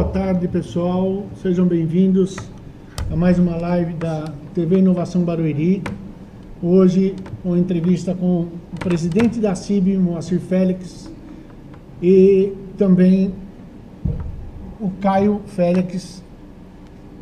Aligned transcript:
Boa 0.00 0.12
tarde, 0.12 0.48
pessoal. 0.48 1.26
Sejam 1.42 1.66
bem-vindos 1.66 2.34
a 3.12 3.14
mais 3.14 3.38
uma 3.38 3.54
live 3.56 3.92
da 3.92 4.32
TV 4.54 4.78
Inovação 4.78 5.24
Barueri. 5.24 5.82
Hoje, 6.62 7.14
uma 7.44 7.58
entrevista 7.58 8.14
com 8.14 8.48
o 8.72 8.78
presidente 8.78 9.38
da 9.38 9.54
CIB, 9.54 9.98
Moacir 9.98 10.40
Félix, 10.40 11.12
e 12.02 12.50
também 12.78 13.34
o 14.80 14.88
Caio 15.02 15.42
Félix, 15.48 16.24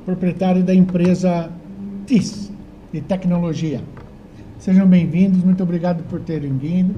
proprietário 0.07 0.63
da 0.63 0.73
empresa 0.73 1.51
TIS, 2.07 2.53
de 2.93 3.01
tecnologia. 3.01 3.81
Sejam 4.61 4.87
bem-vindos, 4.87 5.43
muito 5.43 5.65
obrigado 5.65 6.05
por 6.05 6.21
terem 6.21 6.57
vindo. 6.57 6.95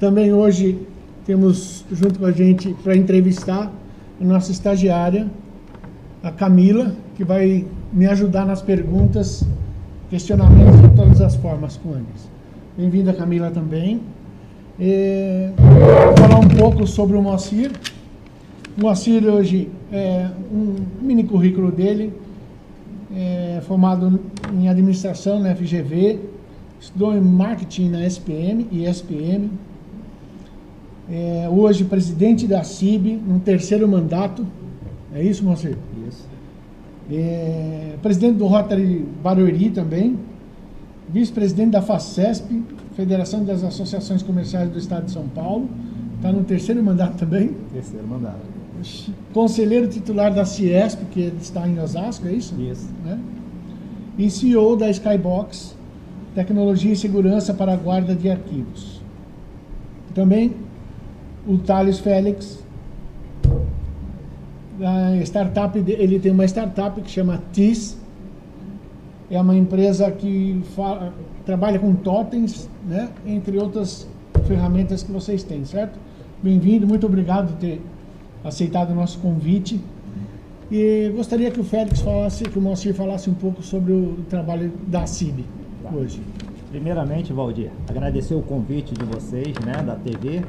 Também 0.00 0.32
hoje 0.32 0.76
temos 1.24 1.84
junto 1.92 2.18
com 2.18 2.26
a 2.26 2.32
gente 2.32 2.74
para 2.82 2.96
entrevistar 2.96 3.72
nossa 4.24 4.50
estagiária, 4.50 5.26
a 6.22 6.30
Camila, 6.30 6.94
que 7.14 7.24
vai 7.24 7.66
me 7.92 8.06
ajudar 8.06 8.46
nas 8.46 8.62
perguntas, 8.62 9.46
questionamentos 10.10 10.80
de 10.80 10.88
todas 10.96 11.20
as 11.20 11.36
formas 11.36 11.76
com 11.76 11.90
eles. 11.90 12.30
Bem-vinda, 12.76 13.12
Camila, 13.12 13.50
também. 13.50 14.00
Vou 14.78 16.16
falar 16.16 16.40
um 16.40 16.48
pouco 16.48 16.86
sobre 16.86 17.16
o 17.16 17.22
Moacir. 17.22 17.70
O 18.76 18.80
Moacir 18.80 19.24
hoje 19.24 19.70
é 19.92 20.28
um 20.52 20.74
mini 21.00 21.22
currículo 21.22 21.70
dele, 21.70 22.12
é 23.14 23.60
formado 23.66 24.18
em 24.52 24.68
administração 24.68 25.38
na 25.38 25.54
FGV, 25.54 26.18
estudou 26.80 27.14
em 27.14 27.20
marketing 27.20 27.90
na 27.90 28.04
SPM 28.04 28.66
e 28.72 28.84
SPM, 28.86 29.50
é, 31.10 31.48
hoje 31.50 31.84
presidente 31.84 32.46
da 32.46 32.64
CIB, 32.64 33.16
no 33.16 33.40
terceiro 33.40 33.86
mandato. 33.86 34.46
É 35.12 35.22
isso, 35.22 35.44
Moacir? 35.44 35.76
Isso. 36.08 36.26
É, 37.10 37.96
presidente 38.02 38.36
do 38.36 38.46
Rotary 38.46 39.04
Barueri 39.22 39.70
também. 39.70 40.18
Vice-presidente 41.08 41.70
da 41.70 41.82
FACESP, 41.82 42.62
Federação 42.96 43.44
das 43.44 43.62
Associações 43.62 44.22
Comerciais 44.22 44.70
do 44.70 44.78
Estado 44.78 45.04
de 45.04 45.10
São 45.10 45.28
Paulo. 45.28 45.68
Está 46.16 46.32
no 46.32 46.42
terceiro 46.44 46.82
mandato 46.82 47.18
também. 47.18 47.50
Terceiro 47.72 48.06
mandato. 48.06 48.54
Conselheiro 49.32 49.88
titular 49.88 50.32
da 50.32 50.44
Ciesp, 50.44 51.04
que 51.10 51.32
está 51.40 51.66
em 51.68 51.78
Osasco, 51.78 52.26
é 52.26 52.32
isso? 52.32 52.54
Isso. 52.60 52.88
Né? 53.04 53.18
E 54.18 54.30
CEO 54.30 54.76
da 54.76 54.90
Skybox, 54.90 55.76
Tecnologia 56.34 56.92
e 56.92 56.96
Segurança 56.96 57.54
para 57.54 57.72
a 57.72 57.76
Guarda 57.76 58.14
de 58.14 58.30
Arquivos. 58.30 59.00
Também 60.14 60.52
o 61.46 61.58
Thales 61.58 61.98
Félix, 61.98 62.62
a 64.80 65.16
startup, 65.22 65.78
ele 65.78 66.18
tem 66.18 66.32
uma 66.32 66.44
startup 66.44 67.00
que 67.00 67.10
chama 67.10 67.42
TIS, 67.52 67.96
é 69.30 69.40
uma 69.40 69.54
empresa 69.54 70.10
que 70.10 70.60
fala, 70.74 71.12
trabalha 71.44 71.78
com 71.78 71.94
totens, 71.94 72.68
né, 72.86 73.08
entre 73.26 73.58
outras 73.58 74.08
ferramentas 74.46 75.02
que 75.02 75.12
vocês 75.12 75.42
têm, 75.42 75.64
certo? 75.64 75.98
Bem-vindo, 76.42 76.86
muito 76.86 77.06
obrigado 77.06 77.52
por 77.52 77.56
ter 77.56 77.80
aceitado 78.42 78.90
o 78.90 78.94
nosso 78.94 79.18
convite. 79.18 79.80
E 80.70 81.12
gostaria 81.14 81.50
que 81.50 81.60
o 81.60 81.64
Félix 81.64 82.00
falasse, 82.00 82.44
que 82.44 82.58
o 82.58 82.62
Moacir 82.62 82.94
falasse 82.94 83.30
um 83.30 83.34
pouco 83.34 83.62
sobre 83.62 83.92
o 83.92 84.16
trabalho 84.28 84.72
da 84.86 85.06
CIB 85.06 85.44
hoje. 85.94 86.20
Primeiramente, 86.70 87.32
Valdir, 87.32 87.70
agradecer 87.88 88.34
o 88.34 88.42
convite 88.42 88.94
de 88.94 89.04
vocês, 89.04 89.54
né, 89.64 89.82
da 89.82 89.94
TV, 89.94 90.42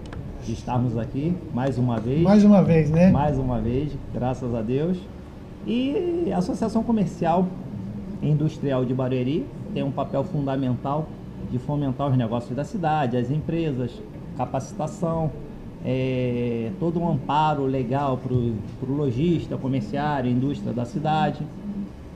de 0.46 0.54
estarmos 0.54 0.98
aqui 0.98 1.36
mais 1.54 1.78
uma 1.78 2.00
vez. 2.00 2.22
Mais 2.22 2.44
uma 2.44 2.64
vez, 2.64 2.90
né? 2.90 3.12
Mais 3.12 3.38
uma 3.38 3.60
vez, 3.60 3.92
graças 4.14 4.54
a 4.54 4.62
Deus. 4.62 4.98
E 5.66 6.32
a 6.32 6.38
Associação 6.38 6.84
Comercial 6.84 7.48
e 8.22 8.30
Industrial 8.30 8.86
de 8.86 8.94
Barueri 8.94 9.46
tem 9.74 9.84
um 9.84 9.92
papel 9.92 10.24
fundamental 10.24 11.08
de 11.52 11.58
fomentar 11.58 12.10
os 12.10 12.18
negócios 12.18 12.56
da 12.56 12.64
cidade, 12.64 13.18
as 13.18 13.32
empresas, 13.32 13.92
capacitação, 14.38 15.32
é, 15.84 16.72
todo 16.80 17.00
um 17.00 17.10
amparo 17.10 17.66
legal 17.66 18.18
para 18.18 18.34
o 18.34 18.96
lojista, 18.96 19.58
comerciário, 19.58 20.30
indústria 20.30 20.74
da 20.74 20.86
cidade. 20.86 21.42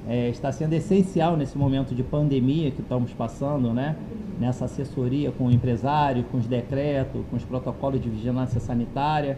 É, 0.08 0.30
está 0.30 0.52
sendo 0.52 0.74
essencial 0.74 1.38
nesse 1.38 1.58
momento 1.58 1.94
de 1.94 2.02
pandemia 2.02 2.72
que 2.72 2.82
estamos 2.82 3.12
passando, 3.12 3.74
né? 3.74 3.96
Nessa 4.40 4.66
assessoria 4.66 5.32
com 5.32 5.48
o 5.48 5.52
empresário, 5.52 6.24
com 6.32 6.38
os 6.38 6.48
decretos, 6.48 7.22
com 7.30 7.36
os 7.36 7.44
protocolos 7.44 8.02
de 8.02 8.10
vigilância 8.10 8.60
sanitária. 8.60 9.38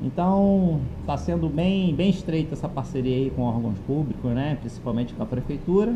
Então, 0.00 0.80
está 1.00 1.16
sendo 1.16 1.48
bem, 1.48 1.92
bem 1.94 2.08
estreita 2.08 2.54
essa 2.54 2.68
parceria 2.68 3.16
aí 3.16 3.30
com 3.34 3.42
órgãos 3.42 3.78
públicos, 3.86 4.30
né? 4.30 4.56
principalmente 4.60 5.12
com 5.12 5.22
a 5.22 5.26
prefeitura. 5.26 5.94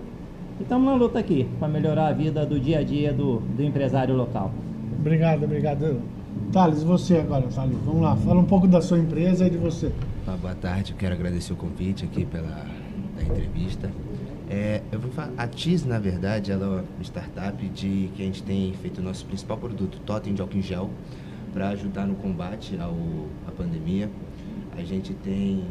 E 0.59 0.63
estamos 0.63 0.85
na 0.87 0.95
luta 0.95 1.19
aqui 1.21 1.49
para 1.59 1.69
melhorar 1.69 2.09
a 2.09 2.13
vida 2.13 2.45
do 2.45 2.59
dia 2.59 2.81
a 2.81 2.83
dia 2.83 3.13
do, 3.13 3.37
do 3.39 3.63
empresário 3.63 4.15
local. 4.17 4.51
Obrigado, 4.99 5.45
obrigado. 5.45 6.01
Thales, 6.53 6.83
você 6.83 7.19
agora, 7.19 7.47
Thales. 7.47 7.77
Vamos 7.85 8.03
lá, 8.03 8.17
fala 8.17 8.41
um 8.41 8.45
pouco 8.45 8.67
da 8.67 8.81
sua 8.81 8.99
empresa 8.99 9.47
e 9.47 9.51
de 9.51 9.57
você. 9.57 9.93
Ah, 10.27 10.37
boa 10.41 10.55
tarde, 10.55 10.93
eu 10.93 10.99
quero 10.99 11.15
agradecer 11.15 11.53
o 11.53 11.57
convite 11.57 12.05
aqui 12.05 12.25
pela 12.25 12.67
entrevista. 13.21 13.89
É, 14.55 14.83
eu 14.93 15.01
vou 15.01 15.11
falar, 15.11 15.33
a 15.39 15.47
TIS, 15.47 15.87
na 15.87 15.99
verdade, 15.99 16.53
ela 16.53 16.67
é 16.67 16.69
uma 16.69 16.85
startup 17.03 17.67
de 17.71 18.11
que 18.15 18.23
a 18.23 18.27
gente 18.27 18.43
tem 18.43 18.75
feito 18.83 18.99
o 18.99 19.03
nosso 19.03 19.25
principal 19.25 19.57
produto, 19.57 19.99
totem 20.05 20.35
de 20.35 20.43
álcool 20.43 20.59
em 20.59 20.63
gel, 20.63 20.91
para 21.55 21.71
ajudar 21.71 22.07
no 22.07 22.15
combate 22.17 22.79
ao, 22.79 22.95
à 23.49 23.51
pandemia. 23.51 24.11
A 24.77 24.83
gente 24.83 25.15
tem, 25.15 25.65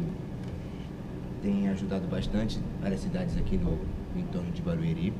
tem 1.40 1.68
ajudado 1.68 2.08
bastante 2.08 2.58
várias 2.80 3.02
cidades 3.02 3.36
aqui 3.36 3.56
no, 3.56 3.70
no 3.70 4.20
entorno 4.20 4.50
de 4.50 4.60
Barueri. 4.60 5.12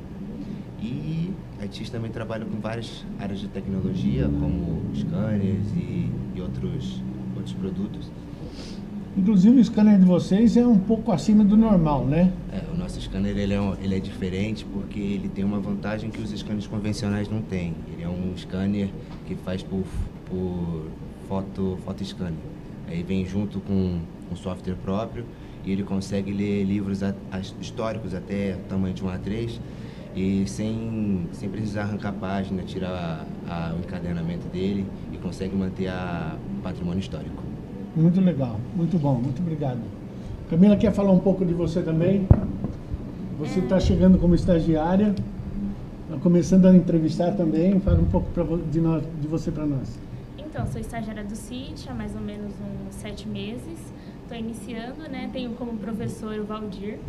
E 0.81 1.31
a 1.61 1.65
TIS 1.65 1.89
também 1.89 2.11
trabalha 2.11 2.43
com 2.43 2.59
várias 2.59 3.05
áreas 3.17 3.39
de 3.39 3.47
tecnologia, 3.47 4.25
como 4.25 4.93
scanners 4.93 5.71
e, 5.77 6.11
e 6.35 6.41
outros, 6.41 7.01
outros 7.33 7.53
produtos. 7.53 8.11
Inclusive 9.15 9.57
o 9.57 9.63
scanner 9.63 9.97
de 9.97 10.05
vocês 10.05 10.57
é 10.57 10.67
um 10.67 10.79
pouco 10.79 11.13
acima 11.13 11.45
do 11.45 11.55
normal, 11.55 12.05
né? 12.05 12.33
O 12.73 12.77
nosso 12.77 12.99
scanner 12.99 13.37
ele 13.37 13.53
é, 13.53 13.59
ele 13.83 13.95
é 13.95 13.99
diferente 13.99 14.65
porque 14.65 14.99
ele 14.99 15.29
tem 15.29 15.43
uma 15.43 15.59
vantagem 15.59 16.09
que 16.09 16.19
os 16.19 16.31
scanners 16.31 16.65
convencionais 16.65 17.29
não 17.29 17.39
têm. 17.39 17.75
Ele 17.93 18.01
é 18.01 18.09
um 18.09 18.33
scanner 18.35 18.89
que 19.27 19.35
faz 19.35 19.61
por, 19.61 19.83
por 20.25 20.87
foto, 21.27 21.77
foto 21.85 22.03
scanner. 22.03 22.33
Aí 22.87 23.03
vem 23.03 23.25
junto 23.27 23.59
com 23.59 23.99
um 24.31 24.35
software 24.35 24.73
próprio 24.73 25.23
e 25.63 25.71
ele 25.71 25.83
consegue 25.83 26.31
ler 26.31 26.63
livros 26.63 27.03
a, 27.03 27.13
a, 27.31 27.39
históricos 27.39 28.15
até 28.15 28.57
tamanho 28.67 28.95
de 28.95 29.03
um 29.03 29.07
A3 29.07 29.59
e 30.15 30.43
sem, 30.47 31.27
sem 31.31 31.49
precisar 31.49 31.83
arrancar 31.83 32.09
a 32.09 32.13
página, 32.13 32.63
tirar 32.63 33.23
a, 33.47 33.75
o 33.75 33.79
encadenamento 33.79 34.47
dele 34.47 34.83
e 35.11 35.17
consegue 35.17 35.55
manter 35.55 35.89
o 35.89 36.61
patrimônio 36.63 36.99
histórico. 36.99 37.43
Muito 37.95 38.19
legal, 38.19 38.59
muito 38.75 38.97
bom, 38.97 39.13
muito 39.13 39.39
obrigado. 39.43 39.79
Camila 40.49 40.75
quer 40.75 40.91
falar 40.91 41.11
um 41.11 41.19
pouco 41.19 41.45
de 41.45 41.53
você 41.53 41.81
também? 41.83 42.27
Você 43.43 43.59
está 43.59 43.77
chegando 43.77 44.17
como 44.17 44.33
estagiária, 44.35 45.13
tá 46.09 46.17
começando 46.23 46.65
a 46.65 46.73
entrevistar 46.73 47.33
também. 47.33 47.77
Fala 47.81 47.99
um 47.99 48.05
pouco 48.05 48.31
pra, 48.31 48.43
de, 48.71 48.79
nós, 48.79 49.03
de 49.21 49.27
você 49.27 49.51
para 49.51 49.65
nós. 49.65 49.99
Então, 50.37 50.65
sou 50.67 50.79
estagiária 50.79 51.25
do 51.25 51.35
CIT 51.35 51.89
há 51.89 51.93
mais 51.93 52.15
ou 52.15 52.21
menos 52.21 52.53
uns 52.53 52.95
sete 52.95 53.27
meses. 53.27 53.79
Estou 54.21 54.37
iniciando, 54.37 55.09
né? 55.11 55.29
Tenho 55.33 55.51
como 55.55 55.73
professor 55.73 56.39
o 56.39 56.45
Valdir, 56.45 56.99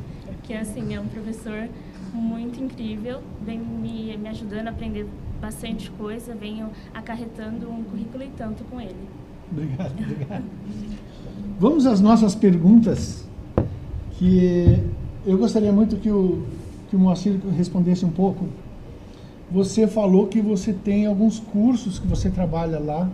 que 0.43 0.53
assim, 0.53 0.93
é 0.93 1.01
um 1.01 1.07
professor 1.07 1.69
muito 2.13 2.61
incrível, 2.61 3.21
vem 3.47 3.61
me, 3.61 4.17
me 4.17 4.29
ajudando 4.29 4.67
a 4.67 4.71
aprender 4.71 5.07
bastante 5.41 5.89
coisa, 5.93 6.35
venho 6.35 6.69
acarretando 6.93 7.71
um 7.71 7.85
currículo 7.85 8.25
e 8.25 8.29
tanto 8.37 8.65
com 8.65 8.81
ele. 8.81 8.97
Obrigado, 9.53 9.93
obrigado. 10.03 10.45
Vamos 11.61 11.87
às 11.87 12.01
nossas 12.01 12.35
perguntas, 12.35 13.25
que 14.19 14.83
eu 15.27 15.39
gostaria 15.39 15.73
muito 15.73 15.97
que 15.97 16.11
o, 16.11 16.43
que 16.89 16.97
o 16.97 16.99
Moacir 16.99 17.39
respondesse 17.57 18.05
um 18.05 18.11
pouco. 18.11 18.47
Você 19.51 19.87
falou 19.87 20.27
que 20.27 20.41
você 20.41 20.73
tem 20.73 21.07
alguns 21.07 21.39
cursos 21.39 21.99
que 21.99 22.07
você 22.07 22.31
trabalha 22.31 22.79
lá. 22.79 23.09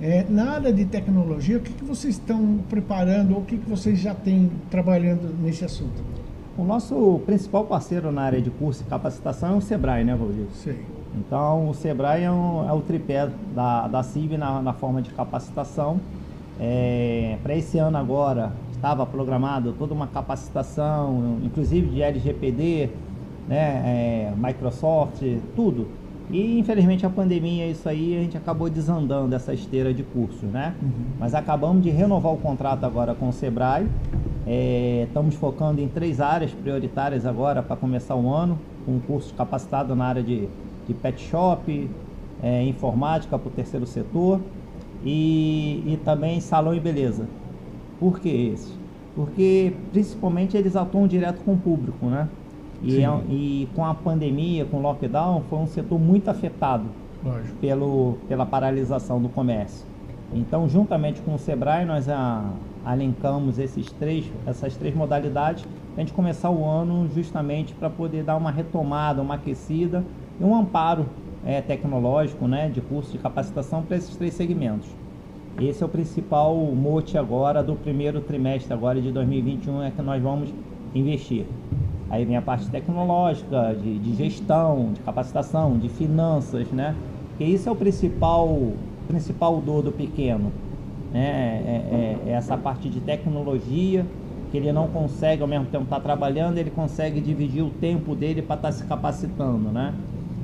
É, 0.00 0.24
na 0.30 0.52
área 0.52 0.72
de 0.72 0.86
tecnologia, 0.86 1.58
o 1.58 1.60
que, 1.60 1.72
que 1.72 1.84
vocês 1.84 2.14
estão 2.14 2.58
preparando 2.70 3.34
ou 3.34 3.40
o 3.40 3.44
que, 3.44 3.58
que 3.58 3.68
vocês 3.68 3.98
já 3.98 4.14
têm 4.14 4.50
trabalhando 4.70 5.34
nesse 5.42 5.62
assunto? 5.62 6.02
O 6.56 6.64
nosso 6.64 7.20
principal 7.26 7.64
parceiro 7.64 8.10
na 8.10 8.22
área 8.22 8.40
de 8.40 8.50
curso 8.50 8.82
e 8.82 8.86
capacitação 8.86 9.54
é 9.54 9.56
o 9.58 9.60
Sebrae, 9.60 10.04
né, 10.04 10.14
Valdir? 10.14 10.46
Sim. 10.54 10.76
Então, 11.14 11.68
o 11.68 11.74
Sebrae 11.74 12.22
é, 12.22 12.30
um, 12.30 12.68
é 12.68 12.72
o 12.72 12.80
tripé 12.80 13.28
da, 13.54 13.88
da 13.88 14.02
CIB 14.02 14.36
na, 14.36 14.62
na 14.62 14.72
forma 14.72 15.02
de 15.02 15.10
capacitação. 15.10 16.00
É, 16.58 17.36
Para 17.42 17.56
esse 17.56 17.78
ano 17.78 17.96
agora, 17.98 18.52
estava 18.80 19.04
programado 19.04 19.74
toda 19.78 19.92
uma 19.92 20.06
capacitação, 20.06 21.36
inclusive 21.44 21.86
de 21.90 22.02
LGPD, 22.02 22.88
né, 23.46 23.82
é, 23.84 24.32
Microsoft, 24.36 25.22
tudo. 25.54 25.86
E 26.30 26.58
infelizmente 26.58 27.04
a 27.04 27.10
pandemia, 27.10 27.66
isso 27.66 27.88
aí, 27.88 28.16
a 28.16 28.20
gente 28.20 28.36
acabou 28.36 28.70
desandando 28.70 29.34
essa 29.34 29.52
esteira 29.52 29.92
de 29.92 30.02
cursos, 30.02 30.48
né? 30.48 30.74
Uhum. 30.80 30.90
Mas 31.18 31.34
acabamos 31.34 31.82
de 31.82 31.90
renovar 31.90 32.32
o 32.32 32.36
contrato 32.36 32.84
agora 32.84 33.14
com 33.14 33.28
o 33.28 33.32
Sebrae 33.32 33.86
É, 34.46 35.04
estamos 35.06 35.34
focando 35.34 35.80
em 35.80 35.88
três 35.88 36.20
áreas 36.20 36.52
prioritárias 36.52 37.26
agora 37.26 37.62
para 37.62 37.76
começar 37.76 38.14
o 38.14 38.32
ano, 38.32 38.58
com 38.86 38.92
um 38.92 39.00
curso 39.00 39.34
capacitado 39.34 39.94
na 39.94 40.04
área 40.06 40.22
de, 40.22 40.48
de 40.86 40.94
pet 40.94 41.20
shop, 41.20 41.90
é, 42.42 42.62
informática 42.64 43.38
para 43.38 43.48
o 43.48 43.50
terceiro 43.50 43.84
setor 43.84 44.40
e, 45.04 45.82
e 45.86 45.96
também 46.04 46.40
salão 46.40 46.74
e 46.74 46.80
beleza. 46.80 47.26
Por 48.00 48.18
que 48.18 48.28
esse? 48.28 48.72
Porque 49.14 49.74
principalmente 49.92 50.56
eles 50.56 50.74
atuam 50.74 51.06
direto 51.06 51.44
com 51.44 51.52
o 51.52 51.58
público, 51.58 52.06
né? 52.06 52.28
E, 52.82 53.04
é, 53.04 53.20
e 53.28 53.68
com 53.74 53.84
a 53.84 53.94
pandemia, 53.94 54.64
com 54.64 54.78
o 54.78 54.80
lockdown, 54.80 55.42
foi 55.50 55.58
um 55.58 55.66
setor 55.66 55.98
muito 55.98 56.28
afetado 56.30 56.86
pelo, 57.60 58.16
pela 58.26 58.46
paralisação 58.46 59.20
do 59.20 59.28
comércio. 59.28 59.86
Então, 60.32 60.68
juntamente 60.68 61.20
com 61.20 61.34
o 61.34 61.38
Sebrae, 61.38 61.84
nós 61.84 62.08
a, 62.08 62.50
alencamos 62.84 63.58
esses 63.58 63.90
três, 63.92 64.24
essas 64.46 64.76
três 64.76 64.94
modalidades 64.94 65.64
para 65.64 65.96
a 65.96 66.00
gente 66.00 66.12
começar 66.14 66.50
o 66.50 66.64
ano 66.64 67.08
justamente 67.14 67.74
para 67.74 67.90
poder 67.90 68.22
dar 68.22 68.36
uma 68.36 68.50
retomada, 68.50 69.20
uma 69.20 69.34
aquecida 69.34 70.04
e 70.40 70.44
um 70.44 70.54
amparo 70.54 71.06
é, 71.44 71.60
tecnológico, 71.60 72.46
né, 72.46 72.68
de 72.68 72.80
curso 72.80 73.12
de 73.12 73.18
capacitação 73.18 73.82
para 73.82 73.96
esses 73.96 74.16
três 74.16 74.34
segmentos. 74.34 74.88
Esse 75.60 75.82
é 75.82 75.86
o 75.86 75.88
principal 75.90 76.56
mote 76.56 77.18
agora 77.18 77.62
do 77.62 77.74
primeiro 77.74 78.22
trimestre 78.22 78.72
agora 78.72 78.98
de 78.98 79.12
2021 79.12 79.82
é 79.82 79.90
que 79.90 80.00
nós 80.00 80.22
vamos 80.22 80.48
investir. 80.94 81.44
Aí 82.08 82.24
vem 82.24 82.34
a 82.34 82.40
parte 82.40 82.70
tecnológica, 82.70 83.74
de, 83.74 83.98
de 83.98 84.14
gestão, 84.14 84.94
de 84.94 85.00
capacitação, 85.00 85.78
de 85.78 85.90
finanças, 85.90 86.66
né? 86.68 86.96
Que 87.36 87.44
isso 87.44 87.68
é 87.68 87.72
o 87.72 87.76
principal, 87.76 88.72
principal 89.06 89.60
dor 89.60 89.82
do 89.82 89.92
pequeno, 89.92 90.50
né? 91.12 91.20
É, 91.66 92.26
é, 92.26 92.30
é 92.30 92.32
essa 92.32 92.56
parte 92.56 92.88
de 92.88 92.98
tecnologia 92.98 94.06
que 94.50 94.56
ele 94.56 94.72
não 94.72 94.88
consegue 94.88 95.42
ao 95.42 95.48
mesmo 95.48 95.66
tempo 95.66 95.84
estar 95.84 95.96
tá 95.96 96.02
trabalhando, 96.02 96.56
ele 96.56 96.70
consegue 96.70 97.20
dividir 97.20 97.62
o 97.62 97.68
tempo 97.68 98.14
dele 98.14 98.40
para 98.40 98.56
estar 98.56 98.68
tá 98.68 98.72
se 98.72 98.84
capacitando, 98.84 99.68
né? 99.68 99.92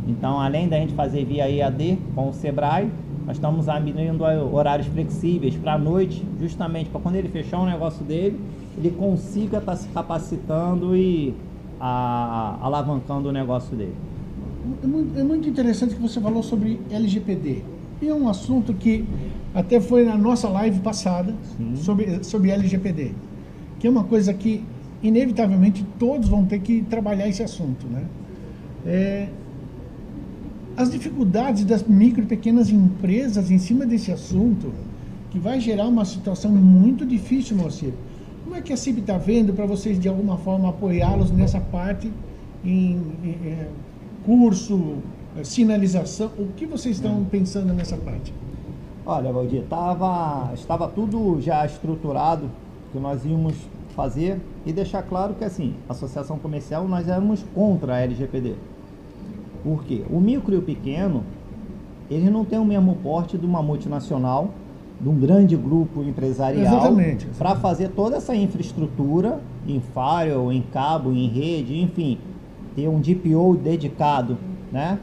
Então, 0.06 0.38
além 0.38 0.68
da 0.68 0.76
gente 0.76 0.92
fazer 0.92 1.24
via 1.24 1.50
EAD 1.50 1.98
com 2.14 2.28
o 2.28 2.32
Sebrae, 2.34 2.90
nós 3.26 3.36
estamos 3.36 3.68
abrindo 3.68 4.22
horários 4.52 4.86
flexíveis 4.86 5.56
para 5.56 5.74
a 5.74 5.78
noite, 5.78 6.24
justamente 6.40 6.88
para 6.90 7.00
quando 7.00 7.16
ele 7.16 7.28
fechar 7.28 7.58
o 7.58 7.66
negócio 7.66 8.04
dele, 8.04 8.38
ele 8.78 8.90
consiga 8.90 9.58
estar 9.58 9.72
tá 9.72 9.76
se 9.76 9.88
capacitando 9.88 10.96
e 10.96 11.34
a, 11.80 12.56
alavancando 12.60 13.28
o 13.28 13.32
negócio 13.32 13.76
dele. 13.76 13.94
É 14.82 14.86
muito, 14.86 15.18
é 15.18 15.24
muito 15.24 15.48
interessante 15.48 15.96
que 15.96 16.00
você 16.00 16.20
falou 16.20 16.40
sobre 16.42 16.80
LGPD. 16.88 17.62
E 18.00 18.08
é 18.08 18.14
um 18.14 18.28
assunto 18.28 18.72
que 18.72 19.04
até 19.52 19.80
foi 19.80 20.04
na 20.04 20.16
nossa 20.16 20.48
live 20.48 20.78
passada 20.80 21.34
sobre, 21.76 22.22
sobre 22.22 22.50
LGPD, 22.50 23.12
que 23.80 23.88
é 23.88 23.90
uma 23.90 24.04
coisa 24.04 24.32
que 24.32 24.62
inevitavelmente 25.02 25.84
todos 25.98 26.28
vão 26.28 26.44
ter 26.44 26.60
que 26.60 26.82
trabalhar 26.82 27.28
esse 27.28 27.42
assunto, 27.42 27.86
né? 27.88 28.04
É, 28.84 29.28
as 30.76 30.90
dificuldades 30.90 31.64
das 31.64 31.82
micro 31.82 32.22
e 32.22 32.26
pequenas 32.26 32.68
empresas 32.68 33.50
em 33.50 33.58
cima 33.58 33.86
desse 33.86 34.12
assunto, 34.12 34.72
que 35.30 35.38
vai 35.38 35.58
gerar 35.58 35.86
uma 35.86 36.04
situação 36.04 36.50
muito 36.50 37.06
difícil, 37.06 37.56
Moacir. 37.56 37.94
Como 38.44 38.54
é 38.54 38.60
que 38.60 38.72
a 38.72 38.76
CIB 38.76 39.00
está 39.00 39.16
vendo 39.16 39.54
para 39.54 39.64
vocês, 39.64 39.98
de 39.98 40.08
alguma 40.08 40.36
forma, 40.36 40.68
apoiá-los 40.68 41.30
nessa 41.30 41.58
parte, 41.58 42.12
em, 42.64 43.00
em, 43.24 43.30
é, 43.46 43.68
curso, 44.24 44.98
é, 45.36 45.42
sinalização? 45.42 46.30
O 46.38 46.48
que 46.54 46.66
vocês 46.66 46.96
estão 46.96 47.24
pensando 47.24 47.72
nessa 47.72 47.96
parte? 47.96 48.32
Olha, 49.04 49.32
Valdir, 49.32 49.62
tava, 49.70 50.52
estava 50.54 50.88
tudo 50.88 51.40
já 51.40 51.64
estruturado 51.64 52.50
que 52.92 52.98
nós 52.98 53.24
íamos 53.24 53.54
fazer 53.94 54.38
e 54.66 54.72
deixar 54.72 55.02
claro 55.02 55.34
que, 55.34 55.44
assim, 55.44 55.74
associação 55.88 56.38
comercial, 56.38 56.86
nós 56.86 57.08
éramos 57.08 57.42
contra 57.54 57.94
a 57.94 58.00
LGPD 58.00 58.56
por 59.66 59.82
quê? 59.82 60.04
O 60.08 60.20
micro 60.20 60.54
e 60.54 60.58
o 60.58 60.62
pequeno, 60.62 61.24
ele 62.08 62.30
não 62.30 62.44
tem 62.44 62.56
o 62.56 62.64
mesmo 62.64 62.94
porte 63.02 63.36
de 63.36 63.44
uma 63.44 63.60
multinacional, 63.60 64.50
de 65.00 65.08
um 65.08 65.18
grande 65.18 65.56
grupo 65.56 66.04
empresarial, 66.04 66.94
para 67.36 67.56
fazer 67.56 67.88
toda 67.88 68.18
essa 68.18 68.32
infraestrutura 68.32 69.40
em 69.66 69.80
firewall, 69.80 70.52
em 70.52 70.62
cabo, 70.62 71.10
em 71.10 71.26
rede, 71.26 71.80
enfim, 71.80 72.16
ter 72.76 72.86
um 72.86 73.00
DPO 73.00 73.56
dedicado, 73.56 74.38
né? 74.70 75.00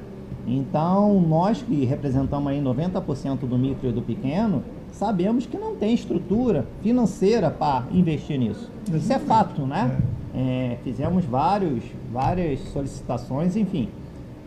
Então, 0.48 1.20
nós 1.20 1.62
que 1.62 1.84
representamos 1.84 2.50
aí 2.50 2.62
90% 2.62 3.40
do 3.40 3.58
micro 3.58 3.90
e 3.90 3.92
do 3.92 4.02
pequeno, 4.02 4.64
sabemos 4.94 5.46
que 5.46 5.58
não 5.58 5.76
tem 5.76 5.94
estrutura 5.94 6.66
financeira 6.82 7.52
para 7.52 7.84
investir 7.92 8.40
nisso. 8.40 8.72
Isso 8.94 9.12
é 9.12 9.20
fato, 9.20 9.64
né? 9.64 9.98
É. 10.00 10.24
É, 10.36 10.78
fizemos 10.86 11.26
vários, 11.26 11.84
várias 12.12 12.60
solicitações, 12.72 13.58
enfim. 13.58 13.90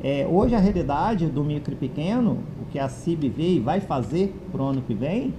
É, 0.08 0.24
hoje 0.24 0.54
a 0.54 0.60
realidade 0.60 1.26
do 1.26 1.42
micro 1.42 1.72
e 1.72 1.76
pequeno, 1.76 2.38
o 2.62 2.70
que 2.70 2.78
a 2.78 2.88
CIB 2.88 3.28
vê 3.28 3.48
e 3.54 3.58
vai 3.58 3.80
fazer 3.80 4.32
para 4.52 4.62
o 4.62 4.66
ano 4.66 4.80
que 4.80 4.94
vem, 4.94 5.34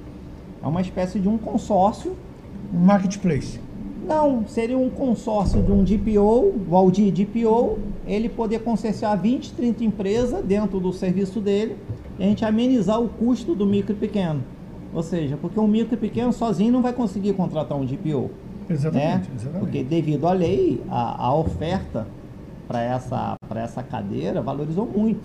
é 0.62 0.68
uma 0.68 0.82
espécie 0.82 1.20
de 1.20 1.30
um 1.30 1.38
consórcio. 1.38 2.18
Um 2.74 2.80
marketplace. 2.80 3.62
Não, 4.06 4.46
seria 4.46 4.78
um 4.78 4.90
consórcio 4.90 5.64
de 5.64 5.72
um 5.72 5.86
DPO, 5.86 6.66
Valdir 6.68 7.14
DPO, 7.14 7.80
ele 8.06 8.28
poder 8.28 8.60
concessionar 8.60 9.18
20, 9.18 9.54
30 9.54 9.86
empresas 9.86 10.44
dentro 10.44 10.82
do 10.82 10.92
serviço 10.92 11.40
dele 11.40 11.78
e 12.20 12.24
a 12.26 12.28
gente 12.28 12.44
amenizar 12.44 13.02
o 13.02 13.08
custo 13.08 13.56
do 13.56 13.66
micro 13.66 13.94
e 13.94 13.96
pequeno. 13.96 14.44
Ou 14.94 15.02
seja, 15.02 15.38
porque 15.38 15.58
um 15.58 15.68
micro 15.68 15.94
e 15.94 15.98
pequeno 15.98 16.34
sozinho 16.34 16.74
não 16.74 16.82
vai 16.82 16.92
conseguir 16.92 17.32
contratar 17.36 17.78
um 17.78 17.86
DPO. 17.86 18.30
Exatamente, 18.70 19.30
né? 19.30 19.36
exatamente. 19.38 19.60
Porque 19.62 19.82
devido 19.82 20.28
à 20.28 20.34
lei, 20.34 20.82
a, 20.90 21.28
a 21.28 21.34
oferta 21.34 22.06
para 22.68 22.82
essa, 22.82 23.36
essa 23.56 23.82
cadeira 23.82 24.42
valorizou 24.42 24.86
muito. 24.86 25.22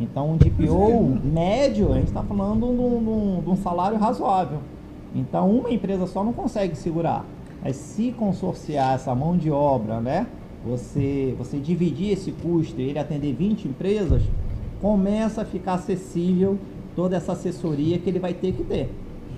Então, 0.00 0.32
um 0.32 0.36
DPO 0.36 1.20
médio, 1.24 1.92
a 1.92 1.96
gente 1.96 2.08
está 2.08 2.22
falando 2.22 2.66
de 2.66 2.82
um, 2.82 3.40
de 3.42 3.50
um 3.50 3.56
salário 3.56 3.98
razoável. 3.98 4.58
Então, 5.14 5.50
uma 5.50 5.70
empresa 5.70 6.06
só 6.06 6.24
não 6.24 6.32
consegue 6.32 6.74
segurar. 6.74 7.24
Mas 7.62 7.76
se 7.76 8.12
consorciar 8.12 8.94
essa 8.94 9.14
mão 9.14 9.36
de 9.36 9.50
obra, 9.50 10.00
né? 10.00 10.26
Você, 10.66 11.34
você 11.38 11.58
dividir 11.58 12.12
esse 12.12 12.32
custo 12.32 12.80
e 12.80 12.84
ele 12.84 12.98
atender 12.98 13.32
20 13.32 13.68
empresas, 13.68 14.22
começa 14.80 15.42
a 15.42 15.44
ficar 15.44 15.74
acessível 15.74 16.58
toda 16.96 17.16
essa 17.16 17.32
assessoria 17.32 17.98
que 17.98 18.08
ele 18.08 18.18
vai 18.18 18.32
ter 18.32 18.52
que 18.52 18.64
ter. 18.64 18.90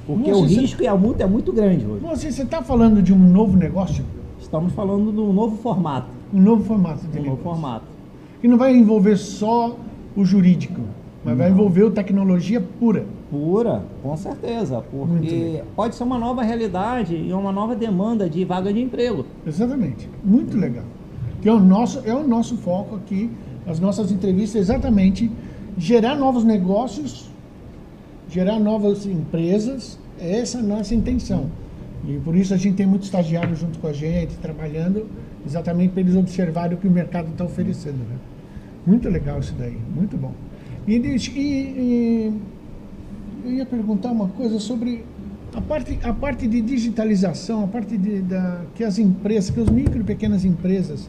Porque 0.06 0.30
o 0.30 0.42
risco 0.42 0.78
você... 0.78 0.84
e 0.84 0.88
a 0.88 0.94
multa 0.94 1.24
é 1.24 1.26
muito 1.26 1.52
grande 1.52 1.86
hoje. 1.86 2.04
Você 2.04 2.42
está 2.42 2.62
falando 2.62 3.02
de 3.02 3.12
um 3.12 3.18
novo 3.18 3.56
negócio? 3.56 4.04
Estamos 4.44 4.74
falando 4.74 5.10
de 5.10 5.20
um 5.20 5.32
novo 5.32 5.56
formato. 5.56 6.08
Um 6.32 6.40
novo 6.40 6.64
formato 6.64 7.06
de 7.06 7.18
Um 7.18 7.24
novo 7.24 7.42
formato. 7.42 7.86
Que 8.42 8.46
não 8.46 8.58
vai 8.58 8.76
envolver 8.76 9.16
só 9.16 9.74
o 10.14 10.22
jurídico, 10.22 10.82
mas 11.24 11.32
não. 11.32 11.38
vai 11.38 11.50
envolver 11.50 11.86
a 11.86 11.90
tecnologia 11.90 12.60
pura. 12.78 13.06
Pura, 13.30 13.82
com 14.02 14.14
certeza, 14.18 14.84
porque 14.90 15.62
pode 15.74 15.94
ser 15.94 16.04
uma 16.04 16.18
nova 16.18 16.42
realidade 16.42 17.16
e 17.16 17.32
uma 17.32 17.50
nova 17.50 17.74
demanda 17.74 18.28
de 18.28 18.44
vaga 18.44 18.70
de 18.70 18.82
emprego. 18.82 19.24
Exatamente, 19.46 20.10
muito 20.22 20.58
legal. 20.58 20.84
Que 21.40 21.48
é 21.48 21.52
o 21.52 21.58
nosso, 21.58 22.02
é 22.04 22.14
o 22.14 22.28
nosso 22.28 22.58
foco 22.58 22.96
aqui, 22.96 23.30
as 23.66 23.80
nossas 23.80 24.12
entrevistas, 24.12 24.60
exatamente 24.60 25.32
gerar 25.78 26.16
novos 26.16 26.44
negócios, 26.44 27.30
gerar 28.28 28.60
novas 28.60 29.06
empresas, 29.06 29.98
essa 30.20 30.58
é 30.58 30.60
a 30.60 30.64
nossa 30.64 30.94
intenção. 30.94 31.46
E 32.06 32.18
por 32.24 32.36
isso 32.36 32.52
a 32.52 32.56
gente 32.56 32.76
tem 32.76 32.86
muito 32.86 33.04
estagiário 33.04 33.54
junto 33.56 33.78
com 33.78 33.86
a 33.86 33.92
gente, 33.92 34.36
trabalhando 34.36 35.06
exatamente 35.46 35.92
para 35.92 36.00
eles 36.00 36.14
observarem 36.14 36.76
o 36.76 36.80
que 36.80 36.86
o 36.86 36.90
mercado 36.90 37.30
está 37.30 37.44
oferecendo. 37.44 37.98
Né? 37.98 38.16
Muito 38.86 39.08
legal 39.08 39.40
isso 39.40 39.54
daí, 39.58 39.78
muito 39.94 40.16
bom. 40.16 40.32
E, 40.86 40.96
e, 40.96 42.32
eu 43.44 43.52
ia 43.52 43.66
perguntar 43.66 44.10
uma 44.10 44.28
coisa 44.28 44.58
sobre 44.58 45.04
a 45.54 45.60
parte, 45.60 45.98
a 46.02 46.12
parte 46.12 46.46
de 46.46 46.60
digitalização, 46.60 47.64
a 47.64 47.68
parte 47.68 47.96
de, 47.96 48.20
da, 48.20 48.62
que 48.74 48.84
as 48.84 48.98
empresas, 48.98 49.50
que 49.50 49.60
as 49.60 49.70
micro 49.70 50.00
e 50.00 50.04
pequenas 50.04 50.44
empresas, 50.44 51.08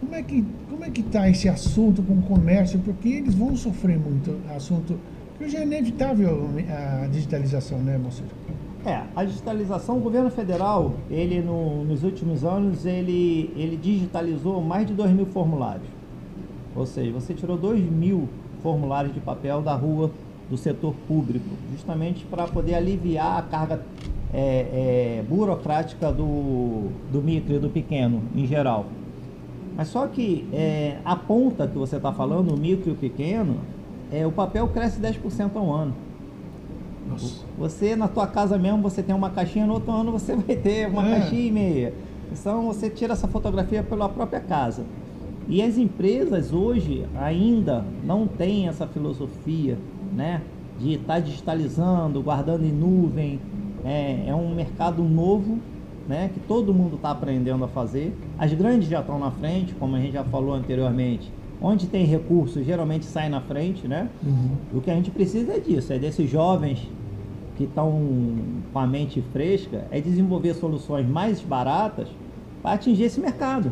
como 0.00 0.14
é 0.14 0.22
que 0.22 0.44
como 0.80 0.88
é 0.88 0.90
que 0.90 1.02
está 1.02 1.28
esse 1.28 1.46
assunto 1.46 2.02
com 2.02 2.14
o 2.14 2.22
comércio? 2.22 2.78
Porque 2.78 3.06
eles 3.10 3.34
vão 3.34 3.54
sofrer 3.54 3.98
muito 3.98 4.34
assunto, 4.56 4.98
porque 5.36 5.52
já 5.52 5.58
é 5.58 5.62
inevitável 5.62 6.48
a 7.02 7.06
digitalização, 7.06 7.82
né, 7.82 7.98
Moacir? 7.98 8.24
É, 8.84 9.02
a 9.14 9.24
digitalização, 9.24 9.98
o 9.98 10.00
governo 10.00 10.30
federal, 10.30 10.94
ele 11.10 11.42
no, 11.42 11.84
nos 11.84 12.02
últimos 12.02 12.44
anos, 12.44 12.86
ele, 12.86 13.52
ele 13.54 13.76
digitalizou 13.76 14.60
mais 14.62 14.86
de 14.86 14.94
2 14.94 15.10
mil 15.10 15.26
formulários. 15.26 15.86
Ou 16.74 16.86
seja, 16.86 17.12
você 17.12 17.34
tirou 17.34 17.58
2 17.58 17.82
mil 17.90 18.26
formulários 18.62 19.12
de 19.12 19.20
papel 19.20 19.60
da 19.60 19.74
rua 19.74 20.10
do 20.48 20.56
setor 20.56 20.94
público, 21.06 21.46
justamente 21.72 22.24
para 22.24 22.46
poder 22.48 22.74
aliviar 22.74 23.38
a 23.38 23.42
carga 23.42 23.82
é, 24.32 25.20
é, 25.20 25.24
burocrática 25.28 26.10
do, 26.10 26.88
do 27.12 27.20
micro 27.22 27.54
e 27.54 27.58
do 27.58 27.68
pequeno 27.68 28.22
em 28.34 28.46
geral. 28.46 28.86
Mas 29.76 29.88
só 29.88 30.06
que 30.06 30.48
é, 30.52 30.98
a 31.04 31.14
ponta 31.16 31.68
que 31.68 31.76
você 31.76 31.96
está 31.96 32.12
falando, 32.12 32.54
o 32.54 32.56
micro 32.56 32.90
e 32.90 32.92
o 32.92 32.96
pequeno, 32.96 33.58
é, 34.10 34.26
o 34.26 34.32
papel 34.32 34.66
cresce 34.68 35.00
10% 35.00 35.50
ao 35.54 35.72
ano. 35.72 35.94
Nossa. 37.08 37.44
Você, 37.58 37.96
na 37.96 38.08
tua 38.08 38.26
casa 38.26 38.58
mesmo, 38.58 38.82
você 38.82 39.02
tem 39.02 39.14
uma 39.14 39.30
caixinha, 39.30 39.66
no 39.66 39.74
outro 39.74 39.90
ano 39.92 40.12
você 40.12 40.34
vai 40.36 40.56
ter 40.56 40.88
uma 40.88 41.06
É. 41.06 41.18
caixinha 41.20 41.46
e 41.46 41.50
meia. 41.50 41.94
Então, 42.32 42.66
você 42.66 42.88
tira 42.88 43.12
essa 43.12 43.26
fotografia 43.26 43.82
pela 43.82 44.08
própria 44.08 44.40
casa. 44.40 44.84
E 45.48 45.60
as 45.62 45.76
empresas 45.76 46.52
hoje 46.52 47.04
ainda 47.16 47.84
não 48.04 48.26
têm 48.26 48.68
essa 48.68 48.86
filosofia, 48.86 49.76
né? 50.14 50.40
De 50.78 50.94
estar 50.94 51.18
digitalizando, 51.20 52.22
guardando 52.22 52.64
em 52.64 52.72
nuvem. 52.72 53.40
É, 53.84 54.26
é 54.28 54.34
um 54.34 54.54
mercado 54.54 55.02
novo, 55.02 55.58
né? 56.08 56.30
Que 56.32 56.38
todo 56.40 56.72
mundo 56.72 56.96
está 56.96 57.10
aprendendo 57.10 57.64
a 57.64 57.68
fazer. 57.68 58.14
As 58.38 58.52
grandes 58.52 58.88
já 58.88 59.00
estão 59.00 59.18
na 59.18 59.30
frente, 59.32 59.74
como 59.74 59.96
a 59.96 60.00
gente 60.00 60.12
já 60.12 60.22
falou 60.22 60.54
anteriormente. 60.54 61.32
Onde 61.62 61.86
tem 61.86 62.06
recursos, 62.06 62.64
geralmente 62.64 63.04
sai 63.04 63.28
na 63.28 63.40
frente, 63.40 63.86
né? 63.86 64.08
O 64.72 64.80
que 64.80 64.90
a 64.90 64.94
gente 64.94 65.10
precisa 65.10 65.52
é 65.52 65.58
disso, 65.58 65.92
é 65.92 65.98
desses 65.98 66.28
jovens 66.30 66.88
que 67.56 67.64
estão 67.64 67.92
com 68.72 68.78
a 68.78 68.86
mente 68.86 69.22
fresca, 69.32 69.86
é 69.90 70.00
desenvolver 70.00 70.54
soluções 70.54 71.06
mais 71.06 71.40
baratas 71.42 72.08
para 72.62 72.72
atingir 72.72 73.04
esse 73.04 73.20
mercado. 73.20 73.70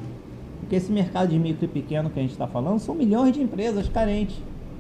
Porque 0.61 0.76
esse 0.76 0.92
mercado 0.92 1.30
de 1.30 1.38
micro 1.38 1.64
e 1.64 1.68
pequeno 1.68 2.11
que 2.11 2.18
a 2.18 2.23
gente 2.23 2.33
está 2.33 2.47
falando 2.47 2.78
são 2.78 2.95
milhões 2.95 3.33
de 3.33 3.40
empresas 3.40 3.88
carentes 3.88 4.37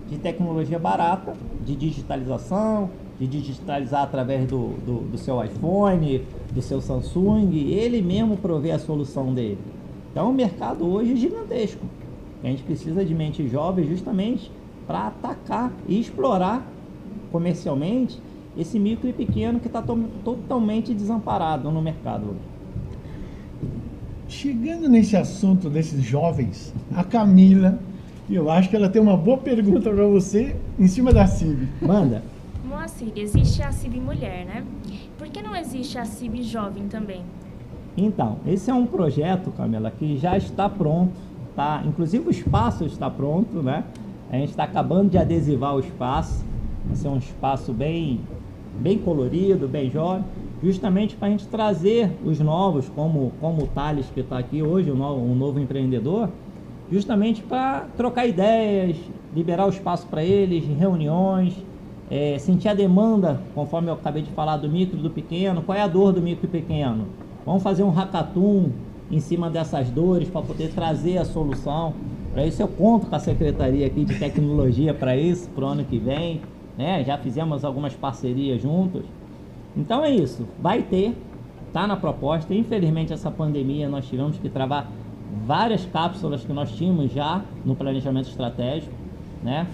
de 0.08 0.18
tecnologia 0.18 0.78
barata, 0.78 1.34
de 1.64 1.76
digitalização, 1.76 2.90
de 3.18 3.26
digitalizar 3.26 4.02
através 4.02 4.46
do, 4.46 4.74
do, 4.84 5.10
do 5.10 5.18
seu 5.18 5.42
iPhone, 5.42 6.22
do 6.52 6.62
seu 6.62 6.80
Samsung, 6.80 7.50
ele 7.54 8.00
mesmo 8.00 8.36
provê 8.36 8.70
a 8.70 8.78
solução 8.78 9.34
dele. 9.34 9.58
Então 10.12 10.30
o 10.30 10.32
mercado 10.32 10.86
hoje 10.86 11.12
é 11.12 11.16
gigantesco. 11.16 11.84
A 12.42 12.46
gente 12.46 12.62
precisa 12.62 13.04
de 13.04 13.14
mentes 13.14 13.50
jovens 13.50 13.88
justamente 13.88 14.50
para 14.86 15.08
atacar 15.08 15.72
e 15.88 16.00
explorar 16.00 16.66
comercialmente 17.32 18.20
esse 18.56 18.78
micro 18.78 19.08
e 19.08 19.12
pequeno 19.12 19.60
que 19.60 19.66
está 19.66 19.82
totalmente 20.24 20.94
desamparado 20.94 21.70
no 21.70 21.82
mercado 21.82 22.30
hoje. 22.30 22.38
Chegando 24.28 24.88
nesse 24.88 25.16
assunto 25.16 25.70
desses 25.70 26.02
jovens, 26.02 26.74
a 26.94 27.02
Camila, 27.02 27.78
eu 28.30 28.50
acho 28.50 28.68
que 28.68 28.76
ela 28.76 28.88
tem 28.88 29.00
uma 29.00 29.16
boa 29.16 29.38
pergunta 29.38 29.90
para 29.90 30.06
você 30.06 30.54
em 30.78 30.86
cima 30.86 31.12
da 31.12 31.26
CIB. 31.26 31.68
Manda. 31.80 32.22
Moacir, 32.64 33.12
existe 33.16 33.62
a 33.62 33.72
CIB 33.72 34.00
mulher, 34.00 34.44
né? 34.44 34.64
Por 35.16 35.28
que 35.28 35.42
não 35.42 35.56
existe 35.56 35.98
a 35.98 36.04
CIB 36.04 36.42
jovem 36.42 36.88
também? 36.88 37.22
Então, 37.96 38.38
esse 38.46 38.70
é 38.70 38.74
um 38.74 38.86
projeto, 38.86 39.50
Camila, 39.50 39.90
que 39.90 40.18
já 40.18 40.36
está 40.36 40.68
pronto, 40.68 41.12
tá? 41.58 41.82
Inclusive 41.84 42.28
o 42.28 42.30
espaço 42.30 42.84
está 42.84 43.10
pronto, 43.10 43.60
né? 43.60 43.82
A 44.30 44.36
gente 44.36 44.50
está 44.50 44.62
acabando 44.62 45.10
de 45.10 45.18
adesivar 45.18 45.74
o 45.74 45.80
espaço. 45.80 46.44
Vai 46.86 46.94
ser 46.94 47.08
um 47.08 47.18
espaço 47.18 47.72
bem, 47.72 48.20
bem 48.78 48.96
colorido, 48.96 49.66
bem 49.66 49.90
jovem, 49.90 50.24
justamente 50.62 51.16
para 51.16 51.26
a 51.26 51.30
gente 51.32 51.48
trazer 51.48 52.12
os 52.24 52.38
novos, 52.38 52.88
como, 52.88 53.32
como 53.40 53.64
o 53.64 53.66
Thales 53.66 54.06
que 54.14 54.20
está 54.20 54.38
aqui 54.38 54.62
hoje, 54.62 54.92
um 54.92 54.94
novo, 54.94 55.20
um 55.20 55.34
novo 55.34 55.58
empreendedor, 55.58 56.28
justamente 56.92 57.42
para 57.42 57.86
trocar 57.96 58.24
ideias, 58.24 58.96
liberar 59.34 59.66
o 59.66 59.70
espaço 59.70 60.06
para 60.06 60.22
eles, 60.22 60.64
reuniões, 60.64 61.56
é, 62.08 62.38
sentir 62.38 62.68
a 62.68 62.74
demanda, 62.74 63.40
conforme 63.52 63.88
eu 63.88 63.94
acabei 63.94 64.22
de 64.22 64.30
falar, 64.30 64.58
do 64.58 64.68
micro 64.68 64.96
e 64.96 65.02
do 65.02 65.10
pequeno, 65.10 65.60
qual 65.62 65.76
é 65.76 65.82
a 65.82 65.88
dor 65.88 66.12
do 66.12 66.22
micro 66.22 66.46
e 66.46 66.48
pequeno. 66.48 67.08
Vamos 67.44 67.64
fazer 67.64 67.82
um 67.82 67.90
hackathon 67.90 68.70
em 69.10 69.20
cima 69.20 69.48
dessas 69.48 69.90
dores 69.90 70.28
para 70.28 70.42
poder 70.42 70.72
trazer 70.72 71.18
a 71.18 71.24
solução. 71.24 71.94
Para 72.32 72.46
isso 72.46 72.62
eu 72.62 72.68
conto 72.68 73.06
com 73.06 73.16
a 73.16 73.18
secretaria 73.18 73.86
aqui 73.86 74.04
de 74.04 74.18
tecnologia 74.18 74.92
para 74.92 75.16
isso, 75.16 75.48
para 75.50 75.64
o 75.64 75.68
ano 75.68 75.84
que 75.84 75.98
vem. 75.98 76.40
Né? 76.76 77.02
Já 77.04 77.18
fizemos 77.18 77.64
algumas 77.64 77.94
parcerias 77.94 78.62
juntos. 78.62 79.02
Então 79.76 80.04
é 80.04 80.10
isso, 80.10 80.46
vai 80.60 80.82
ter, 80.82 81.16
tá 81.72 81.86
na 81.86 81.96
proposta. 81.96 82.54
Infelizmente 82.54 83.12
essa 83.12 83.30
pandemia 83.30 83.88
nós 83.88 84.06
tivemos 84.06 84.38
que 84.38 84.48
travar 84.48 84.90
várias 85.46 85.84
cápsulas 85.86 86.44
que 86.44 86.52
nós 86.52 86.70
tínhamos 86.72 87.12
já 87.12 87.42
no 87.64 87.74
planejamento 87.74 88.28
estratégico, 88.28 88.92
né? 89.42 89.66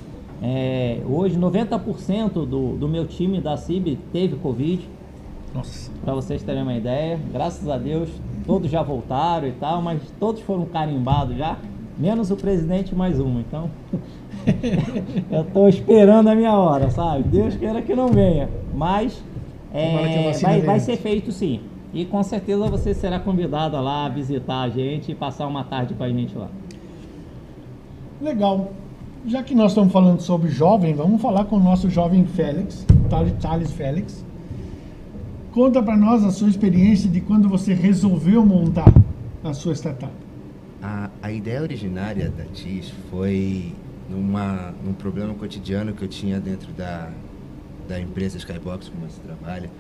É, 0.43 1.01
hoje 1.09 1.39
90% 1.39 2.33
do, 2.47 2.77
do 2.77 2.89
meu 2.89 3.07
time 3.07 3.41
da 3.41 3.57
CIB 3.57 3.99
teve 4.13 4.37
Covid, 4.37 4.87
para 6.05 6.15
vocês 6.15 6.43
terem 6.43 6.63
uma 6.63 6.75
ideia. 6.75 7.19
Graças 7.33 7.69
a 7.69 7.79
Deus, 7.79 8.11
todos 8.47 8.71
já 8.71 8.83
voltaram 8.83 9.47
e 9.49 9.53
tal, 9.53 9.81
mas 9.83 10.01
todos 10.21 10.41
foram 10.43 10.65
carimbados 10.67 11.37
já, 11.37 11.57
menos 11.99 12.31
o 12.31 12.37
presidente 12.37 12.95
mais 12.95 13.19
uma. 13.19 13.41
Então, 13.41 13.71
eu 15.31 15.43
estou 15.43 15.69
esperando 15.69 16.29
a 16.29 16.35
minha 16.35 16.53
hora, 16.57 16.91
sabe? 16.91 17.25
Deus 17.25 17.57
queira 17.57 17.81
que 17.83 17.95
não 17.95 18.09
venha, 18.09 18.49
mas 18.75 19.23
é, 19.73 20.33
vai, 20.43 20.61
vai 20.61 20.81
ser 20.81 20.97
feito 20.97 21.33
sim. 21.33 21.61
E 21.93 22.05
com 22.05 22.23
certeza 22.25 22.67
você 22.69 22.93
será 22.93 23.21
convidada 23.21 23.81
lá 23.81 24.07
a 24.07 24.09
visitar 24.09 24.63
a 24.63 24.69
gente 24.69 25.13
e 25.13 25.15
passar 25.15 25.47
uma 25.47 25.63
tarde 25.63 25.95
com 25.95 26.03
a 26.03 26.09
gente 26.09 26.37
lá. 26.37 26.49
Legal. 28.21 28.73
Já 29.27 29.43
que 29.43 29.55
nós 29.55 29.71
estamos 29.71 29.93
falando 29.93 30.21
sobre 30.21 30.51
jovem, 30.51 30.93
vamos 30.95 31.23
falar 31.23 31.45
com 31.45 31.57
o 31.57 31.61
nosso 31.61 31.89
jovem 31.89 32.25
Félix, 32.27 32.85
Thales- 33.09 33.33
Thales 33.41 33.73
Félix. 33.73 34.25
Conta 35.55 35.81
para 35.81 35.97
nós 35.97 36.25
a 36.25 36.33
sua 36.33 36.49
experiência 36.49 37.09
de 37.09 37.21
quando 37.21 37.49
você 37.49 37.73
resolveu 37.75 38.45
montar 38.45 38.93
a 39.45 39.53
sua 39.55 39.73
startup. 39.73 40.13
A, 40.83 41.09
a 41.23 41.31
ideia 41.31 41.63
originária 41.63 42.29
da 42.29 42.43
TIS 42.47 42.93
foi 43.09 43.73
numa, 44.11 44.75
num 44.85 44.93
problema 44.93 45.33
cotidiano 45.35 45.93
que 45.95 46.03
eu 46.03 46.09
tinha 46.09 46.41
dentro 46.41 46.73
da, 46.73 47.09
da 47.89 48.01
empresa 48.01 48.37
Skybox, 48.37 48.89
como 48.89 49.09
você 49.09 49.21
trabalha. 49.21 49.71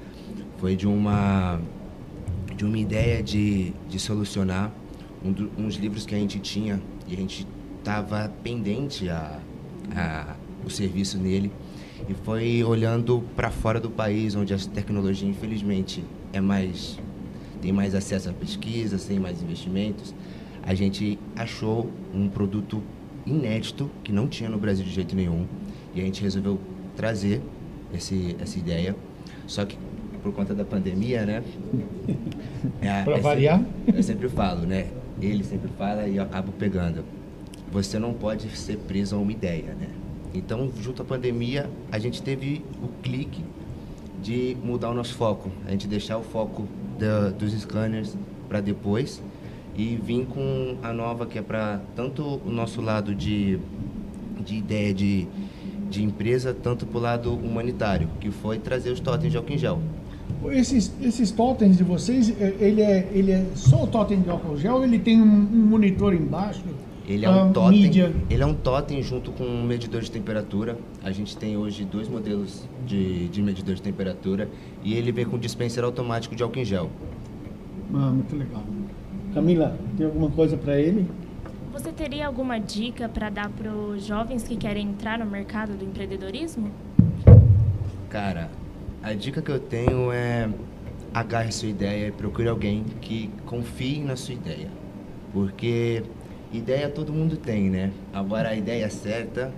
Foi 0.59 0.77
de 0.77 0.87
uma, 0.87 1.61
de 2.57 2.65
uma 2.65 2.79
ideia 2.79 3.21
de, 3.21 3.73
de 3.91 3.99
solucionar 3.99 4.71
um 5.25 5.33
do- 5.33 5.51
uns 5.59 5.75
livros 5.75 6.07
que 6.07 6.15
a 6.15 6.19
gente 6.19 6.39
tinha 6.39 6.81
e 7.09 7.15
a 7.15 7.17
gente 7.17 7.49
estava 7.81 8.31
pendente 8.45 9.11
a, 9.11 9.41
a, 9.97 10.37
o 10.65 10.71
serviço 10.71 11.19
nele. 11.19 11.51
E 12.09 12.15
foi 12.15 12.63
olhando 12.65 13.23
para 13.37 13.51
fora 13.51 13.81
do 13.81 13.91
país, 13.91 14.35
onde 14.35 14.53
a 14.53 14.59
tecnologia, 14.59 15.29
infelizmente, 15.29 16.03
é 16.33 16.41
mais 16.41 16.99
tem 17.63 17.73
mais 17.73 17.95
acesso 17.95 18.29
à 18.29 18.33
pesquisa, 18.33 18.99
tem 18.99 19.19
mais 19.19 19.41
investimentos. 19.43 20.15
A 20.63 20.75
gente 20.75 21.19
achou 21.35 21.89
um 22.13 22.29
produto 22.29 22.83
inédito 23.25 23.91
que 24.03 24.13
não 24.13 24.29
tinha 24.29 24.51
no 24.51 24.59
Brasil 24.59 24.85
de 24.85 24.91
jeito 24.91 25.17
nenhum 25.17 25.47
e 25.95 26.01
a 26.01 26.05
gente 26.05 26.23
resolveu 26.23 26.59
trazer 26.95 27.41
esse, 27.95 28.37
essa 28.39 28.59
ideia. 28.59 28.95
Só 29.47 29.65
que 29.65 29.79
por 30.23 30.33
conta 30.35 30.55
da 30.55 30.65
pandemia, 30.65 31.25
né? 31.25 31.43
é, 32.83 33.03
Pra 33.03 33.17
é 33.17 33.21
variar. 33.21 33.59
sempre- 33.59 33.99
eu 33.99 34.03
sempre 34.03 34.29
falo, 34.29 34.67
né? 34.67 34.89
Ele 35.23 35.43
sempre 35.43 35.71
fala 35.79 36.07
e 36.07 36.17
eu 36.17 36.23
acabo 36.23 36.53
pegando. 36.53 37.03
Você 37.73 37.99
não 37.99 38.13
pode 38.13 38.49
ser 38.57 38.77
preso 38.77 39.17
a 39.17 39.19
uma 39.19 39.33
ideia, 39.33 39.75
né? 39.75 39.89
Então, 40.35 40.71
junto 40.83 41.03
à 41.03 41.05
pandemia, 41.05 41.71
a 41.93 41.99
gente 41.99 42.21
teve 42.23 42.65
o 42.83 42.89
clique 43.03 43.43
de 44.23 44.57
mudar 44.65 44.91
o 44.91 44.95
nosso 44.95 45.15
foco. 45.15 45.51
A 45.67 45.71
gente 45.71 45.87
deixar 45.87 46.19
o 46.19 46.23
foco 46.23 46.65
da- 46.99 47.31
dos 47.31 47.53
scanners 47.53 48.17
para 48.49 48.61
depois 48.61 49.23
e 49.77 49.97
vir 49.97 50.27
com 50.27 50.77
a 50.83 50.93
nova 50.93 51.27
que 51.27 51.39
é 51.39 51.43
para 51.43 51.81
tanto 51.95 52.41
o 52.45 52.51
nosso 52.51 52.81
lado 52.81 53.15
de, 53.15 53.59
de 54.45 54.57
ideia 54.57 54.93
de, 54.95 55.27
de 55.91 56.03
empresa, 56.03 56.55
tanto 56.55 56.87
para 56.87 56.99
o 56.99 57.01
lado 57.03 57.35
humanitário, 57.35 58.09
que 58.21 58.31
foi 58.31 58.59
trazer 58.59 58.91
os 58.91 59.01
totens 59.01 59.31
de 59.31 59.37
álcool 59.37 59.53
em 59.53 59.59
gel. 59.59 59.79
Esses, 60.53 60.93
esses 61.03 61.31
totens 61.31 61.77
de 61.77 61.85
vocês, 61.85 62.31
eh, 62.41 62.55
ele 62.59 62.81
é, 62.83 63.09
ele 63.13 63.31
é 63.31 63.45
só 63.55 63.85
o 63.85 63.87
totem 63.87 64.21
de 64.21 64.31
álcool 64.31 64.57
gel 64.57 64.77
ou 64.77 64.85
ele 64.85 64.99
tem 64.99 65.21
um, 65.21 65.25
um 65.25 65.67
monitor 65.67 66.15
embaixo? 66.15 66.63
Ele 67.07 67.27
é 67.27 67.29
Ah, 67.29 67.45
um 67.45 67.53
totem. 67.53 67.83
mídia? 67.83 68.13
Ele 68.31 68.43
é 68.43 68.47
um 68.47 68.55
totem 68.55 69.03
junto 69.03 69.31
com 69.33 69.45
um 69.45 69.63
medidor 69.63 70.01
de 70.01 70.11
temperatura. 70.11 70.79
A 71.03 71.11
gente 71.11 71.37
tem 71.37 71.57
hoje 71.57 71.85
dois 71.85 72.09
modelos 72.09 72.67
de, 72.87 73.29
de 73.29 73.43
medidor 73.43 73.75
de 73.75 73.83
temperatura 73.83 74.49
e 74.83 74.95
ele 74.95 75.13
vem 75.13 75.27
com 75.27 75.39
dispenser 75.39 75.85
automático 75.85 76.35
de 76.35 76.43
álcool 76.43 76.61
em 76.61 76.65
gel. 76.65 76.91
Ah, 77.93 78.11
muito 78.11 78.35
legal. 78.35 78.63
Camila, 79.35 79.79
tem 79.97 80.07
alguma 80.07 80.31
coisa 80.31 80.57
para 80.57 80.81
ele? 80.81 81.07
Você 81.73 81.91
teria 81.93 82.27
alguma 82.27 82.59
dica 82.59 83.09
para 83.09 83.29
dar 83.29 83.51
para 83.51 83.71
os 83.71 84.05
jovens 84.07 84.45
que 84.45 84.57
querem 84.57 84.89
entrar 84.89 85.19
no 85.19 85.27
mercado 85.27 85.77
do 85.77 85.85
empreendedorismo? 85.85 86.71
Cara, 88.09 88.49
a 89.03 89.13
dica 89.13 89.43
que 89.43 89.51
eu 89.51 89.59
tenho 89.59 90.11
é 90.13 90.49
agarre 91.13 91.53
sua 91.53 91.69
ideia 91.69 92.09
e 92.09 92.13
procure 92.13 92.49
alguém 92.49 92.85
que 93.01 93.29
confie 93.45 94.01
na 94.01 94.17
sua 94.17 94.35
ideia. 94.35 94.69
Porque 95.33 96.03
ideia 96.57 96.89
todo 96.89 97.13
mundo 97.13 97.37
tem, 97.37 97.69
né? 97.69 97.91
Agora 98.13 98.51
a 98.51 98.55
ideia 98.55 98.89
certa, 98.89 99.53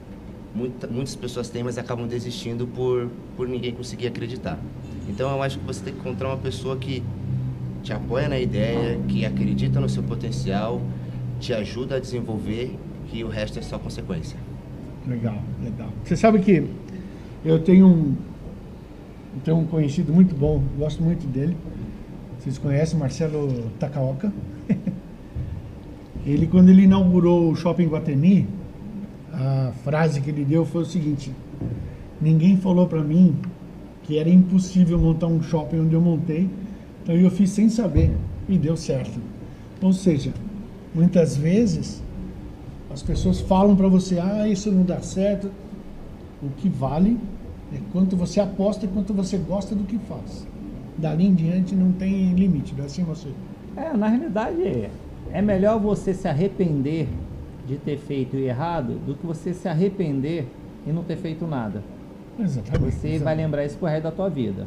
muita, 0.54 0.86
muitas 0.86 1.14
pessoas 1.14 1.48
têm, 1.48 1.62
mas 1.62 1.78
acabam 1.78 2.06
desistindo 2.06 2.66
por, 2.66 3.10
por 3.36 3.48
ninguém 3.48 3.72
conseguir 3.72 4.06
acreditar. 4.06 4.58
Então 5.08 5.30
eu 5.30 5.42
acho 5.42 5.58
que 5.58 5.64
você 5.64 5.84
tem 5.84 5.92
que 5.92 6.00
encontrar 6.00 6.28
uma 6.28 6.38
pessoa 6.38 6.76
que 6.76 7.02
te 7.82 7.92
apoia 7.92 8.28
na 8.28 8.38
ideia, 8.38 8.98
que 9.08 9.24
acredita 9.24 9.78
no 9.78 9.88
seu 9.88 10.02
potencial, 10.02 10.80
te 11.38 11.52
ajuda 11.52 11.96
a 11.96 12.00
desenvolver, 12.00 12.76
que 13.08 13.22
o 13.22 13.28
resto 13.28 13.58
é 13.58 13.62
só 13.62 13.78
consequência. 13.78 14.38
Legal, 15.06 15.40
legal. 15.62 15.88
Você 16.02 16.16
sabe 16.16 16.40
que 16.40 16.68
eu 17.44 17.60
tenho 17.60 17.86
um, 17.86 18.16
tenho 19.44 19.58
um 19.58 19.66
conhecido 19.66 20.12
muito 20.12 20.34
bom, 20.34 20.62
gosto 20.76 21.02
muito 21.02 21.26
dele. 21.26 21.56
Vocês 22.40 22.58
conhecem 22.58 22.98
Marcelo 22.98 23.70
Takaoka? 23.78 24.32
ele, 26.26 26.46
quando 26.48 26.68
ele 26.68 26.82
inaugurou 26.82 27.50
o 27.50 27.56
Shopping 27.56 27.86
Guatemi, 27.86 28.48
a 29.32 29.72
frase 29.84 30.20
que 30.20 30.30
ele 30.30 30.44
deu 30.44 30.66
foi 30.66 30.82
o 30.82 30.84
seguinte: 30.84 31.32
Ninguém 32.20 32.56
falou 32.56 32.86
para 32.86 33.02
mim 33.02 33.36
que 34.02 34.18
era 34.18 34.28
impossível 34.28 34.98
montar 34.98 35.26
um 35.26 35.42
shopping 35.42 35.80
onde 35.80 35.94
eu 35.94 36.00
montei, 36.00 36.48
então 37.02 37.14
eu 37.14 37.30
fiz 37.30 37.50
sem 37.50 37.68
saber 37.68 38.10
e 38.48 38.56
deu 38.56 38.76
certo. 38.76 39.20
Ou 39.82 39.92
seja, 39.92 40.32
muitas 40.94 41.36
vezes 41.36 42.02
as 42.90 43.02
pessoas 43.02 43.40
falam 43.40 43.76
para 43.76 43.88
você: 43.88 44.18
ah, 44.18 44.48
isso 44.48 44.70
não 44.72 44.82
dá 44.82 45.00
certo. 45.00 45.50
O 46.42 46.48
que 46.56 46.68
vale 46.68 47.18
é 47.72 47.78
quanto 47.92 48.16
você 48.16 48.40
aposta 48.40 48.84
e 48.84 48.88
quanto 48.88 49.12
você 49.12 49.36
gosta 49.36 49.74
do 49.74 49.84
que 49.84 49.98
faz. 49.98 50.46
Dali 50.96 51.26
em 51.26 51.34
diante 51.34 51.74
não 51.74 51.92
tem 51.92 52.32
limite, 52.34 52.74
não 52.74 52.84
é 52.84 52.86
assim 52.86 53.04
você? 53.04 53.28
É, 53.76 53.94
na 53.94 54.08
realidade 54.08 54.88
é 55.32 55.42
melhor 55.42 55.78
você 55.78 56.14
se 56.14 56.26
arrepender 56.28 57.08
de 57.66 57.76
ter 57.76 57.98
feito 57.98 58.36
errado 58.36 58.98
do 59.06 59.14
que 59.14 59.26
você 59.26 59.52
se 59.52 59.68
arrepender 59.68 60.46
e 60.86 60.92
não 60.92 61.02
ter 61.02 61.16
feito 61.16 61.46
nada. 61.46 61.82
Exatamente. 62.38 62.78
Você 62.78 63.08
exatamente. 63.08 63.18
vai 63.24 63.34
lembrar 63.34 63.64
isso 63.64 63.76
pro 63.76 63.88
resto 63.88 64.04
da 64.04 64.12
tua 64.12 64.28
vida. 64.28 64.66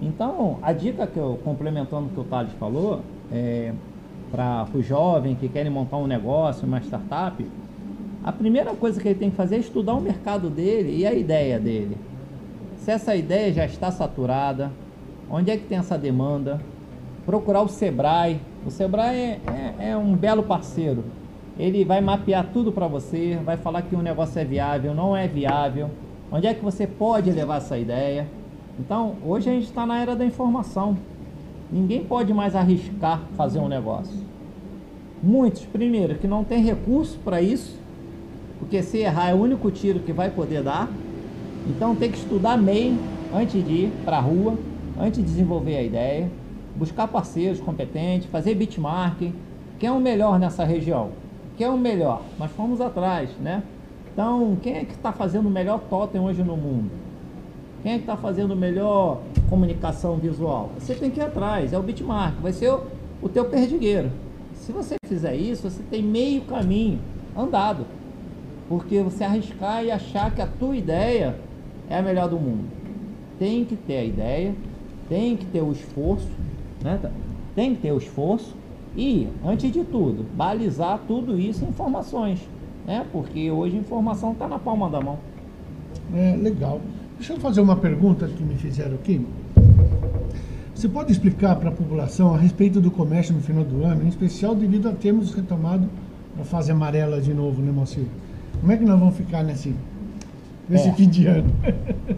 Então, 0.00 0.58
a 0.62 0.72
dica 0.72 1.06
que 1.06 1.18
eu, 1.18 1.38
complementando 1.44 2.06
o 2.06 2.08
que 2.08 2.20
o 2.20 2.24
Thales 2.24 2.52
falou, 2.58 3.02
é, 3.30 3.72
para 4.30 4.66
os 4.74 4.86
jovens 4.86 5.38
que 5.38 5.48
querem 5.48 5.70
montar 5.70 5.98
um 5.98 6.06
negócio, 6.06 6.66
uma 6.66 6.78
startup, 6.80 7.44
a 8.24 8.32
primeira 8.32 8.74
coisa 8.74 9.00
que 9.00 9.08
ele 9.08 9.18
tem 9.18 9.30
que 9.30 9.36
fazer 9.36 9.56
é 9.56 9.58
estudar 9.58 9.94
o 9.94 10.00
mercado 10.00 10.48
dele 10.48 10.96
e 10.96 11.06
a 11.06 11.12
ideia 11.12 11.58
dele. 11.58 11.96
Se 12.78 12.90
essa 12.90 13.14
ideia 13.14 13.52
já 13.52 13.64
está 13.64 13.90
saturada, 13.90 14.70
onde 15.30 15.50
é 15.50 15.56
que 15.56 15.64
tem 15.64 15.78
essa 15.78 15.98
demanda? 15.98 16.60
Procurar 17.24 17.62
o 17.62 17.68
Sebrae. 17.68 18.40
O 18.66 18.70
Sebrae 18.70 19.16
é, 19.16 19.40
é, 19.78 19.90
é 19.90 19.96
um 19.96 20.14
belo 20.14 20.42
parceiro. 20.42 21.04
Ele 21.58 21.84
vai 21.84 22.00
mapear 22.00 22.46
tudo 22.52 22.72
para 22.72 22.86
você, 22.86 23.38
vai 23.44 23.56
falar 23.56 23.82
que 23.82 23.94
um 23.94 24.02
negócio 24.02 24.38
é 24.40 24.44
viável, 24.44 24.94
não 24.94 25.16
é 25.16 25.28
viável, 25.28 25.90
onde 26.30 26.46
é 26.46 26.54
que 26.54 26.64
você 26.64 26.86
pode 26.86 27.30
levar 27.30 27.58
essa 27.58 27.78
ideia. 27.78 28.26
Então, 28.80 29.16
hoje 29.24 29.50
a 29.50 29.52
gente 29.52 29.66
está 29.66 29.84
na 29.84 30.00
era 30.00 30.16
da 30.16 30.24
informação. 30.24 30.96
Ninguém 31.70 32.04
pode 32.04 32.32
mais 32.32 32.56
arriscar 32.56 33.20
fazer 33.36 33.58
um 33.58 33.68
negócio. 33.68 34.16
Muitos, 35.22 35.64
primeiro, 35.64 36.16
que 36.16 36.26
não 36.26 36.42
tem 36.42 36.64
recurso 36.64 37.18
para 37.24 37.40
isso, 37.40 37.78
porque 38.58 38.82
se 38.82 38.98
errar 38.98 39.30
é 39.30 39.34
o 39.34 39.38
único 39.38 39.70
tiro 39.70 40.00
que 40.00 40.12
vai 40.12 40.30
poder 40.30 40.62
dar. 40.62 40.90
Então 41.68 41.94
tem 41.94 42.10
que 42.10 42.18
estudar 42.18 42.56
MEI 42.56 42.98
antes 43.32 43.64
de 43.64 43.72
ir 43.72 43.92
para 44.04 44.16
a 44.16 44.20
rua, 44.20 44.58
antes 44.98 45.18
de 45.18 45.24
desenvolver 45.24 45.76
a 45.76 45.82
ideia, 45.82 46.28
buscar 46.76 47.08
parceiros 47.08 47.60
competentes, 47.60 48.28
fazer 48.30 48.54
benchmarking. 48.54 49.34
Quem 49.78 49.88
é 49.88 49.92
o 49.92 50.00
melhor 50.00 50.38
nessa 50.38 50.64
região? 50.64 51.10
Quem 51.56 51.66
é 51.66 51.70
o 51.70 51.78
melhor? 51.78 52.22
Nós 52.38 52.50
fomos 52.52 52.80
atrás, 52.80 53.30
né? 53.40 53.62
Então, 54.12 54.56
quem 54.62 54.76
é 54.76 54.84
que 54.84 54.92
está 54.92 55.12
fazendo 55.12 55.46
o 55.46 55.50
melhor 55.50 55.80
totem 55.88 56.20
hoje 56.20 56.42
no 56.42 56.56
mundo? 56.56 56.90
Quem 57.82 57.92
é 57.92 57.94
que 57.96 58.02
está 58.02 58.16
fazendo 58.16 58.54
melhor 58.54 59.22
comunicação 59.48 60.16
visual? 60.16 60.70
Você 60.78 60.94
tem 60.94 61.10
que 61.10 61.18
ir 61.18 61.24
atrás, 61.24 61.72
é 61.72 61.78
o 61.78 61.82
bitmark, 61.82 62.40
vai 62.40 62.52
ser 62.52 62.70
o, 62.70 62.82
o 63.22 63.28
teu 63.28 63.46
perdigueiro. 63.46 64.10
Se 64.54 64.70
você 64.70 64.96
fizer 65.04 65.34
isso, 65.34 65.68
você 65.68 65.82
tem 65.90 66.02
meio 66.02 66.42
caminho 66.42 67.00
andado. 67.36 67.84
Porque 68.68 69.00
você 69.00 69.24
arriscar 69.24 69.84
e 69.84 69.90
achar 69.90 70.32
que 70.32 70.40
a 70.40 70.46
tua 70.46 70.76
ideia 70.76 71.34
é 71.90 71.98
a 71.98 72.02
melhor 72.02 72.28
do 72.28 72.38
mundo. 72.38 72.64
Tem 73.38 73.64
que 73.64 73.74
ter 73.74 73.96
a 73.96 74.04
ideia, 74.04 74.54
tem 75.08 75.36
que 75.36 75.44
ter 75.46 75.60
o 75.60 75.72
esforço, 75.72 76.30
né? 76.82 76.98
Tem 77.54 77.74
que 77.74 77.82
ter 77.82 77.92
o 77.92 77.98
esforço 77.98 78.54
e, 78.96 79.28
antes 79.44 79.70
de 79.72 79.84
tudo, 79.84 80.24
balizar 80.34 81.00
tudo 81.06 81.38
isso 81.38 81.64
em 81.64 81.68
informações, 81.68 82.40
né? 82.86 83.04
Porque 83.12 83.50
hoje 83.50 83.76
a 83.76 83.80
informação 83.80 84.32
está 84.32 84.46
na 84.48 84.58
palma 84.58 84.88
da 84.90 85.00
mão. 85.00 85.18
É, 86.14 86.36
legal. 86.36 86.80
Deixa 87.18 87.34
eu 87.34 87.40
fazer 87.40 87.60
uma 87.60 87.76
pergunta 87.76 88.26
que 88.26 88.42
me 88.42 88.54
fizeram 88.56 88.94
aqui. 88.94 89.24
Você 90.74 90.88
pode 90.88 91.12
explicar 91.12 91.54
para 91.56 91.68
a 91.68 91.72
população 91.72 92.34
a 92.34 92.38
respeito 92.38 92.80
do 92.80 92.90
comércio 92.90 93.34
no 93.34 93.40
final 93.40 93.62
do 93.62 93.84
ano, 93.84 94.02
em 94.04 94.08
especial 94.08 94.54
devido 94.54 94.88
a 94.88 94.92
termos 94.92 95.32
retomado 95.32 95.88
a 96.40 96.44
fase 96.44 96.72
amarela 96.72 97.20
de 97.20 97.32
novo, 97.32 97.62
né, 97.62 97.70
Moacir? 97.70 98.04
Como 98.60 98.72
é 98.72 98.76
que 98.76 98.84
nós 98.84 98.98
vamos 98.98 99.14
ficar 99.16 99.42
nesse, 99.44 99.74
nesse 100.68 100.88
É. 100.88 100.92
fim 100.92 101.08
de 101.08 101.26
ano? 101.26 101.50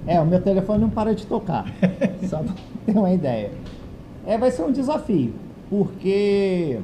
É, 0.07 0.20
o 0.20 0.24
meu 0.27 0.40
telefone 0.40 0.81
não 0.81 0.90
para 0.90 1.14
de 1.14 1.27
tocar. 1.27 1.66
Só 2.29 2.38
para 2.38 2.55
ter 2.87 2.96
uma 2.96 3.12
ideia. 3.12 3.50
É, 4.27 4.39
vai 4.39 4.51
ser 4.51 4.63
um 4.63 4.73
desafio, 4.73 5.35
porque 5.69 6.81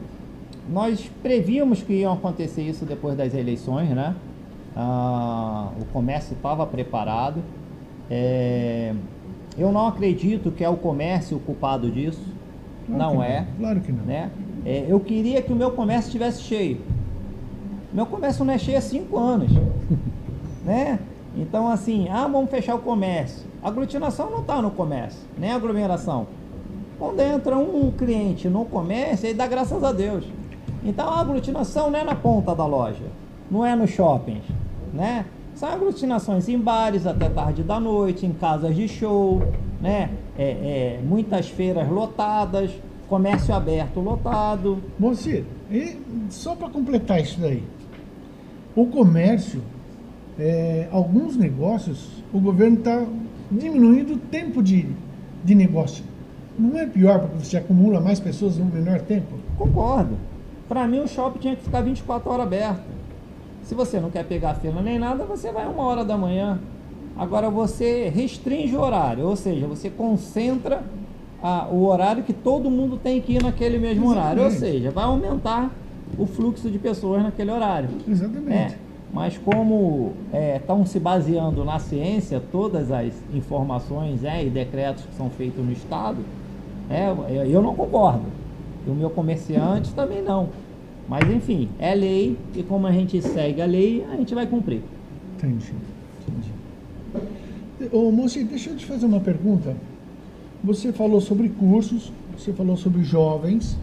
nós 0.69 1.11
prevíamos 1.23 1.83
que 1.83 1.95
iam 1.95 2.13
acontecer 2.13 2.63
isso 2.63 2.85
depois 2.85 3.17
das 3.17 3.35
eleições, 3.35 3.89
né? 3.91 4.15
Ah, 4.77 5.71
o 5.81 5.85
comércio 5.87 6.35
estava 6.35 6.67
preparado. 6.67 7.43
É, 8.11 8.95
eu 9.57 9.73
não 9.73 9.87
acredito 9.87 10.51
que 10.51 10.63
é 10.63 10.69
o 10.69 10.77
comércio 10.77 11.37
o 11.37 11.41
culpado 11.41 11.91
disso. 11.91 12.23
Claro 12.87 13.15
não 13.15 13.23
é. 13.23 13.47
Claro 13.59 13.81
que 13.81 13.93
não. 13.93 14.05
né? 14.05 14.31
É, 14.65 14.85
eu 14.89 15.01
queria 15.01 15.41
que 15.43 15.53
o 15.53 15.57
meu 15.57 15.71
comércio 15.73 16.09
estivesse 16.09 16.43
cheio. 16.43 16.81
Meu 17.93 18.07
comércio 18.07 18.45
não 18.45 18.53
é 18.53 18.59
cheio 18.59 18.79
há 18.79 18.81
cinco 18.81 19.19
anos, 19.19 19.51
né? 20.65 20.99
Então 21.37 21.69
assim, 21.69 22.09
ah, 22.09 22.29
vamos 22.29 22.51
fechar 22.51 22.75
o 22.75 22.81
comércio. 22.81 23.49
A 23.63 23.69
aglutinação 23.69 24.31
não 24.31 24.41
está 24.41 24.61
no 24.63 24.71
comércio, 24.71 25.21
nem 25.39 25.51
a 25.51 25.57
aglomeração. 25.57 26.27
Quando 27.01 27.19
entra 27.21 27.57
um 27.57 27.91
cliente 27.91 28.47
no 28.47 28.67
comércio, 28.67 29.27
ele 29.27 29.35
dá 29.35 29.47
graças 29.47 29.83
a 29.83 29.91
Deus. 29.91 30.23
Então 30.85 31.09
a 31.09 31.21
aglutinação 31.21 31.91
não 31.91 31.99
é 31.99 32.05
na 32.05 32.15
ponta 32.15 32.55
da 32.55 32.67
loja, 32.67 33.07
não 33.51 33.65
é 33.65 33.75
nos 33.75 33.89
shoppings, 33.89 34.45
né? 34.93 35.25
São 35.55 35.71
aglutinações 35.71 36.47
em 36.47 36.59
bares 36.59 37.07
até 37.07 37.31
tarde 37.31 37.63
da 37.63 37.81
noite, 37.81 38.27
em 38.27 38.35
casas 38.35 38.77
de 38.77 38.87
show, 38.87 39.43
né? 39.81 40.11
É, 40.37 40.45
é, 40.45 41.01
muitas 41.03 41.49
feiras 41.49 41.89
lotadas, 41.89 42.71
comércio 43.09 43.55
aberto 43.55 43.99
lotado. 43.99 44.79
Moacir, 44.99 45.45
e 45.71 45.97
só 46.29 46.55
para 46.55 46.69
completar 46.69 47.19
isso 47.19 47.41
daí, 47.41 47.65
o 48.77 48.85
comércio, 48.85 49.63
é, 50.39 50.87
alguns 50.93 51.35
negócios, 51.35 52.23
o 52.31 52.39
governo 52.39 52.79
está 52.79 53.03
diminuindo 53.51 54.15
o 54.15 54.19
tempo 54.19 54.63
de, 54.63 54.87
de 55.43 55.55
negócio. 55.55 56.10
Não 56.59 56.79
é 56.79 56.87
pior 56.87 57.21
porque 57.21 57.45
você 57.45 57.57
acumula 57.57 58.01
mais 58.01 58.21
pessoas 58.21 58.57
no 58.59 58.67
menor 58.67 59.01
tempo? 59.01 59.35
Concordo. 59.57 60.17
Para 60.69 60.87
mim, 60.87 61.01
o 61.01 61.09
shopping 61.09 61.39
tinha 61.39 61.57
que 61.57 61.63
ficar 61.63 61.81
24 61.81 62.31
horas 62.31 62.47
aberto. 62.47 62.83
Se 63.63 63.75
você 63.75 63.99
não 64.01 64.11
quer 64.11 64.25
pegar 64.25 64.55
fila 64.55 64.81
nem 64.83 64.99
nada, 64.99 65.25
você 65.25 65.51
vai 65.53 65.67
uma 65.67 65.83
hora 65.85 66.05
da 66.05 66.17
manhã. 66.17 66.59
Agora 67.17 67.51
você 67.51 68.09
restringe 68.09 68.75
o 68.77 68.81
horário, 68.81 69.27
ou 69.27 69.37
seja, 69.37 69.67
você 69.67 69.91
concentra 69.91 70.83
a- 71.43 71.67
o 71.71 71.85
horário 71.87 72.23
que 72.23 72.33
todo 72.33 72.71
mundo 72.71 72.97
tem 72.97 73.21
que 73.21 73.35
ir 73.35 73.43
naquele 73.43 73.79
mesmo 73.79 74.09
horário. 74.09 74.43
Ou 74.43 74.49
Exatamente. 74.49 74.73
seja, 74.79 74.91
vai 74.91 75.05
aumentar 75.05 75.71
o 76.19 76.27
fluxo 76.27 76.71
de 76.71 76.79
pessoas 76.79 77.23
naquele 77.23 77.51
horário. 77.51 77.89
Exatamente. 78.09 78.49
né? 78.49 78.75
Mas 79.13 79.37
como 79.37 80.13
estão 80.55 80.87
se 80.87 81.01
baseando 81.01 81.65
na 81.65 81.81
ciência 81.81 82.41
todas 82.53 82.93
as 82.93 83.13
informações 83.35 84.21
né, 84.23 84.45
e 84.45 84.49
decretos 84.51 85.05
que 85.05 85.15
são 85.17 85.29
feitos 85.31 85.65
no 85.65 85.73
Estado, 85.73 86.19
é, 86.91 87.47
eu- 87.47 87.63
não 87.63 87.75
concordo. 87.75 88.25
E 88.87 88.91
o 88.91 88.95
meu 88.95 89.11
comerciante 89.11 89.95
também 89.95 90.21
não. 90.21 90.49
Mas 91.09 91.29
enfim, 91.31 91.69
é 91.79 91.95
lei 91.95 92.37
e 92.55 92.63
como 92.63 92.87
a 92.87 92.93
gente 92.93 93.21
segue 93.23 93.63
a 93.63 93.67
lei, 93.67 94.05
a 94.13 94.17
gente 94.17 94.35
vai 94.35 94.47
cumprir. 94.47 94.83
Entendi. 95.37 95.73
entendi. 96.29 97.95
Ô, 97.95 98.11
deixa 98.45 98.71
eu 98.71 98.77
te 98.77 98.87
fazer 98.87 99.07
uma 99.07 99.21
pergunta. 99.21 99.75
Você 100.63 100.93
falou 100.93 101.21
sobre 101.21 101.49
cursos, 101.49 102.13
você 102.37 102.53
falou 102.53 102.77
sobre 102.77 103.03
jovens. 103.03 103.79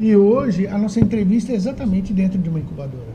E 0.00 0.16
hoje 0.16 0.66
a 0.66 0.76
nossa 0.76 0.98
entrevista 0.98 1.52
é 1.52 1.54
exatamente 1.54 2.12
dentro 2.12 2.38
de 2.38 2.48
uma 2.48 2.58
incubadora. 2.58 3.12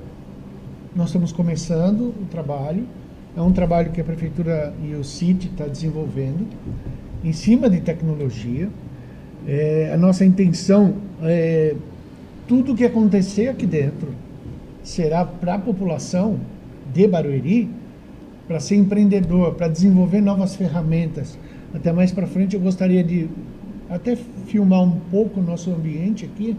Nós 0.96 1.08
estamos 1.08 1.32
começando 1.32 2.14
o 2.22 2.26
trabalho. 2.32 2.86
É 3.36 3.42
um 3.42 3.52
trabalho 3.52 3.92
que 3.92 4.00
a 4.02 4.04
Prefeitura 4.04 4.74
e 4.84 4.96
o 4.96 5.04
CIT 5.04 5.48
está 5.48 5.66
desenvolvendo 5.66 6.48
em 7.24 7.34
cima 7.34 7.70
de 7.70 7.82
tecnologia. 7.82 8.70
É, 9.48 9.92
a 9.94 9.98
nossa 9.98 10.26
intenção 10.26 10.96
é 11.22 11.76
tudo 12.48 12.76
que 12.76 12.86
acontecer 12.86 13.50
aqui 13.50 13.66
dentro 13.66 14.10
será 14.84 15.26
para 15.26 15.56
a 15.56 15.60
população 15.60 16.40
de 16.94 17.08
Barueri, 17.08 17.70
para 18.48 18.60
ser 18.60 18.76
empreendedor, 18.76 19.56
para 19.56 19.68
desenvolver 19.68 20.22
novas 20.22 20.56
ferramentas. 20.56 21.38
Até 21.74 21.92
mais 21.92 22.12
para 22.12 22.26
frente 22.26 22.56
eu 22.56 22.62
gostaria 22.62 23.04
de 23.04 23.28
até 23.90 24.16
filmar 24.46 24.82
um 24.84 25.00
pouco 25.12 25.40
o 25.40 25.44
nosso 25.44 25.70
ambiente 25.72 26.26
aqui, 26.26 26.56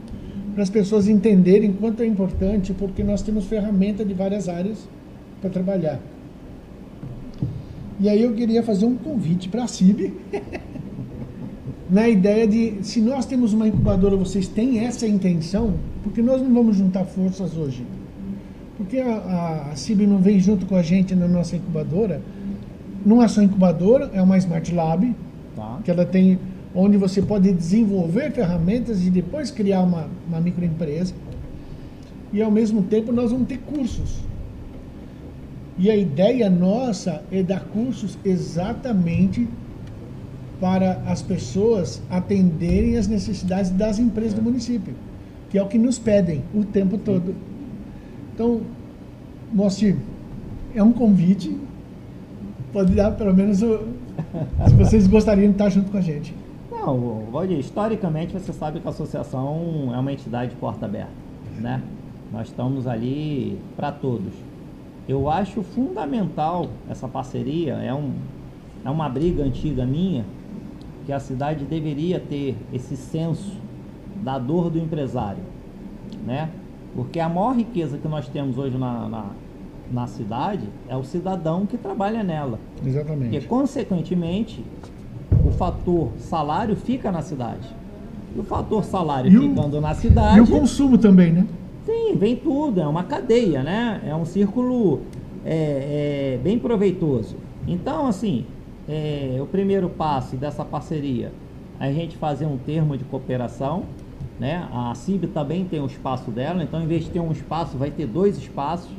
para 0.54 0.62
as 0.62 0.70
pessoas 0.70 1.08
entenderem 1.08 1.72
quanto 1.72 2.02
é 2.02 2.06
importante, 2.06 2.72
porque 2.72 3.02
nós 3.02 3.22
temos 3.22 3.46
ferramenta 3.46 4.04
de 4.04 4.12
várias 4.12 4.48
áreas 4.48 4.88
para 5.40 5.48
trabalhar. 5.48 6.00
E 8.00 8.08
aí 8.08 8.22
eu 8.22 8.32
queria 8.32 8.62
fazer 8.62 8.86
um 8.86 8.96
convite 8.96 9.48
para 9.48 9.64
a 9.64 9.66
CIB, 9.66 10.14
na 11.90 12.08
ideia 12.08 12.46
de, 12.46 12.78
se 12.82 13.00
nós 13.00 13.26
temos 13.26 13.52
uma 13.52 13.66
incubadora, 13.66 14.16
vocês 14.16 14.46
têm 14.46 14.80
essa 14.80 15.06
intenção, 15.06 15.74
porque 16.02 16.22
nós 16.22 16.40
não 16.40 16.52
vamos 16.52 16.76
juntar 16.76 17.04
forças 17.04 17.56
hoje. 17.56 17.84
Porque 18.76 18.98
a, 18.98 19.70
a 19.72 19.76
CIB 19.76 20.06
não 20.06 20.18
vem 20.18 20.38
junto 20.38 20.66
com 20.66 20.76
a 20.76 20.82
gente 20.82 21.14
na 21.14 21.26
nossa 21.26 21.56
incubadora, 21.56 22.22
não 23.04 23.22
é 23.22 23.28
só 23.28 23.42
incubadora, 23.42 24.10
é 24.12 24.22
uma 24.22 24.38
Smart 24.38 24.72
Lab, 24.72 25.14
Tá? 25.58 25.80
que 25.82 25.90
ela 25.90 26.06
tem 26.06 26.38
onde 26.72 26.96
você 26.96 27.20
pode 27.20 27.52
desenvolver 27.52 28.30
ferramentas 28.30 29.04
e 29.04 29.10
depois 29.10 29.50
criar 29.50 29.80
uma, 29.80 30.06
uma 30.28 30.40
microempresa. 30.40 31.12
E 32.32 32.40
ao 32.40 32.50
mesmo 32.50 32.84
tempo 32.84 33.10
nós 33.10 33.32
vamos 33.32 33.48
ter 33.48 33.58
cursos. 33.58 34.20
E 35.78 35.90
a 35.90 35.96
ideia 35.96 36.50
nossa 36.50 37.22
é 37.30 37.42
dar 37.42 37.60
cursos 37.60 38.18
exatamente 38.24 39.48
para 40.60 41.00
as 41.06 41.22
pessoas 41.22 42.02
atenderem 42.10 42.96
as 42.96 43.06
necessidades 43.06 43.70
das 43.70 43.98
empresas 44.00 44.34
do 44.34 44.42
município, 44.42 44.94
que 45.48 45.56
é 45.56 45.62
o 45.62 45.68
que 45.68 45.78
nos 45.78 45.98
pedem 45.98 46.42
o 46.52 46.64
tempo 46.64 46.98
todo. 46.98 47.34
Então, 48.34 48.62
Moacir, 49.52 49.96
é 50.74 50.82
um 50.82 50.92
convite. 50.92 51.56
Pode 52.72 52.92
dar 52.94 53.12
pelo 53.12 53.32
menos 53.32 53.62
o, 53.62 53.86
se 54.68 54.74
vocês 54.74 55.06
gostariam 55.06 55.46
de 55.46 55.52
estar 55.52 55.68
junto 55.70 55.90
com 55.90 55.98
a 55.98 56.00
gente. 56.00 56.34
Não, 56.70 57.24
Valdir, 57.30 57.58
historicamente 57.58 58.32
você 58.32 58.52
sabe 58.52 58.80
que 58.80 58.86
a 58.86 58.90
associação 58.90 59.92
é 59.94 59.98
uma 59.98 60.12
entidade 60.12 60.50
de 60.50 60.56
porta 60.56 60.86
aberta, 60.86 61.12
né? 61.60 61.82
Nós 62.32 62.48
estamos 62.48 62.86
ali 62.86 63.58
para 63.76 63.92
todos. 63.92 64.32
Eu 65.08 65.30
acho 65.30 65.62
fundamental 65.62 66.68
essa 66.88 67.08
parceria, 67.08 67.74
é, 67.76 67.94
um, 67.94 68.10
é 68.84 68.90
uma 68.90 69.08
briga 69.08 69.42
antiga 69.42 69.86
minha, 69.86 70.24
que 71.06 71.12
a 71.12 71.18
cidade 71.18 71.64
deveria 71.64 72.20
ter 72.20 72.54
esse 72.72 72.94
senso 72.94 73.56
da 74.22 74.38
dor 74.38 74.68
do 74.68 74.78
empresário, 74.78 75.42
né? 76.26 76.50
Porque 76.94 77.18
a 77.20 77.28
maior 77.28 77.56
riqueza 77.56 77.96
que 77.96 78.06
nós 78.06 78.28
temos 78.28 78.58
hoje 78.58 78.76
na, 78.76 79.08
na, 79.08 79.24
na 79.90 80.06
cidade 80.06 80.64
é 80.88 80.96
o 80.96 81.02
cidadão 81.04 81.64
que 81.64 81.78
trabalha 81.78 82.22
nela. 82.22 82.58
Porque, 82.76 82.88
Exatamente. 82.90 83.46
consequentemente, 83.46 84.62
o 85.46 85.50
fator 85.52 86.10
salário 86.18 86.76
fica 86.76 87.10
na 87.10 87.22
cidade. 87.22 87.66
E 88.36 88.38
o 88.40 88.42
fator 88.42 88.84
salário 88.84 89.30
E 89.30 89.38
o- 89.38 89.42
ficando 89.48 89.80
na 89.80 89.92
E 89.92 89.94
cidade, 89.94 90.40
o 90.40 90.46
consumo 90.46 90.98
também, 90.98 91.32
né? 91.32 91.46
Sim, 91.88 92.14
vem 92.16 92.36
tudo, 92.36 92.80
é 92.80 92.86
uma 92.86 93.04
cadeia, 93.04 93.62
né? 93.62 94.02
É 94.06 94.14
um 94.14 94.26
círculo 94.26 95.00
é, 95.44 96.34
é, 96.34 96.38
bem 96.42 96.58
proveitoso. 96.58 97.36
Então, 97.66 98.06
assim, 98.06 98.44
é, 98.86 99.38
o 99.40 99.46
primeiro 99.46 99.88
passo 99.88 100.36
dessa 100.36 100.64
parceria 100.64 101.32
é 101.80 101.86
a 101.86 101.92
gente 101.92 102.16
fazer 102.16 102.44
um 102.44 102.58
termo 102.58 102.96
de 102.96 103.04
cooperação, 103.04 103.84
né? 104.38 104.68
A 104.70 104.94
CIB 104.94 105.28
também 105.28 105.64
tem 105.64 105.80
o 105.80 105.86
espaço 105.86 106.30
dela, 106.30 106.62
então 106.62 106.82
em 106.82 106.86
vez 106.86 107.04
de 107.04 107.10
ter 107.10 107.20
um 107.20 107.32
espaço, 107.32 107.78
vai 107.78 107.90
ter 107.90 108.06
dois 108.06 108.36
espaços, 108.36 108.90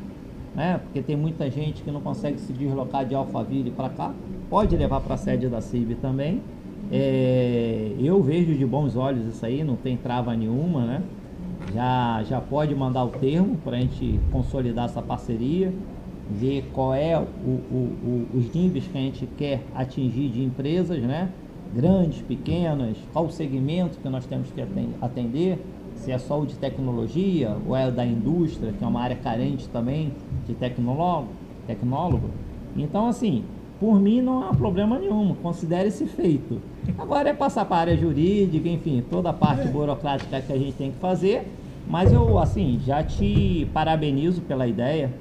né? 0.55 0.79
Porque 0.83 1.01
tem 1.01 1.15
muita 1.15 1.49
gente 1.49 1.83
que 1.83 1.91
não 1.91 2.01
consegue 2.01 2.39
se 2.39 2.51
deslocar 2.51 3.05
de 3.05 3.13
Alphaville 3.13 3.69
para 3.69 3.89
cá, 3.89 4.13
pode 4.49 4.75
levar 4.75 4.99
para 5.01 5.13
a 5.13 5.17
sede 5.17 5.47
da 5.47 5.61
CIB 5.61 5.95
também. 5.95 6.41
É, 6.91 7.91
eu 7.99 8.21
vejo 8.23 8.55
de 8.55 8.65
bons 8.65 8.95
olhos 8.95 9.27
isso 9.27 9.45
aí, 9.45 9.63
não 9.63 9.75
tem 9.75 9.95
trava 9.95 10.35
nenhuma, 10.35 10.85
né? 10.85 11.03
Já, 11.73 12.23
já 12.23 12.41
pode 12.41 12.73
mandar 12.73 13.03
o 13.05 13.09
termo 13.09 13.57
para 13.63 13.77
a 13.77 13.79
gente 13.79 14.19
consolidar 14.31 14.85
essa 14.85 15.01
parceria, 15.01 15.73
ver 16.31 16.69
qual 16.73 16.93
é 16.93 17.17
o, 17.17 17.21
o- 17.21 18.27
o- 18.33 18.37
os 18.37 18.53
níveis 18.53 18.87
que 18.87 18.97
a 18.97 19.01
gente 19.01 19.27
quer 19.37 19.61
atingir 19.75 20.29
de 20.29 20.43
empresas, 20.43 21.01
né? 21.01 21.29
Grandes, 21.73 22.21
pequenas, 22.21 22.97
qual 23.13 23.25
o 23.25 23.31
segmento 23.31 23.99
que 23.99 24.09
nós 24.09 24.25
temos 24.25 24.49
que 24.51 24.61
aten- 24.61 24.89
atender, 25.01 25.63
se 25.95 26.11
é 26.11 26.17
só 26.17 26.39
o 26.41 26.45
de 26.45 26.55
tecnologia 26.55 27.55
ou 27.67 27.75
é 27.75 27.87
o 27.87 27.91
da 27.91 28.05
indústria, 28.05 28.71
que 28.71 28.83
é 28.83 28.87
uma 28.87 29.01
área 29.01 29.15
carente 29.15 29.67
também 29.69 30.11
de 30.47 30.53
tecnólogo, 30.55 31.29
tecnólogo. 31.67 32.29
Então, 32.75 33.07
assim, 33.07 33.43
por 33.79 33.99
mim 33.99 34.21
não 34.21 34.43
há 34.43 34.53
problema 34.53 34.99
nenhum, 34.99 35.33
considere-se 35.35 36.05
feito. 36.05 36.61
Agora 36.97 37.29
é 37.29 37.33
passar 37.33 37.63
para 37.65 37.77
a 37.77 37.79
área 37.79 37.97
jurídica, 37.97 38.67
enfim, 38.67 39.03
toda 39.09 39.29
a 39.29 39.33
parte 39.33 39.67
burocrática 39.67 40.41
que 40.41 40.51
a 40.51 40.57
gente 40.57 40.73
tem 40.73 40.91
que 40.91 40.97
fazer, 40.97 41.47
mas 41.87 42.11
eu, 42.11 42.37
assim, 42.37 42.79
já 42.85 43.01
te 43.03 43.67
parabenizo 43.73 44.41
pela 44.41 44.67
ideia. 44.67 45.11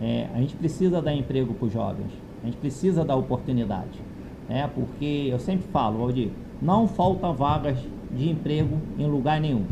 É, 0.00 0.28
a 0.34 0.38
gente 0.38 0.54
precisa 0.56 1.02
dar 1.02 1.12
emprego 1.12 1.52
para 1.54 1.66
os 1.66 1.72
jovens, 1.72 2.10
a 2.42 2.46
gente 2.46 2.56
precisa 2.56 3.04
dar 3.04 3.16
oportunidade, 3.16 4.00
né? 4.48 4.70
porque 4.72 5.28
eu 5.30 5.38
sempre 5.40 5.66
falo, 5.72 5.98
Valdir, 5.98 6.30
não 6.62 6.86
faltam 6.86 7.34
vagas 7.34 7.78
de 8.10 8.30
emprego 8.30 8.78
em 8.98 9.06
lugar 9.06 9.40
nenhum. 9.40 9.64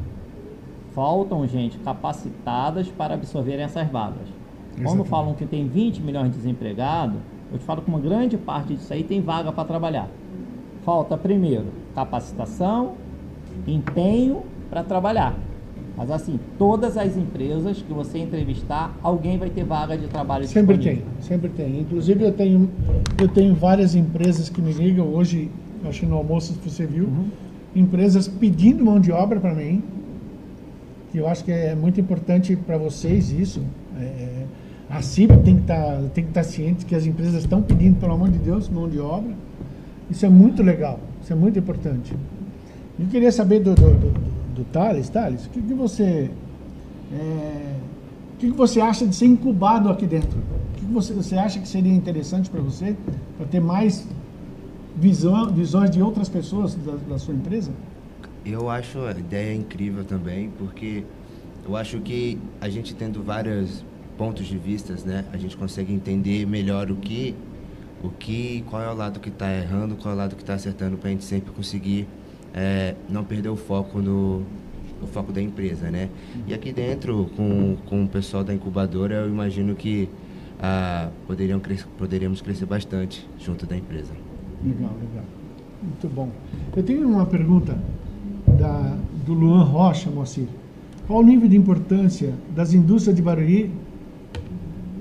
Faltam 0.93 1.47
gente 1.47 1.79
capacitadas 1.79 2.89
para 2.89 3.15
absorverem 3.15 3.65
essas 3.65 3.89
vagas. 3.89 4.29
Quando 4.73 4.81
Exatamente. 4.81 5.09
falam 5.09 5.35
que 5.35 5.47
tem 5.47 5.67
20 5.69 6.03
milhões 6.03 6.31
de 6.31 6.37
desempregados, 6.37 7.19
eu 7.53 7.59
te 7.59 7.65
falo 7.65 7.83
que 7.83 7.89
uma 7.89 8.01
grande 8.01 8.37
parte 8.37 8.75
disso 8.75 8.93
aí 8.93 9.03
tem 9.05 9.21
vaga 9.21 9.53
para 9.53 9.65
trabalhar. 9.65 10.09
Falta 10.85 11.17
primeiro 11.17 11.67
capacitação, 11.95 12.93
empenho 13.67 14.43
para 14.71 14.83
trabalhar. 14.83 15.35
Mas 15.97 16.11
assim, 16.11 16.39
todas 16.59 16.97
as 16.99 17.17
empresas 17.17 17.81
que 17.81 17.93
você 17.93 18.19
entrevistar, 18.19 18.95
alguém 19.03 19.39
vai 19.39 19.49
ter 19.49 19.65
vaga 19.65 19.97
de 19.97 20.07
trabalho 20.09 20.47
Sempre 20.47 20.77
tem, 20.77 20.95
disponível. 20.97 21.23
sempre 21.23 21.49
tem. 21.49 21.81
Inclusive 21.81 22.23
eu 22.25 22.33
tenho, 22.33 22.71
eu 23.19 23.29
tenho 23.29 23.55
várias 23.55 23.95
empresas 23.95 24.51
que 24.51 24.61
me 24.61 24.73
ligam 24.73 25.07
hoje, 25.09 25.51
acho 25.89 26.01
que 26.01 26.07
no 26.07 26.17
almoço 26.17 26.53
você 26.63 26.85
viu, 26.85 27.05
Uhum. 27.05 27.29
empresas 27.75 28.29
pedindo 28.29 28.85
mão 28.85 29.01
de 29.01 29.11
obra 29.11 29.41
para 29.41 29.55
mim, 29.55 29.83
que 31.11 31.17
eu 31.19 31.27
acho 31.27 31.43
que 31.45 31.51
é 31.53 31.75
muito 31.75 31.99
importante 31.99 32.55
para 32.57 32.77
vocês 32.77 33.31
isso. 33.33 33.63
É, 33.99 34.45
a 34.89 35.03
CIP 35.03 35.37
tem 35.39 35.57
que 35.57 35.63
que 36.15 36.21
estar 36.29 36.45
ciente 36.45 36.85
que 36.85 36.95
as 36.95 37.07
empresas 37.07 37.43
estão 37.43 37.61
pedindo, 37.63 37.99
pelo 37.99 38.13
amor 38.13 38.31
de 38.31 38.39
Deus, 38.39 38.69
mão 38.69 38.89
de 38.89 39.01
obra. 39.01 39.35
Isso 40.11 40.25
é 40.25 40.29
muito 40.29 40.63
legal, 40.63 41.01
isso 41.23 41.33
é 41.33 41.37
muito 41.37 41.59
importante. 41.59 42.15
Eu 42.99 43.07
queria 43.07 43.33
saber 43.33 43.61
do, 43.61 43.75
do, 43.75 43.91
do, 43.91 44.55
do 44.55 44.65
Thales, 44.65 45.09
Thales, 45.09 45.47
o 45.47 45.51
que, 45.51 45.61
que 45.61 45.75
você 45.75 46.31
é, 47.13 47.77
o 48.35 48.39
que, 48.39 48.51
que 48.51 48.57
você 48.57 48.81
acha 48.81 49.07
de 49.07 49.15
ser 49.17 49.27
incubado 49.27 49.89
aqui 49.89 50.07
dentro? 50.07 50.39
O 50.39 50.79
que, 50.79 50.85
que 50.85 50.93
você, 50.93 51.15
você 51.15 51.37
acha 51.37 51.59
que 51.59 51.67
seria 51.67 51.93
interessante 51.93 52.51
para 52.51 52.61
você, 52.61 52.95
para 53.37 53.47
ter 53.47 53.61
mais 53.61 54.07
visão, 54.97 55.51
visões 55.51 55.91
de 55.91 56.03
outras 56.03 56.29
pessoas 56.29 56.75
da, 56.75 56.97
da 57.09 57.19
sua 57.19 57.35
empresa? 57.35 57.71
Eu 58.45 58.71
acho 58.71 59.01
a 59.01 59.11
ideia 59.13 59.55
incrível 59.55 60.05
também, 60.05 60.51
porque 60.59 61.05
eu 61.67 61.75
acho 61.77 61.99
que 62.01 62.39
a 62.61 62.69
gente 62.69 62.95
tendo 62.95 63.23
vários 63.23 63.85
pontos 64.17 64.47
de 64.47 64.57
vistas, 64.57 65.05
né, 65.05 65.25
a 65.33 65.37
gente 65.37 65.57
consegue 65.57 65.93
entender 65.93 66.47
melhor 66.47 66.91
o 66.91 66.97
que, 66.97 67.35
o 68.03 68.09
que, 68.09 68.65
qual 68.69 68.83
é 68.83 68.91
o 68.91 68.95
lado 68.95 69.21
que 69.21 69.29
está 69.29 69.53
errando, 69.53 69.97
qual 69.97 70.13
é 70.13 70.15
o 70.15 70.19
lado 70.19 70.37
que 70.37 70.43
está 70.43 70.55
acertando, 70.55 70.97
para 70.97 71.09
a 71.09 71.13
gente 71.13 71.25
sempre 71.25 71.53
conseguir 71.53 72.07
é, 72.55 72.95
não 73.09 73.25
perder 73.25 73.49
o 73.49 73.57
foco 73.57 74.01
no 74.01 74.43
o 75.03 75.07
foco 75.07 75.31
da 75.31 75.43
empresa, 75.43 75.91
né? 75.91 76.09
E 76.47 76.55
aqui 76.55 76.73
dentro, 76.73 77.29
com, 77.37 77.77
com 77.87 78.05
o 78.05 78.09
pessoal 78.09 78.43
da 78.43 78.55
incubadora, 78.55 79.17
eu 79.17 79.29
imagino 79.29 79.75
que 79.75 80.09
ah, 80.59 81.11
poderiam 81.27 81.61
cres 81.61 81.87
poderíamos 81.99 82.41
crescer 82.41 82.65
bastante 82.67 83.29
junto 83.39 83.67
da 83.67 83.77
empresa. 83.77 84.13
Legal, 84.65 84.93
legal. 84.99 85.25
Muito 85.83 86.09
bom. 86.09 86.31
Eu 86.75 86.83
tenho 86.83 87.07
uma 87.09 87.27
pergunta 87.27 87.79
da, 88.59 88.97
do 89.25 89.35
Luan 89.35 89.65
Rocha, 89.65 90.11
Moacir. 90.11 90.49
Qual 91.07 91.21
o 91.21 91.23
nível 91.23 91.49
de 91.49 91.57
importância 91.57 92.35
das 92.55 92.73
indústrias 92.73 93.15
de 93.15 93.23
Barueri 93.23 93.71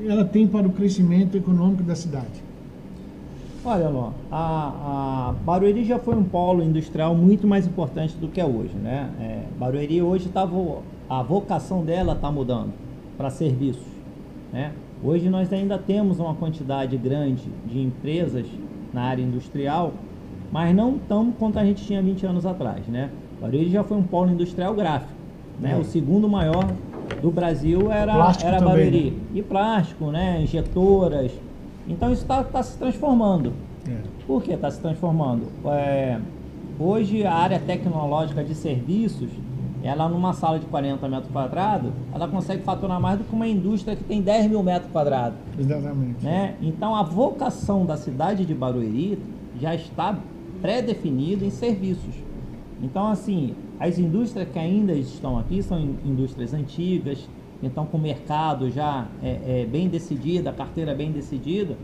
ela 0.08 0.26
tem 0.26 0.48
para 0.48 0.68
o 0.68 0.72
crescimento 0.72 1.36
econômico 1.38 1.84
da 1.84 1.96
cidade? 1.96 2.44
Olha, 3.64 3.90
Ló, 3.90 4.12
a, 4.32 5.30
a 5.30 5.34
Barueri 5.44 5.84
já 5.84 5.98
foi 5.98 6.16
um 6.16 6.24
polo 6.24 6.62
industrial 6.64 7.16
muito 7.16 7.48
mais 7.48 7.66
importante 7.66 8.16
do 8.16 8.28
que 8.28 8.40
é 8.40 8.46
hoje, 8.46 8.76
né? 8.76 9.10
É, 9.20 9.44
Barueri 9.58 10.02
hoje 10.04 10.30
tá 10.30 10.46
vo- 10.46 10.84
a 11.10 11.24
vocação 11.24 11.84
dela 11.84 12.14
está 12.14 12.32
mudando 12.32 12.72
para 13.18 13.32
serviços, 13.32 13.88
né? 14.54 14.72
Hoje 15.04 15.30
nós 15.30 15.52
ainda 15.52 15.78
temos 15.80 16.20
uma 16.20 16.36
quantidade 16.36 16.96
grande 16.98 17.44
de 17.66 17.80
empresas 17.82 18.46
na 18.94 19.02
área 19.02 19.24
industrial, 19.24 19.94
mas 20.52 20.76
não 20.76 21.00
tão 21.00 21.32
quanto 21.32 21.58
a 21.58 21.66
gente 21.66 21.84
tinha 21.84 22.02
20 22.04 22.24
anos 22.28 22.46
atrás, 22.46 22.86
né? 22.88 23.10
Barueri 23.42 23.70
já 23.72 23.84
foi 23.84 23.98
um 23.98 24.04
polo 24.04 24.30
industrial 24.30 24.76
gráfico, 24.76 25.12
né? 25.60 25.72
É. 25.72 25.76
O 25.76 25.84
segundo 25.84 26.30
maior 26.30 26.68
do 27.22 27.32
Brasil 27.32 27.92
era, 27.92 28.14
Plástico 28.14 28.48
era 28.48 28.58
também, 28.58 28.74
Barueri. 28.74 29.12
né? 29.12 29.18
E 29.36 29.42
plástico, 29.42 30.12
né? 30.12 30.42
Injetoras. 30.42 31.32
Então 31.88 32.12
isso 32.12 32.24
está 32.24 32.64
se 32.64 32.78
transformando. 32.78 33.54
É. 33.88 33.98
Por 34.26 34.42
que 34.42 34.52
está 34.52 34.72
se 34.72 34.80
transformando? 34.80 35.44
É, 35.66 36.20
hoje 36.80 37.26
a 37.26 37.34
área 37.34 37.60
tecnológica 37.60 38.44
de 38.44 38.56
serviços 38.56 39.30
ela 39.86 40.10
numa 40.10 40.34
sala 40.34 40.58
de 40.58 40.66
40 40.66 41.08
metros 41.08 41.32
quadrados, 41.32 41.92
ela 42.12 42.28
consegue 42.28 42.64
faturar 42.64 43.00
mais 43.00 43.20
do 43.20 43.24
que 43.24 43.34
uma 43.36 43.48
indústria 43.48 43.96
que 43.96 44.04
tem 44.04 44.20
10 44.20 44.48
mil 44.48 44.64
metros 44.64 44.92
quadrados. 44.92 45.38
Exatamente. 45.60 46.26
Né? 46.26 46.56
Então 46.60 46.96
a 46.96 47.04
vocação 47.04 47.86
da 47.86 47.96
cidade 47.96 48.46
de 48.46 48.54
Barueri 48.56 49.20
já 49.62 49.76
está 49.76 50.18
pré-definida 50.60 51.46
em 51.46 51.52
serviços. 51.52 52.16
Então 52.82 53.06
assim, 53.06 53.54
as 53.80 54.00
indústrias 54.00 54.48
que 54.50 54.60
ainda 54.60 54.94
estão 54.94 55.38
aqui 55.38 55.62
são 55.62 55.80
indústrias 56.06 56.54
antigas, 56.54 57.28
então 57.62 57.86
com 57.86 57.98
o 57.98 58.02
mercado 58.02 58.70
já 58.70 59.08
é, 59.22 59.64
é 59.64 59.68
bem 59.70 59.88
decidido, 59.88 60.48
a 60.50 60.54
carteira 60.54 60.94
bem 60.94 61.12
decidida, 61.12 61.76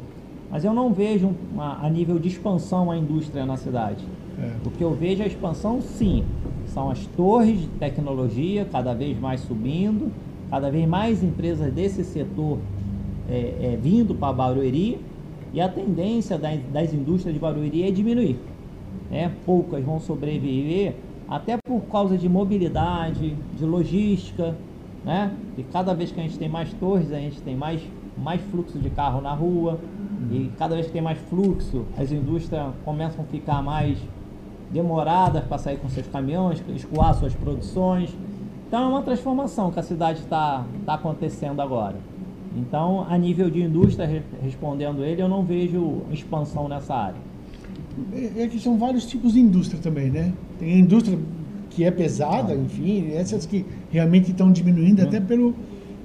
mas 0.49 0.63
eu 0.63 0.73
não 0.73 0.93
vejo 0.93 1.33
uma, 1.53 1.83
a 1.85 1.89
nível 1.89 2.19
de 2.19 2.27
expansão 2.27 2.91
a 2.91 2.97
indústria 2.97 3.45
na 3.45 3.57
cidade. 3.57 4.03
É. 4.39 4.51
O 4.65 4.71
que 4.71 4.83
eu 4.83 4.93
vejo 4.93 5.21
é 5.21 5.25
a 5.25 5.27
expansão, 5.27 5.81
sim, 5.81 6.23
são 6.67 6.89
as 6.89 7.05
torres 7.07 7.61
de 7.61 7.67
tecnologia 7.67 8.65
cada 8.69 8.93
vez 8.93 9.19
mais 9.19 9.41
subindo, 9.41 10.11
cada 10.49 10.69
vez 10.69 10.87
mais 10.87 11.23
empresas 11.23 11.71
desse 11.73 12.03
setor 12.03 12.59
é, 13.29 13.73
é, 13.73 13.79
vindo 13.81 14.13
para 14.15 14.33
Barueri 14.33 14.99
e 15.53 15.61
a 15.61 15.69
tendência 15.69 16.37
das, 16.37 16.59
das 16.71 16.93
indústrias 16.93 17.33
de 17.33 17.39
Barueri 17.39 17.83
é 17.83 17.91
diminuir. 17.91 18.37
Né? 19.09 19.31
Poucas 19.45 19.83
vão 19.83 19.99
sobreviver 19.99 20.95
até 21.31 21.55
por 21.55 21.79
causa 21.83 22.17
de 22.17 22.27
mobilidade, 22.27 23.37
de 23.57 23.65
logística, 23.65 24.53
né? 25.05 25.31
E 25.57 25.63
cada 25.63 25.93
vez 25.93 26.11
que 26.11 26.19
a 26.19 26.23
gente 26.23 26.37
tem 26.37 26.49
mais 26.49 26.73
torres, 26.73 27.09
a 27.13 27.19
gente 27.19 27.41
tem 27.41 27.55
mais, 27.55 27.81
mais 28.17 28.41
fluxo 28.51 28.77
de 28.77 28.89
carro 28.89 29.21
na 29.21 29.33
rua, 29.33 29.79
e 30.29 30.51
cada 30.59 30.75
vez 30.75 30.87
que 30.87 30.91
tem 30.91 31.01
mais 31.01 31.17
fluxo, 31.29 31.85
as 31.97 32.11
indústrias 32.11 32.73
começam 32.83 33.23
a 33.23 33.27
ficar 33.27 33.63
mais 33.63 33.97
demoradas 34.71 35.45
para 35.45 35.57
sair 35.57 35.77
com 35.77 35.87
seus 35.87 36.05
caminhões, 36.07 36.61
escoar 36.75 37.13
suas 37.15 37.33
produções. 37.33 38.13
Então 38.67 38.83
é 38.83 38.87
uma 38.87 39.01
transformação 39.01 39.71
que 39.71 39.79
a 39.79 39.83
cidade 39.83 40.19
está 40.19 40.65
tá 40.85 40.95
acontecendo 40.95 41.61
agora. 41.61 41.95
Então, 42.57 43.05
a 43.09 43.17
nível 43.17 43.49
de 43.49 43.61
indústria, 43.61 44.23
respondendo 44.43 45.01
ele, 45.01 45.21
eu 45.21 45.29
não 45.29 45.43
vejo 45.43 46.01
expansão 46.11 46.67
nessa 46.67 46.93
área. 46.93 47.31
É, 48.11 48.43
é 48.43 48.47
que 48.49 48.59
são 48.59 48.77
vários 48.77 49.05
tipos 49.05 49.31
de 49.33 49.39
indústria 49.39 49.81
também, 49.81 50.09
né? 50.09 50.33
Tem 50.61 50.75
a 50.75 50.77
indústria 50.77 51.17
que 51.71 51.83
é 51.83 51.89
pesada, 51.89 52.53
enfim, 52.53 53.13
essas 53.13 53.47
que 53.47 53.65
realmente 53.89 54.29
estão 54.29 54.51
diminuindo 54.51 55.01
hum. 55.01 55.05
até 55.05 55.19
pelo, 55.19 55.55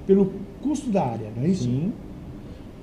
pelo 0.06 0.32
custo 0.62 0.88
da 0.88 1.04
área, 1.04 1.28
não 1.36 1.42
é 1.42 1.48
isso? 1.48 1.64
Sim. 1.64 1.92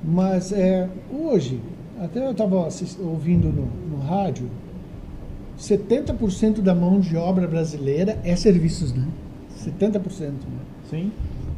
Mas 0.04 0.52
é, 0.52 0.88
hoje, 1.12 1.60
até 2.00 2.24
eu 2.24 2.32
estava 2.32 2.68
ouvindo 3.00 3.48
no, 3.48 3.66
no 3.90 4.04
rádio, 4.04 4.48
70% 5.60 6.62
da 6.62 6.76
mão 6.76 7.00
de 7.00 7.18
obra 7.18 7.48
brasileira 7.48 8.20
é 8.24 8.36
serviços, 8.36 8.94
né? 8.94 9.08
70%. 9.66 10.20
Né? 10.20 10.36
Sim. 10.92 11.12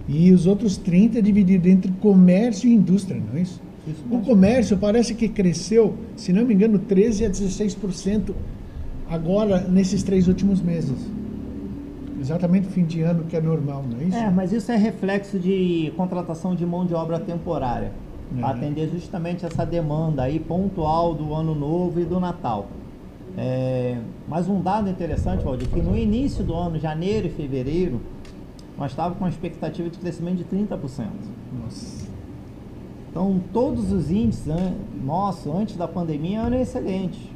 E 0.07 0.31
os 0.31 0.45
outros 0.45 0.79
30% 0.79 1.17
é 1.17 1.21
dividido 1.21 1.67
entre 1.67 1.91
comércio 1.99 2.69
e 2.69 2.73
indústria, 2.73 3.19
não 3.19 3.37
é 3.37 3.41
isso? 3.41 3.61
isso 3.85 4.01
o 4.09 4.21
comércio 4.21 4.77
parece 4.77 5.13
que 5.13 5.27
cresceu, 5.27 5.93
se 6.15 6.31
não 6.31 6.45
me 6.45 6.53
engano, 6.53 6.79
13% 6.79 7.25
a 7.25 7.29
16% 7.29 8.33
agora 9.09 9.61
nesses 9.61 10.03
três 10.03 10.27
últimos 10.27 10.61
meses. 10.61 10.97
Exatamente 12.19 12.67
fim 12.67 12.85
de 12.85 13.01
ano 13.01 13.25
que 13.25 13.35
é 13.35 13.41
normal, 13.41 13.83
não 13.89 13.99
é 13.99 14.03
isso? 14.05 14.17
É, 14.17 14.29
mas 14.31 14.51
isso 14.51 14.71
é 14.71 14.75
reflexo 14.75 15.37
de 15.37 15.93
contratação 15.95 16.55
de 16.55 16.65
mão 16.65 16.85
de 16.85 16.93
obra 16.93 17.19
temporária. 17.19 17.91
É. 18.35 18.39
Para 18.39 18.49
atender 18.49 18.89
justamente 18.89 19.45
essa 19.45 19.65
demanda 19.65 20.23
aí 20.23 20.39
pontual 20.39 21.13
do 21.13 21.33
ano 21.33 21.53
novo 21.53 21.99
e 21.99 22.05
do 22.05 22.19
Natal. 22.19 22.67
É, 23.37 23.97
mas 24.27 24.47
um 24.47 24.61
dado 24.61 24.89
interessante, 24.89 25.43
Valdir, 25.43 25.69
que 25.69 25.81
no 25.81 25.95
início 25.95 26.43
do 26.43 26.55
ano, 26.55 26.79
janeiro 26.79 27.27
e 27.27 27.29
fevereiro, 27.29 28.01
nós 28.77 28.91
estávamos 28.91 29.17
com 29.17 29.25
uma 29.25 29.29
expectativa 29.29 29.89
de 29.89 29.97
crescimento 29.99 30.37
de 30.37 30.45
30%. 30.45 31.07
Nossa. 31.61 32.07
Então, 33.09 33.41
todos 33.53 33.91
os 33.91 34.09
índices 34.09 34.51
nossos, 35.03 35.53
antes 35.53 35.77
da 35.77 35.87
pandemia, 35.87 36.41
eram 36.41 36.59
excelentes. 36.59 37.34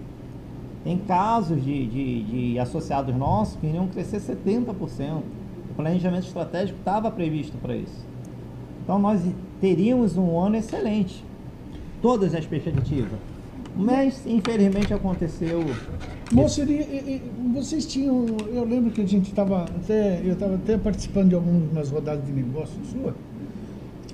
Tem 0.83 0.97
casos 0.97 1.63
de, 1.63 1.87
de, 1.87 2.23
de 2.23 2.59
associados 2.59 3.15
nossos 3.15 3.55
que 3.57 3.67
iriam 3.67 3.87
crescer 3.87 4.19
70%. 4.19 5.21
O 5.71 5.73
planejamento 5.75 6.25
estratégico 6.25 6.79
estava 6.79 7.11
previsto 7.11 7.57
para 7.57 7.75
isso. 7.75 8.05
Então, 8.83 8.97
nós 8.97 9.21
teríamos 9.59 10.17
um 10.17 10.39
ano 10.39 10.55
excelente. 10.55 11.23
Todas 12.01 12.33
as 12.33 12.45
perspectivas. 12.45 13.19
Mas, 13.75 14.25
infelizmente, 14.25 14.93
aconteceu. 14.93 15.63
Moça, 16.31 16.65
vocês 17.53 17.85
tinham. 17.85 18.25
Eu 18.51 18.65
lembro 18.65 18.91
que 18.91 19.01
a 19.01 19.05
gente 19.05 19.29
estava 19.29 19.63
até. 19.63 20.21
Eu 20.23 20.33
estava 20.33 20.55
até 20.55 20.77
participando 20.77 21.29
de 21.29 21.35
algumas 21.35 21.89
rodadas 21.89 22.25
de 22.25 22.31
negócio 22.31 22.77
sua 22.85 23.13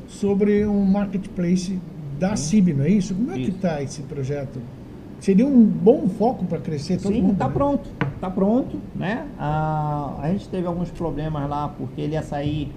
sobre 0.08 0.66
um 0.66 0.84
marketplace 0.86 1.80
da 2.20 2.36
CIB, 2.36 2.74
não 2.74 2.86
é 2.86 2.90
isso? 2.90 3.14
Como 3.14 3.32
é 3.32 3.38
isso. 3.38 3.52
que 3.52 3.58
está 3.58 3.82
esse 3.82 4.02
projeto? 4.04 4.60
Seria 5.26 5.48
um 5.48 5.66
bom 5.66 6.08
foco 6.08 6.46
para 6.46 6.60
crescer 6.60 6.98
todo 6.98 7.12
Sim, 7.12 7.22
mundo? 7.22 7.28
Sim, 7.30 7.34
está 7.34 7.48
né? 7.48 7.54
pronto. 7.54 7.90
Está 8.14 8.30
pronto, 8.30 8.80
né? 8.96 9.26
A, 9.40 10.20
a 10.22 10.32
gente 10.32 10.48
teve 10.48 10.68
alguns 10.68 10.92
problemas 10.92 11.50
lá 11.50 11.68
porque 11.68 12.00
ele 12.00 12.14
ia 12.14 12.22
sair 12.22 12.72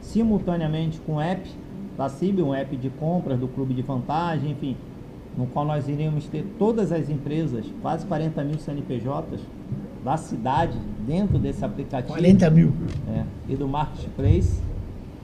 simultaneamente 0.00 0.98
com 0.98 1.14
o 1.14 1.20
app 1.20 1.48
da 1.96 2.08
CIB, 2.08 2.42
um 2.42 2.52
app 2.52 2.76
de 2.76 2.90
compras 2.90 3.38
do 3.38 3.46
Clube 3.46 3.72
de 3.72 3.82
Vantagem, 3.82 4.50
enfim 4.50 4.76
no 5.36 5.46
qual 5.46 5.64
nós 5.64 5.88
iríamos 5.88 6.26
ter 6.26 6.44
todas 6.58 6.92
as 6.92 7.08
empresas, 7.08 7.64
quase 7.80 8.04
40 8.04 8.44
mil 8.44 8.58
CNPJs 8.58 9.40
da 10.04 10.16
cidade 10.16 10.76
dentro 11.06 11.38
desse 11.38 11.64
aplicativo. 11.64 12.14
40 12.14 12.50
mil. 12.50 12.72
É, 13.08 13.24
e 13.48 13.56
do 13.56 13.68
Marketplace. 13.68 14.60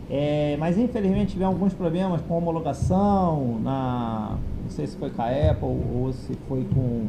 É, 0.09 0.57
mas 0.59 0.79
infelizmente 0.79 1.33
tivemos 1.33 1.55
alguns 1.55 1.75
problemas 1.75 2.23
com 2.23 2.39
homologação, 2.39 3.61
na, 3.63 4.39
não 4.69 4.71
sei 4.71 4.87
se 4.87 4.97
foi 4.99 5.09
com 5.09 5.23
a 5.23 5.29
Apple 5.29 5.67
ou 5.67 6.13
se 6.13 6.35
foi 6.47 6.63
com. 6.75 7.07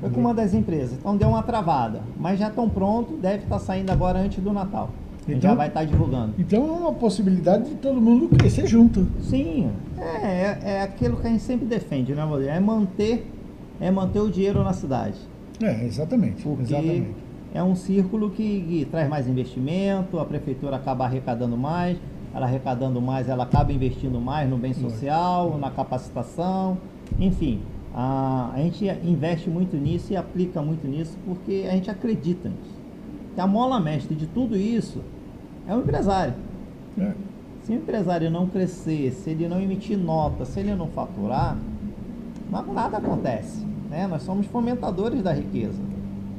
Foi 0.00 0.10
com 0.10 0.20
uma 0.20 0.32
das 0.32 0.54
empresas. 0.54 0.96
Então 0.96 1.16
deu 1.16 1.28
uma 1.28 1.42
travada. 1.42 2.02
Mas 2.16 2.38
já 2.38 2.48
estão 2.48 2.68
prontos, 2.68 3.18
deve 3.18 3.42
estar 3.42 3.58
saindo 3.58 3.90
agora 3.90 4.20
antes 4.20 4.42
do 4.42 4.52
Natal. 4.52 4.90
Então, 5.26 5.40
já 5.40 5.54
vai 5.54 5.68
estar 5.68 5.84
divulgando. 5.84 6.34
Então 6.38 6.68
é 6.68 6.70
uma 6.70 6.92
possibilidade 6.92 7.70
de 7.70 7.74
todo 7.76 8.00
mundo 8.00 8.28
crescer 8.28 8.66
junto. 8.66 9.08
Sim, 9.22 9.70
é, 9.98 10.02
é, 10.04 10.60
é 10.64 10.82
aquilo 10.82 11.16
que 11.16 11.26
a 11.26 11.30
gente 11.30 11.42
sempre 11.42 11.66
defende, 11.66 12.14
né, 12.14 12.24
Valdir? 12.24 12.48
É 12.48 12.60
manter, 12.60 13.26
é 13.80 13.90
manter 13.90 14.20
o 14.20 14.30
dinheiro 14.30 14.62
na 14.62 14.72
cidade. 14.72 15.18
É, 15.60 15.84
exatamente. 15.84 16.42
Porque 16.42 16.74
exatamente. 16.74 17.14
é 17.54 17.62
um 17.62 17.74
círculo 17.74 18.30
que, 18.30 18.60
que, 18.68 18.84
traz 18.84 19.08
mais 19.08 19.26
investimento, 19.26 20.20
a 20.20 20.24
prefeitura 20.26 20.76
acaba 20.76 21.06
arrecadando 21.06 21.56
mais, 21.56 21.96
ela 22.34 22.46
arrecadando 22.46 23.00
mais, 23.00 23.28
ela 23.28 23.44
acaba 23.44 23.72
investindo 23.72 24.20
mais 24.20 24.50
no 24.50 24.58
bem 24.58 24.74
social, 24.74 25.56
na 25.56 25.70
capacitação, 25.70 26.78
enfim. 27.18 27.60
A, 27.94 28.50
a 28.52 28.58
gente 28.58 28.84
investe 29.04 29.48
muito 29.48 29.76
nisso 29.76 30.12
e 30.12 30.16
aplica 30.16 30.60
muito 30.60 30.86
nisso 30.88 31.16
porque 31.24 31.64
a 31.68 31.72
gente 31.72 31.88
acredita 31.88 32.48
nisso. 32.48 32.74
Que 33.34 33.40
a 33.40 33.46
mola 33.46 33.78
mestre 33.78 34.16
de 34.16 34.26
tudo 34.26 34.56
isso 34.56 35.00
é 35.68 35.74
o 35.74 35.80
empresário. 35.80 36.34
É. 36.98 37.12
Se 37.62 37.72
o 37.72 37.76
empresário 37.76 38.30
não 38.30 38.48
crescer, 38.48 39.12
se 39.12 39.30
ele 39.30 39.48
não 39.48 39.60
emitir 39.60 39.96
nota, 39.96 40.44
se 40.44 40.58
ele 40.58 40.74
não 40.74 40.88
faturar, 40.88 41.56
nada 42.50 42.98
acontece. 42.98 43.64
Né? 43.88 44.06
Nós 44.08 44.22
somos 44.22 44.46
fomentadores 44.46 45.22
da 45.22 45.32
riqueza. 45.32 45.80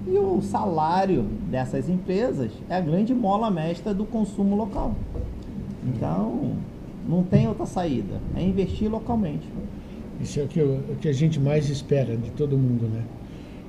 E 0.05 0.17
o 0.17 0.41
salário 0.41 1.23
dessas 1.49 1.89
empresas 1.89 2.51
é 2.69 2.75
a 2.75 2.81
grande 2.81 3.13
mola 3.13 3.49
mestra 3.49 3.93
do 3.93 4.05
consumo 4.05 4.55
local. 4.55 4.93
Então, 5.87 6.53
não 7.07 7.23
tem 7.23 7.47
outra 7.47 7.65
saída. 7.65 8.19
É 8.35 8.41
investir 8.41 8.89
localmente. 8.89 9.47
Isso 10.21 10.39
é 10.39 10.43
o 10.43 10.47
que, 10.47 10.61
o 10.61 10.95
que 10.99 11.07
a 11.07 11.13
gente 11.13 11.39
mais 11.39 11.69
espera 11.69 12.15
de 12.15 12.31
todo 12.31 12.57
mundo, 12.57 12.87
né? 12.87 13.03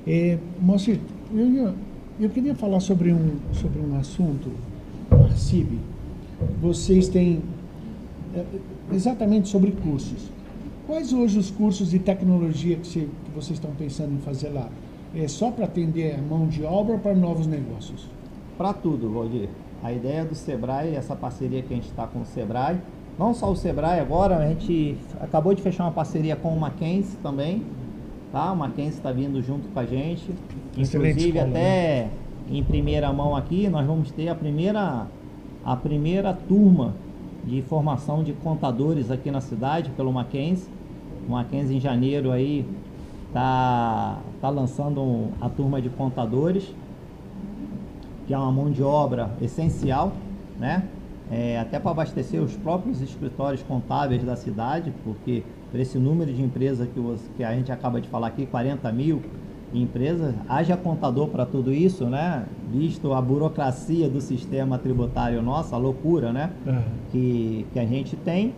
E, 0.07 0.37
Moacir, 0.61 0.99
eu, 1.33 1.73
eu 2.19 2.29
queria 2.29 2.55
falar 2.55 2.79
sobre 2.79 3.11
um, 3.11 3.35
sobre 3.51 3.81
um 3.81 3.97
assunto 3.99 4.49
CIB, 5.37 5.79
vocês 6.61 7.07
têm 7.07 7.41
é, 8.35 8.43
exatamente 8.91 9.49
sobre 9.49 9.71
cursos. 9.71 10.29
Quais 10.85 11.13
hoje 11.13 11.37
os 11.37 11.51
cursos 11.51 11.91
de 11.91 11.99
tecnologia 11.99 12.77
que, 12.77 12.89
que 12.89 13.31
vocês 13.35 13.59
estão 13.59 13.71
pensando 13.71 14.13
em 14.13 14.19
fazer 14.19 14.49
lá? 14.49 14.69
É 15.15 15.27
só 15.27 15.51
para 15.51 15.65
atender 15.65 16.15
a 16.15 16.21
mão 16.21 16.47
de 16.47 16.63
obra 16.63 16.93
ou 16.93 16.99
para 16.99 17.15
novos 17.15 17.47
negócios? 17.47 18.07
Para 18.57 18.73
tudo, 18.73 19.09
Valdir. 19.09 19.49
A 19.83 19.91
ideia 19.91 20.25
do 20.25 20.35
Sebrae, 20.35 20.95
essa 20.95 21.15
parceria 21.15 21.61
que 21.61 21.73
a 21.73 21.75
gente 21.77 21.87
está 21.87 22.07
com 22.07 22.21
o 22.21 22.25
Sebrae, 22.25 22.77
não 23.17 23.33
só 23.33 23.51
o 23.51 23.55
Sebrae 23.55 23.99
agora, 23.99 24.37
a 24.37 24.47
gente 24.47 24.97
acabou 25.19 25.53
de 25.53 25.61
fechar 25.61 25.85
uma 25.85 25.91
parceria 25.91 26.35
com 26.35 26.49
o 26.49 26.59
Mackenzie 26.59 27.17
também, 27.21 27.63
tá? 28.31 28.51
O 28.51 28.55
Mackenzie 28.55 28.97
está 28.97 29.11
vindo 29.11 29.41
junto 29.41 29.67
com 29.69 29.79
a 29.79 29.85
gente. 29.85 30.29
Excelente 30.77 31.11
Inclusive, 31.11 31.37
escola, 31.37 31.49
até 31.49 32.03
né? 32.03 32.09
em 32.49 32.63
primeira 32.63 33.11
mão 33.11 33.35
aqui, 33.35 33.67
nós 33.67 33.85
vamos 33.85 34.11
ter 34.11 34.29
a 34.29 34.35
primeira 34.35 35.07
a 35.65 35.75
primeira 35.75 36.33
turma 36.33 36.93
de 37.43 37.61
formação 37.61 38.23
de 38.23 38.31
contadores 38.33 39.11
aqui 39.11 39.29
na 39.29 39.41
cidade 39.41 39.89
pelo 39.91 40.13
Mackenzie. 40.13 40.69
O 41.27 41.31
Mackenzie 41.31 41.75
em 41.75 41.79
janeiro 41.79 42.31
aí 42.31 42.65
tá, 43.33 44.19
tá 44.39 44.49
lançando 44.49 45.29
a 45.41 45.49
turma 45.49 45.81
de 45.81 45.89
contadores. 45.89 46.73
Que 48.27 48.33
é 48.33 48.37
uma 48.37 48.51
mão 48.51 48.69
de 48.69 48.83
obra 48.83 49.31
essencial, 49.41 50.11
né? 50.59 50.83
É, 51.31 51.59
até 51.59 51.79
para 51.79 51.91
abastecer 51.91 52.41
os 52.41 52.55
próprios 52.55 53.01
escritórios 53.01 53.63
contábeis 53.63 54.23
da 54.23 54.35
cidade, 54.35 54.93
porque 55.03 55.43
por 55.71 55.79
esse 55.79 55.97
número 55.97 56.31
de 56.33 56.41
empresas 56.41 56.87
que, 56.87 57.01
que 57.35 57.43
a 57.43 57.53
gente 57.53 57.71
acaba 57.71 57.99
de 57.99 58.07
falar 58.07 58.27
aqui, 58.27 58.45
40 58.45 58.89
mil 58.91 59.21
empresas, 59.73 60.33
haja 60.47 60.77
contador 60.77 61.27
para 61.27 61.45
tudo 61.45 61.73
isso, 61.73 62.05
né? 62.05 62.45
Visto 62.71 63.13
a 63.13 63.21
burocracia 63.21 64.09
do 64.09 64.21
sistema 64.21 64.77
tributário 64.77 65.41
nosso, 65.41 65.75
a 65.75 65.77
loucura, 65.77 66.31
né? 66.31 66.51
Uhum. 66.65 66.81
Que, 67.11 67.65
que 67.73 67.79
a 67.79 67.85
gente 67.85 68.15
tem. 68.15 68.53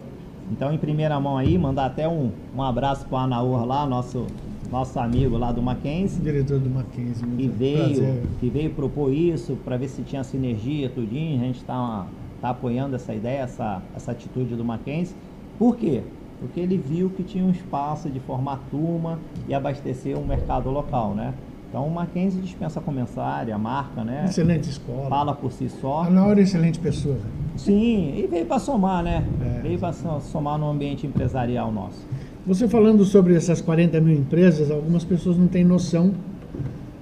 Então, 0.51 0.71
em 0.71 0.77
primeira 0.77 1.19
mão 1.19 1.38
aí, 1.38 1.58
mandar 1.58 1.86
até 1.86 2.08
um, 2.08 2.32
um 2.55 2.62
abraço 2.62 3.05
para 3.08 3.15
o 3.15 3.21
Anaur 3.21 3.65
lá, 3.65 3.86
nosso, 3.86 4.25
nosso 4.71 4.99
amigo 4.99 5.38
lá 5.38 5.51
do 5.51 5.62
Mackenzie. 5.62 6.21
Diretor 6.21 6.60
do 6.60 6.69
Mackenzie. 6.69 7.25
Que 7.25 7.47
veio, 7.47 8.21
que 8.39 8.49
veio 8.49 8.69
propor 8.71 9.12
isso 9.12 9.58
para 9.63 9.77
ver 9.77 9.88
se 9.88 10.01
tinha 10.03 10.23
sinergia, 10.23 10.89
tudinho. 10.89 11.41
A 11.41 11.45
gente 11.45 11.58
está 11.58 12.05
tá 12.41 12.49
apoiando 12.49 12.95
essa 12.95 13.13
ideia, 13.13 13.41
essa, 13.41 13.82
essa 13.95 14.12
atitude 14.12 14.55
do 14.55 14.63
Mackenzie. 14.63 15.15
Por 15.58 15.75
quê? 15.75 16.01
Porque 16.39 16.60
ele 16.60 16.77
viu 16.77 17.10
que 17.10 17.23
tinha 17.23 17.43
um 17.43 17.51
espaço 17.51 18.10
de 18.10 18.19
formar 18.19 18.60
turma 18.71 19.19
e 19.47 19.53
abastecer 19.53 20.17
um 20.17 20.25
mercado 20.25 20.69
local, 20.69 21.13
né? 21.13 21.34
Então 21.69 21.86
o 21.86 21.91
Mackenzie 21.91 22.41
dispensa 22.41 22.82
comensária, 22.82 23.55
marca, 23.58 24.03
né? 24.03 24.25
Excelente 24.25 24.69
escola. 24.69 25.08
Fala 25.08 25.36
por 25.36 25.51
si 25.51 25.69
só. 25.69 26.03
A 26.03 26.10
Naura 26.10 26.39
é 26.39 26.43
excelente 26.43 26.79
pessoa. 26.79 27.19
Sim, 27.55 28.13
e 28.15 28.25
veio 28.25 28.45
para 28.45 28.58
somar, 28.58 29.03
né? 29.03 29.27
É. 29.41 29.62
Veio 29.62 29.77
para 29.77 29.93
somar 29.93 30.58
no 30.58 30.69
ambiente 30.69 31.05
empresarial 31.05 31.71
nosso. 31.71 32.08
Você 32.49 32.67
falando 32.67 33.05
sobre 33.05 33.35
essas 33.35 33.62
40 33.62 34.01
mil 34.01 34.17
empresas, 34.17 34.71
algumas 34.71 35.03
pessoas 35.03 35.38
não 35.38 35.47
têm 35.47 35.63
noção 35.63 36.12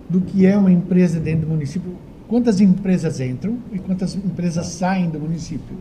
do 0.09 0.19
que 0.19 0.45
é 0.45 0.57
uma 0.57 0.69
empresa 0.69 1.21
dentro 1.21 1.45
do 1.45 1.53
município. 1.53 1.89
Quantas 2.27 2.59
empresas 2.59 3.21
entram 3.21 3.57
e 3.71 3.79
quantas 3.79 4.13
empresas 4.13 4.67
saem 4.67 5.09
do 5.09 5.17
município? 5.17 5.77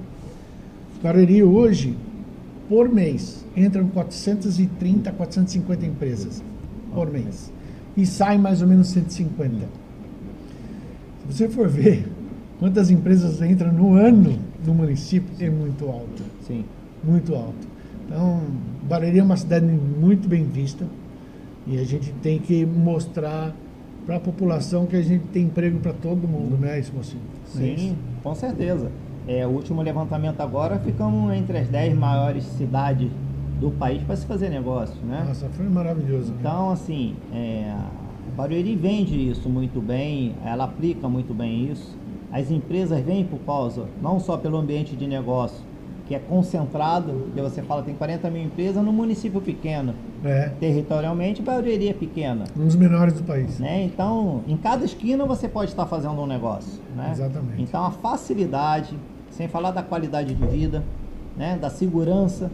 Barueri 1.03 1.43
hoje, 1.43 1.97
por 2.69 2.89
mês, 2.89 3.45
entram 3.57 3.89
430, 3.89 5.11
450 5.11 5.85
empresas 5.85 6.45
por 6.95 7.11
mês 7.11 7.53
e 7.97 8.07
sai 8.07 8.39
mais 8.39 8.63
ou 8.63 8.69
menos 8.69 8.87
150. 8.91 9.67
Se 11.27 11.27
você 11.27 11.49
for 11.49 11.69
ver 11.69 12.07
quantas 12.61 12.89
empresas 12.89 13.43
entram 13.43 13.73
no 13.73 13.95
ano 13.97 14.39
no 14.65 14.73
município, 14.73 15.29
é 15.45 15.51
muito 15.51 15.87
alto. 15.87 16.23
Sim. 16.47 16.65
Muito 17.03 17.35
alto. 17.35 17.76
Então, 18.07 18.41
Barueri 18.83 19.19
é 19.19 19.23
uma 19.23 19.37
cidade 19.37 19.67
muito 19.67 20.29
bem 20.29 20.45
vista 20.45 20.87
e 21.67 21.79
a 21.79 21.85
gente 21.85 22.13
tem 22.23 22.39
que 22.39 22.65
mostrar 22.65 23.53
para 24.05 24.17
a 24.17 24.21
população 24.21 24.87
que 24.87 24.95
a 24.95 25.03
gente 25.03 25.25
tem 25.33 25.45
emprego 25.45 25.81
para 25.81 25.93
todo 25.93 26.29
mundo, 26.29 26.57
né, 26.57 26.79
isso, 26.79 26.93
mocinho? 26.95 27.23
É 27.45 27.59
Sim, 27.59 27.91
é 27.93 28.23
com 28.23 28.35
certeza. 28.35 28.91
É, 29.27 29.45
o 29.45 29.51
último 29.51 29.83
levantamento 29.83 30.41
agora, 30.41 30.79
ficamos 30.79 31.35
entre 31.35 31.59
as 31.59 31.69
10 31.69 31.97
maiores 31.97 32.45
cidades 32.45 33.11
do 33.61 33.73
país 33.73 34.01
para 34.05 34.15
se 34.15 34.25
fazer 34.25 34.49
negócio, 34.51 34.97
né? 35.05 35.25
Nossa, 35.27 35.49
foi 35.49 35.67
maravilhoso. 35.67 36.33
Então, 36.39 36.71
assim, 36.71 37.17
é, 37.33 37.75
Barueri 38.37 38.77
vende 38.77 39.29
isso 39.29 39.49
muito 39.49 39.81
bem, 39.81 40.35
ela 40.45 40.65
aplica 40.65 41.09
muito 41.09 41.35
bem 41.35 41.73
isso. 41.73 41.97
As 42.31 42.51
empresas 42.51 43.01
vêm 43.01 43.25
por 43.25 43.41
causa, 43.41 43.87
não 44.01 44.21
só 44.21 44.37
pelo 44.37 44.59
ambiente 44.59 44.95
de 44.95 45.07
negócio, 45.09 45.65
que 46.07 46.15
é 46.15 46.19
concentrado, 46.19 47.31
que 47.35 47.41
você 47.41 47.63
fala 47.63 47.83
tem 47.83 47.95
40 47.95 48.31
mil 48.31 48.43
empresas 48.43 48.83
no 48.83 48.93
município 48.93 49.41
pequeno. 49.41 49.95
É. 50.25 50.51
Territorialmente, 50.61 51.43
Barueri 51.43 51.89
é 51.89 51.93
pequena. 51.93 52.45
Um 52.57 52.65
dos 52.65 52.77
menores 52.77 53.15
do 53.15 53.25
país. 53.25 53.59
Né? 53.59 53.85
Então, 53.85 54.43
em 54.47 54.57
cada 54.57 54.85
esquina 54.85 55.25
você 55.25 55.49
pode 55.49 55.71
estar 55.71 55.87
fazendo 55.87 56.21
um 56.21 56.27
negócio. 56.27 56.81
Né? 56.95 57.11
Exatamente. 57.13 57.63
Então, 57.63 57.85
a 57.85 57.91
facilidade, 57.91 58.97
sem 59.31 59.49
falar 59.49 59.73
da 59.73 59.83
qualidade 59.83 60.35
de 60.35 60.47
vida, 60.47 60.83
né? 61.37 61.59
da 61.61 61.69
segurança, 61.69 62.51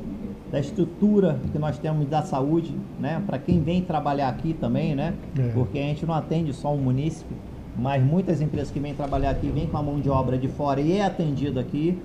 da 0.53 0.61
estrutura 0.61 1.41
que 1.51 1.59
nós 1.59 1.79
temos 1.79 2.07
da 2.07 2.21
saúde, 2.21 2.77
né? 3.01 3.23
Para 3.27 3.39
quem 3.39 3.63
vem 3.63 3.81
trabalhar 3.81 4.29
aqui 4.29 4.53
também, 4.53 4.95
né? 4.95 5.15
É. 5.39 5.49
Porque 5.55 5.79
a 5.79 5.83
gente 5.83 6.05
não 6.05 6.13
atende 6.13 6.53
só 6.53 6.75
um 6.75 6.77
município, 6.77 7.35
mas 7.75 8.05
muitas 8.05 8.43
empresas 8.43 8.71
que 8.71 8.79
vêm 8.79 8.95
trabalhar 8.95 9.31
aqui 9.31 9.49
vêm 9.49 9.67
com 9.67 9.79
a 9.79 9.83
mão 9.83 9.99
de 9.99 10.11
obra 10.11 10.37
de 10.37 10.49
fora 10.49 10.79
e 10.79 10.93
é 10.99 11.07
atendido 11.07 11.59
aqui. 11.59 11.99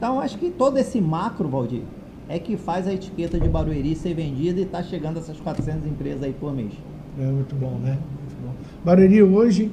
Então 0.00 0.18
acho 0.18 0.38
que 0.38 0.48
todo 0.48 0.78
esse 0.78 0.98
macro, 0.98 1.46
Valdir, 1.46 1.82
é 2.26 2.38
que 2.38 2.56
faz 2.56 2.88
a 2.88 2.94
etiqueta 2.94 3.38
de 3.38 3.46
Barueri 3.50 3.94
ser 3.94 4.14
vendida 4.14 4.58
e 4.58 4.62
está 4.62 4.82
chegando 4.82 5.18
essas 5.18 5.38
400 5.38 5.86
empresas 5.86 6.22
aí 6.22 6.32
por 6.32 6.54
mês. 6.54 6.72
É 7.18 7.26
muito 7.26 7.54
bom, 7.54 7.72
né? 7.72 7.98
Muito 7.98 8.34
bom. 8.42 8.54
Barueri 8.82 9.22
hoje 9.22 9.70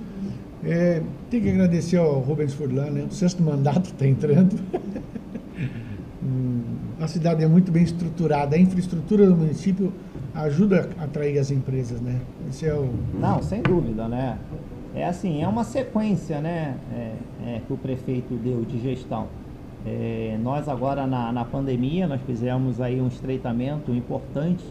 é, 0.65 1.01
tem 1.29 1.41
que 1.41 1.49
agradecer 1.49 1.95
ao 1.95 2.19
Rubens 2.19 2.53
Furlan, 2.53 2.89
né? 2.89 3.07
O 3.09 3.13
sexto 3.13 3.41
mandato 3.41 3.85
está 3.85 4.05
entrando. 4.05 4.59
a 6.99 7.07
cidade 7.07 7.41
é 7.41 7.47
muito 7.47 7.71
bem 7.71 7.83
estruturada, 7.83 8.57
a 8.57 8.59
infraestrutura 8.59 9.25
do 9.25 9.33
município 9.33 9.93
ajuda 10.35 10.89
a 10.99 11.05
atrair 11.05 11.39
as 11.39 11.51
empresas, 11.51 12.01
né? 12.01 12.19
Esse 12.49 12.65
é 12.65 12.73
o... 12.73 12.89
Não, 13.17 13.41
sem 13.41 13.61
dúvida, 13.61 14.09
né? 14.09 14.37
É 14.93 15.05
assim, 15.05 15.41
é 15.41 15.47
uma 15.47 15.63
sequência, 15.63 16.41
né, 16.41 16.75
é, 16.91 17.13
é, 17.45 17.61
que 17.65 17.71
o 17.71 17.77
prefeito 17.77 18.35
deu 18.35 18.65
de 18.65 18.77
gestão. 18.81 19.29
É, 19.89 20.37
nós 20.43 20.67
agora 20.67 21.07
na, 21.07 21.31
na 21.31 21.45
pandemia, 21.45 22.07
nós 22.07 22.19
fizemos 22.27 22.81
aí 22.81 22.99
um 22.99 23.07
estreitamento 23.07 23.93
importante, 23.93 24.65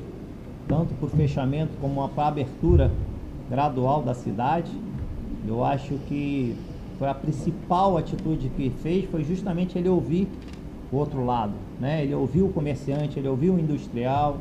tanto 0.69 0.93
por 0.95 1.09
fechamento 1.09 1.73
como 1.81 2.07
para 2.11 2.29
abertura 2.29 2.91
gradual 3.49 4.03
da 4.03 4.13
cidade. 4.13 4.71
Eu 5.49 5.65
acho 5.65 5.95
que 6.07 6.55
foi 6.99 7.09
a 7.09 7.15
principal 7.15 7.97
atitude 7.97 8.51
que 8.51 8.71
fez 8.83 9.09
foi 9.11 9.25
justamente 9.25 9.79
ele 9.79 9.89
ouvir 9.89 10.29
o 10.93 10.97
outro 10.97 11.25
lado. 11.25 11.55
Né? 11.81 12.03
Ele 12.03 12.15
ouviu 12.15 12.47
o 12.47 12.53
comerciante, 12.53 13.19
ele 13.19 13.29
ouviu 13.29 13.55
o 13.55 13.59
industrial, 13.59 14.37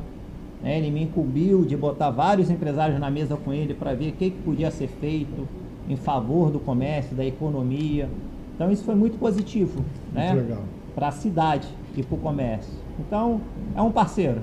né? 0.61 0.77
ele 0.77 0.91
me 0.91 1.03
incumbiu 1.03 1.63
de 1.63 1.77
botar 1.77 2.09
vários 2.09 2.49
empresários 2.49 2.99
na 2.99 3.09
mesa 3.09 3.37
com 3.37 3.53
ele 3.53 3.73
para 3.73 3.93
ver 3.93 4.09
o 4.09 4.13
que, 4.13 4.29
que 4.29 4.41
podia 4.41 4.69
ser 4.71 4.87
feito 4.87 5.47
em 5.87 5.95
favor 5.95 6.51
do 6.51 6.59
comércio, 6.59 7.15
da 7.15 7.25
economia. 7.25 8.09
Então 8.55 8.69
isso 8.69 8.83
foi 8.83 8.95
muito 8.95 9.17
positivo 9.17 9.83
né? 10.15 10.57
para 10.93 11.09
a 11.09 11.11
cidade 11.11 11.67
e 11.95 12.01
para 12.01 12.15
o 12.15 12.19
comércio. 12.19 12.73
Então 12.99 13.41
é 13.75 13.81
um 13.81 13.91
parceiro. 13.91 14.41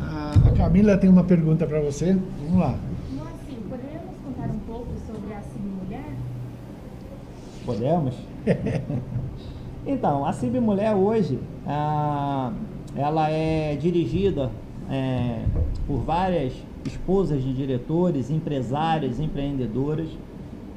A 0.00 0.50
Camila 0.56 0.96
tem 0.96 1.08
uma 1.08 1.24
pergunta 1.24 1.66
para 1.66 1.80
você. 1.80 2.16
Vamos 2.44 2.60
lá. 2.60 2.78
Moacir, 3.12 3.58
poderíamos 3.68 4.14
contar 4.24 4.50
um 4.50 4.58
pouco 4.60 4.88
sobre 5.06 5.34
a 5.34 5.42
Mulher? 5.84 6.04
Podemos? 7.64 8.14
Então, 9.86 10.26
a 10.26 10.34
Cib 10.34 10.60
Mulher 10.60 10.94
hoje, 10.94 11.38
ah, 11.66 12.52
ela 12.94 13.30
é 13.30 13.74
dirigida 13.74 14.50
é, 14.90 15.44
por 15.86 16.00
várias 16.00 16.52
esposas 16.84 17.42
de 17.42 17.54
diretores, 17.54 18.30
empresárias, 18.30 19.18
empreendedoras, 19.18 20.08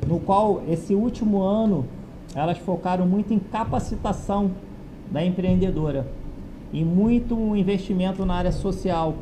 no 0.07 0.17
qual 0.17 0.63
esse 0.65 0.95
último 0.95 1.41
ano 1.41 1.85
elas 2.35 2.57
focaram 2.57 3.05
muito 3.05 3.33
em 3.33 3.39
capacitação 3.39 4.51
da 5.09 5.23
empreendedora 5.23 6.07
e 6.71 6.83
muito 6.83 7.55
investimento 7.55 8.25
na 8.25 8.35
área 8.35 8.51
social, 8.51 9.15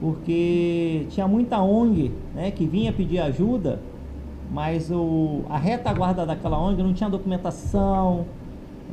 porque 0.00 1.06
tinha 1.10 1.28
muita 1.28 1.60
ONG 1.60 2.12
né, 2.34 2.50
que 2.50 2.66
vinha 2.66 2.92
pedir 2.92 3.20
ajuda, 3.20 3.80
mas 4.50 4.90
o, 4.90 5.42
a 5.48 5.58
retaguarda 5.58 6.26
daquela 6.26 6.58
ONG 6.58 6.82
não 6.82 6.92
tinha 6.92 7.08
documentação, 7.08 8.24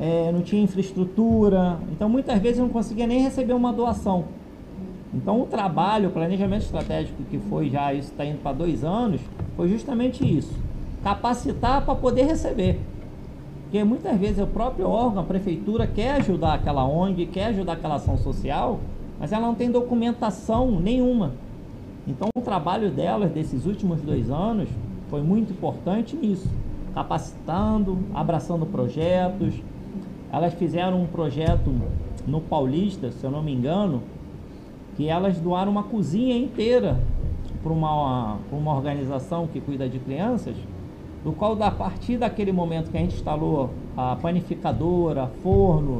é, 0.00 0.30
não 0.30 0.42
tinha 0.42 0.62
infraestrutura, 0.62 1.78
então 1.90 2.08
muitas 2.08 2.38
vezes 2.40 2.58
não 2.58 2.68
conseguia 2.68 3.06
nem 3.06 3.20
receber 3.20 3.54
uma 3.54 3.72
doação. 3.72 4.24
Então 5.12 5.40
o 5.40 5.46
trabalho, 5.46 6.10
o 6.10 6.12
planejamento 6.12 6.62
estratégico 6.62 7.22
que 7.30 7.38
foi 7.38 7.70
já, 7.70 7.92
isso 7.92 8.10
está 8.10 8.24
indo 8.24 8.38
para 8.42 8.52
dois 8.52 8.84
anos, 8.84 9.20
foi 9.56 9.68
justamente 9.68 10.22
isso. 10.24 10.52
Capacitar 11.02 11.84
para 11.84 11.94
poder 11.94 12.24
receber. 12.24 12.78
Porque 13.76 13.84
muitas 13.84 14.18
vezes 14.18 14.42
o 14.42 14.46
próprio 14.46 14.88
órgão, 14.88 15.20
a 15.20 15.26
prefeitura, 15.26 15.86
quer 15.86 16.12
ajudar 16.12 16.54
aquela 16.54 16.88
ONG, 16.88 17.26
quer 17.26 17.48
ajudar 17.48 17.74
aquela 17.74 17.96
ação 17.96 18.16
social, 18.16 18.80
mas 19.20 19.32
ela 19.32 19.46
não 19.46 19.54
tem 19.54 19.70
documentação 19.70 20.70
nenhuma. 20.80 21.32
Então 22.08 22.30
o 22.34 22.40
trabalho 22.40 22.90
delas 22.90 23.30
desses 23.32 23.66
últimos 23.66 24.00
dois 24.00 24.30
anos 24.30 24.66
foi 25.10 25.20
muito 25.20 25.52
importante 25.52 26.16
nisso. 26.16 26.48
Capacitando, 26.94 27.98
abraçando 28.14 28.64
projetos, 28.64 29.52
elas 30.32 30.54
fizeram 30.54 31.02
um 31.02 31.06
projeto 31.06 31.70
no 32.26 32.40
Paulista, 32.40 33.10
se 33.10 33.24
eu 33.24 33.30
não 33.30 33.42
me 33.42 33.52
engano, 33.52 34.00
que 34.96 35.06
elas 35.06 35.38
doaram 35.38 35.70
uma 35.70 35.82
cozinha 35.82 36.34
inteira 36.34 36.98
para 37.62 37.72
uma, 37.74 38.38
uma 38.50 38.74
organização 38.74 39.46
que 39.46 39.60
cuida 39.60 39.86
de 39.86 39.98
crianças, 39.98 40.56
do 41.26 41.32
qual 41.32 41.60
a 41.60 41.72
partir 41.72 42.18
daquele 42.18 42.52
momento 42.52 42.88
que 42.88 42.96
a 42.96 43.00
gente 43.00 43.16
instalou 43.16 43.70
a 43.96 44.14
panificadora, 44.14 45.26
forno, 45.42 45.98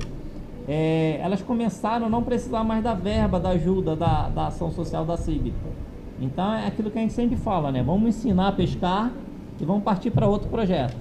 é, 0.68 1.18
elas 1.20 1.42
começaram 1.42 2.06
a 2.06 2.08
não 2.08 2.22
precisar 2.22 2.62
mais 2.62 2.84
da 2.84 2.94
verba, 2.94 3.40
da 3.40 3.48
ajuda 3.48 3.96
da, 3.96 4.28
da 4.28 4.46
ação 4.46 4.70
social 4.70 5.04
da 5.04 5.16
CIB. 5.16 5.52
Então 6.20 6.54
é 6.54 6.68
aquilo 6.68 6.92
que 6.92 6.98
a 6.98 7.00
gente 7.00 7.12
sempre 7.12 7.34
fala, 7.34 7.72
né? 7.72 7.82
Vamos 7.82 8.10
ensinar 8.10 8.46
a 8.46 8.52
pescar 8.52 9.10
e 9.60 9.64
vamos 9.64 9.82
partir 9.82 10.12
para 10.12 10.28
outro 10.28 10.48
projeto. 10.48 10.96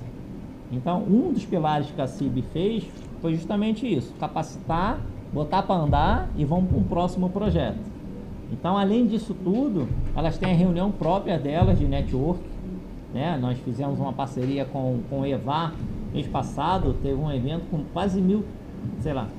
Então, 0.71 1.03
um 1.03 1.32
dos 1.32 1.45
pilares 1.45 1.91
que 1.91 2.01
a 2.01 2.07
CIB 2.07 2.43
fez 2.51 2.84
foi 3.21 3.36
justamente 3.36 3.86
isso: 3.86 4.11
capacitar, 4.19 5.01
botar 5.32 5.61
para 5.61 5.76
andar 5.76 6.30
e 6.36 6.43
vamos 6.43 6.71
para 6.71 6.80
um 6.80 6.84
próximo 6.84 7.30
projeto. 7.30 7.78
Então, 8.51 8.76
além 8.76 9.05
disso 9.05 9.36
tudo, 9.43 9.88
elas 10.15 10.36
têm 10.39 10.51
a 10.51 10.55
reunião 10.55 10.91
própria 10.91 11.38
delas 11.38 11.78
de 11.78 11.86
network. 11.86 12.55
Né? 13.16 13.38
Nós 13.41 13.57
fizemos 13.59 13.97
uma 13.97 14.11
parceria 14.11 14.66
com, 14.66 14.99
com 15.09 15.22
o 15.22 15.26
EVA 15.26 15.72
mês 16.13 16.28
passado, 16.28 16.93
teve 17.01 17.16
um 17.16 17.32
evento 17.32 17.63
com 17.72 17.82
quase 17.93 18.20
mil, 18.20 18.43
sei 18.99 19.13
lá, 19.13 19.30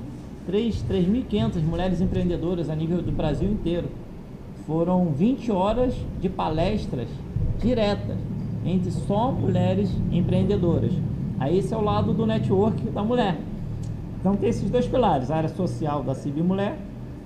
3.500 0.49 1.61
mulheres 1.61 2.01
empreendedoras 2.01 2.71
a 2.71 2.75
nível 2.75 3.03
do 3.03 3.11
Brasil 3.11 3.47
inteiro. 3.47 3.87
Foram 4.65 5.11
20 5.11 5.51
horas 5.51 5.93
de 6.19 6.27
palestras 6.27 7.07
diretas 7.59 8.17
entre 8.65 8.89
só 8.89 9.31
mulheres 9.31 9.91
empreendedoras. 10.11 10.91
Aí 11.39 11.59
esse 11.59 11.71
é 11.71 11.77
o 11.77 11.81
lado 11.81 12.13
do 12.13 12.25
network 12.25 12.81
da 12.89 13.03
mulher. 13.03 13.37
Então 14.19 14.35
tem 14.35 14.49
esses 14.49 14.71
dois 14.71 14.87
pilares, 14.87 15.29
a 15.29 15.35
área 15.35 15.49
social 15.49 16.01
da 16.01 16.15
CIB 16.15 16.41
Mulher, 16.41 16.79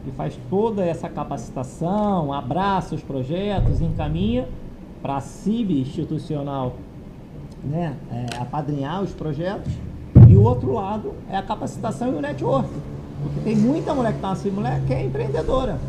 que 0.03 0.11
faz 0.11 0.37
toda 0.49 0.83
essa 0.83 1.07
capacitação, 1.07 2.33
abraça 2.33 2.93
os 2.93 3.01
projetos, 3.01 3.79
encaminha 3.79 4.47
para 5.01 5.17
a 5.17 5.21
CIB 5.21 5.81
institucional 5.81 6.75
né, 7.63 7.95
é, 8.11 8.37
apadrinhar 8.37 9.01
os 9.01 9.11
projetos. 9.11 9.71
E 10.27 10.35
o 10.35 10.43
outro 10.43 10.73
lado 10.73 11.13
é 11.29 11.37
a 11.37 11.41
capacitação 11.41 12.13
e 12.13 12.15
o 12.15 12.21
network. 12.21 12.69
Porque 13.21 13.39
tem 13.41 13.55
muita 13.55 13.93
mulher 13.93 14.11
que 14.11 14.17
está 14.17 14.29
na 14.29 14.35
CIB 14.35 14.55
Mulher 14.55 14.81
que 14.85 14.93
é 14.93 15.05
empreendedora. 15.05 15.79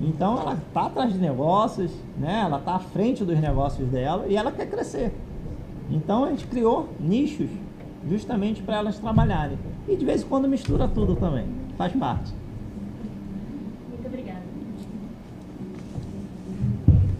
Então 0.00 0.40
ela 0.40 0.54
está 0.54 0.86
atrás 0.86 1.12
de 1.12 1.18
negócios, 1.18 1.90
né? 2.18 2.42
ela 2.44 2.58
está 2.58 2.74
à 2.74 2.78
frente 2.78 3.24
dos 3.24 3.38
negócios 3.38 3.88
dela 3.88 4.26
e 4.28 4.36
ela 4.36 4.50
quer 4.50 4.68
crescer. 4.68 5.12
Então 5.90 6.24
a 6.24 6.30
gente 6.30 6.46
criou 6.46 6.88
nichos 6.98 7.48
justamente 8.08 8.62
para 8.62 8.76
elas 8.76 8.98
trabalharem. 8.98 9.58
E 9.88 9.96
de 9.96 10.04
vez 10.04 10.22
em 10.22 10.26
quando 10.26 10.48
mistura 10.48 10.88
tudo 10.88 11.14
também, 11.14 11.46
faz 11.76 11.92
parte. 11.92 12.32
Muito 13.90 14.06
obrigada. 14.06 14.42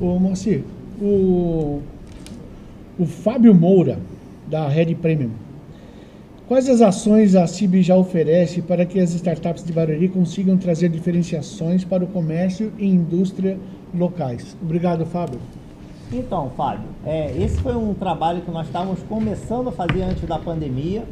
Ô 0.00 0.18
Moacir, 0.18 0.64
o, 1.00 1.82
o 2.98 3.06
Fábio 3.06 3.54
Moura, 3.54 3.98
da 4.46 4.68
Red 4.68 4.94
Premium, 4.96 5.30
quais 6.46 6.68
as 6.68 6.80
ações 6.80 7.34
a 7.34 7.46
CIB 7.46 7.82
já 7.82 7.96
oferece 7.96 8.60
para 8.60 8.84
que 8.84 9.00
as 9.00 9.14
startups 9.14 9.64
de 9.64 9.72
Barueri 9.72 10.08
consigam 10.08 10.56
trazer 10.58 10.88
diferenciações 10.88 11.84
para 11.84 12.04
o 12.04 12.06
comércio 12.06 12.72
e 12.78 12.86
indústria 12.86 13.58
locais? 13.94 14.56
Obrigado, 14.62 15.06
Fábio. 15.06 15.40
Então, 16.12 16.50
Fábio, 16.56 16.88
é, 17.06 17.34
esse 17.42 17.58
foi 17.62 17.74
um 17.74 17.94
trabalho 17.94 18.42
que 18.42 18.50
nós 18.50 18.66
estávamos 18.66 19.02
começando 19.08 19.68
a 19.68 19.72
fazer 19.72 20.02
antes 20.02 20.28
da 20.28 20.38
pandemia 20.38 21.04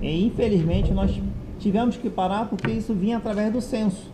e 0.00 0.26
infelizmente 0.26 0.92
nós 0.92 1.20
tivemos 1.58 1.96
que 1.96 2.08
parar 2.08 2.48
porque 2.48 2.70
isso 2.70 2.94
vinha 2.94 3.16
através 3.16 3.52
do 3.52 3.60
censo, 3.60 4.08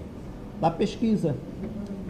da 0.61 0.71
pesquisa. 0.71 1.37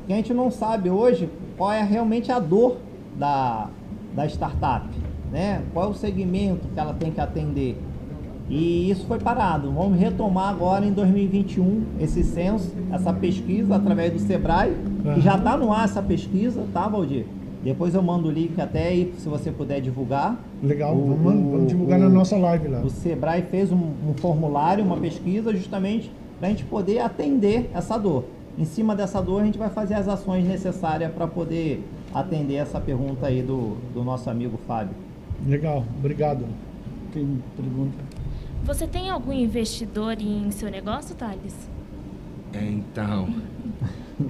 E 0.08 0.12
a 0.12 0.16
gente 0.16 0.32
não 0.32 0.52
sabe 0.52 0.88
hoje 0.88 1.28
qual 1.56 1.72
é 1.72 1.82
realmente 1.82 2.30
a 2.30 2.38
dor 2.38 2.76
da, 3.18 3.68
da 4.14 4.26
startup, 4.26 4.86
né? 5.32 5.62
qual 5.72 5.86
é 5.86 5.88
o 5.90 5.94
segmento 5.94 6.68
que 6.72 6.78
ela 6.78 6.94
tem 6.94 7.10
que 7.10 7.20
atender. 7.20 7.76
E 8.48 8.88
isso 8.90 9.06
foi 9.06 9.18
parado. 9.18 9.72
Vamos 9.72 9.98
retomar 9.98 10.50
agora 10.50 10.86
em 10.86 10.92
2021 10.92 11.82
esse 12.00 12.22
censo, 12.22 12.72
essa 12.92 13.12
pesquisa 13.12 13.74
através 13.74 14.12
do 14.12 14.20
Sebrae, 14.20 14.72
que 15.14 15.20
já 15.20 15.36
está 15.36 15.56
no 15.56 15.72
ar 15.72 15.84
essa 15.86 16.00
pesquisa, 16.00 16.62
tá, 16.72 16.86
Valdir? 16.86 17.26
Depois 17.64 17.92
eu 17.96 18.02
mando 18.02 18.28
o 18.28 18.30
link 18.30 18.60
até 18.60 18.86
aí, 18.86 19.12
se 19.18 19.28
você 19.28 19.50
puder 19.50 19.80
divulgar. 19.80 20.36
Legal, 20.62 20.94
O- 20.94 21.16
vamos, 21.24 21.50
vamos 21.50 21.66
divulgar 21.66 21.98
o- 21.98 22.02
na 22.04 22.08
nossa 22.08 22.36
live 22.36 22.68
lá. 22.68 22.80
O 22.82 22.88
Sebrae 22.90 23.42
fez 23.50 23.72
um, 23.72 23.76
um 24.08 24.14
formulário, 24.18 24.84
uma 24.84 24.96
pesquisa, 24.96 25.52
justamente 25.52 26.08
para 26.38 26.46
a 26.46 26.50
gente 26.52 26.64
poder 26.66 27.00
atender 27.00 27.68
essa 27.74 27.98
dor. 27.98 28.22
Em 28.58 28.64
cima 28.64 28.96
dessa 28.96 29.20
dor, 29.20 29.42
a 29.42 29.44
gente 29.44 29.58
vai 29.58 29.68
fazer 29.68 29.94
as 29.94 30.08
ações 30.08 30.46
necessárias 30.46 31.12
para 31.12 31.26
poder 31.26 31.84
atender 32.14 32.54
essa 32.54 32.80
pergunta 32.80 33.26
aí 33.26 33.42
do, 33.42 33.76
do 33.92 34.02
nosso 34.02 34.30
amigo 34.30 34.58
Fábio. 34.66 34.94
Legal, 35.46 35.84
obrigado. 35.98 36.46
Tem 37.12 37.42
pergunta? 37.54 37.98
Você 38.64 38.86
tem 38.86 39.10
algum 39.10 39.32
investidor 39.32 40.16
em 40.20 40.50
seu 40.50 40.70
negócio, 40.70 41.14
Thales? 41.14 41.68
Então, 42.54 43.28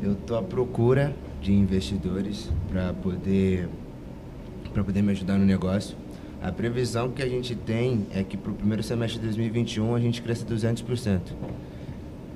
eu 0.02 0.14
estou 0.14 0.36
à 0.38 0.42
procura 0.42 1.14
de 1.40 1.52
investidores 1.52 2.50
para 2.68 2.92
poder 2.92 3.68
para 4.72 4.82
poder 4.84 5.00
me 5.02 5.12
ajudar 5.12 5.38
no 5.38 5.46
negócio. 5.46 5.96
A 6.42 6.52
previsão 6.52 7.10
que 7.10 7.22
a 7.22 7.28
gente 7.28 7.54
tem 7.54 8.06
é 8.12 8.22
que 8.22 8.36
para 8.36 8.52
o 8.52 8.54
primeiro 8.54 8.82
semestre 8.82 9.18
de 9.18 9.26
2021 9.26 9.94
a 9.94 10.00
gente 10.00 10.20
cresça 10.20 10.44
200%. 10.44 11.20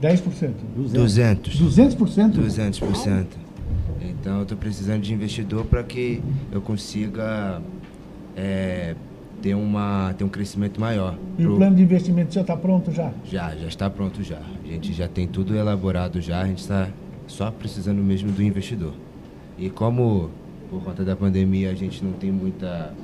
10%. 0.00 0.52
200. 0.76 1.60
200%? 1.60 2.32
200%. 2.32 3.26
Então 4.02 4.36
eu 4.38 4.42
estou 4.42 4.56
precisando 4.56 5.02
de 5.02 5.12
investidor 5.12 5.64
para 5.66 5.82
que 5.82 6.22
eu 6.50 6.60
consiga 6.60 7.60
é, 8.36 8.94
ter, 9.42 9.54
uma, 9.54 10.14
ter 10.16 10.24
um 10.24 10.28
crescimento 10.28 10.80
maior. 10.80 11.16
E 11.38 11.42
o 11.42 11.48
Pro- 11.48 11.56
plano 11.56 11.76
de 11.76 11.82
investimento 11.82 12.32
já 12.34 12.40
está 12.40 12.56
pronto 12.56 12.90
já? 12.92 13.12
Já, 13.24 13.54
já 13.54 13.68
está 13.68 13.90
pronto 13.90 14.22
já. 14.22 14.38
A 14.38 14.66
gente 14.68 14.92
já 14.92 15.08
tem 15.08 15.26
tudo 15.26 15.54
elaborado 15.54 16.20
já, 16.20 16.42
a 16.42 16.46
gente 16.46 16.58
está 16.58 16.88
só 17.26 17.50
precisando 17.50 18.02
mesmo 18.02 18.30
do 18.32 18.42
investidor. 18.42 18.94
E 19.58 19.68
como 19.70 20.30
por 20.70 20.82
conta 20.82 21.04
da 21.04 21.16
pandemia 21.16 21.70
a 21.70 21.74
gente 21.74 22.02
não 22.04 22.12
tem 22.12 22.30
muita, 22.30 22.94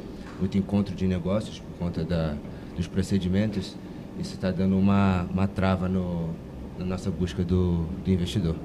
muito 0.41 0.57
encontro 0.57 0.95
de 0.95 1.07
negócios 1.07 1.59
por 1.59 1.87
conta 1.87 2.05
da, 2.05 2.35
dos 2.77 2.87
procedimentos, 2.87 3.77
isso 4.19 4.35
está 4.35 4.51
dando 4.51 4.79
uma, 4.79 5.27
uma 5.33 5.47
trava 5.47 5.89
no, 5.89 6.31
na 6.79 6.85
nossa 6.85 7.11
busca 7.11 7.43
do, 7.45 7.85
do 8.05 8.11
investidor. 8.11 8.57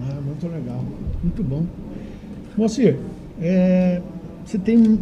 Ah, 0.00 0.20
muito 0.20 0.46
legal, 0.48 0.82
muito 1.22 1.42
bom. 1.42 1.64
Moacir, 2.56 2.98
é, 3.40 4.00
você 4.44 4.58
tem. 4.58 4.98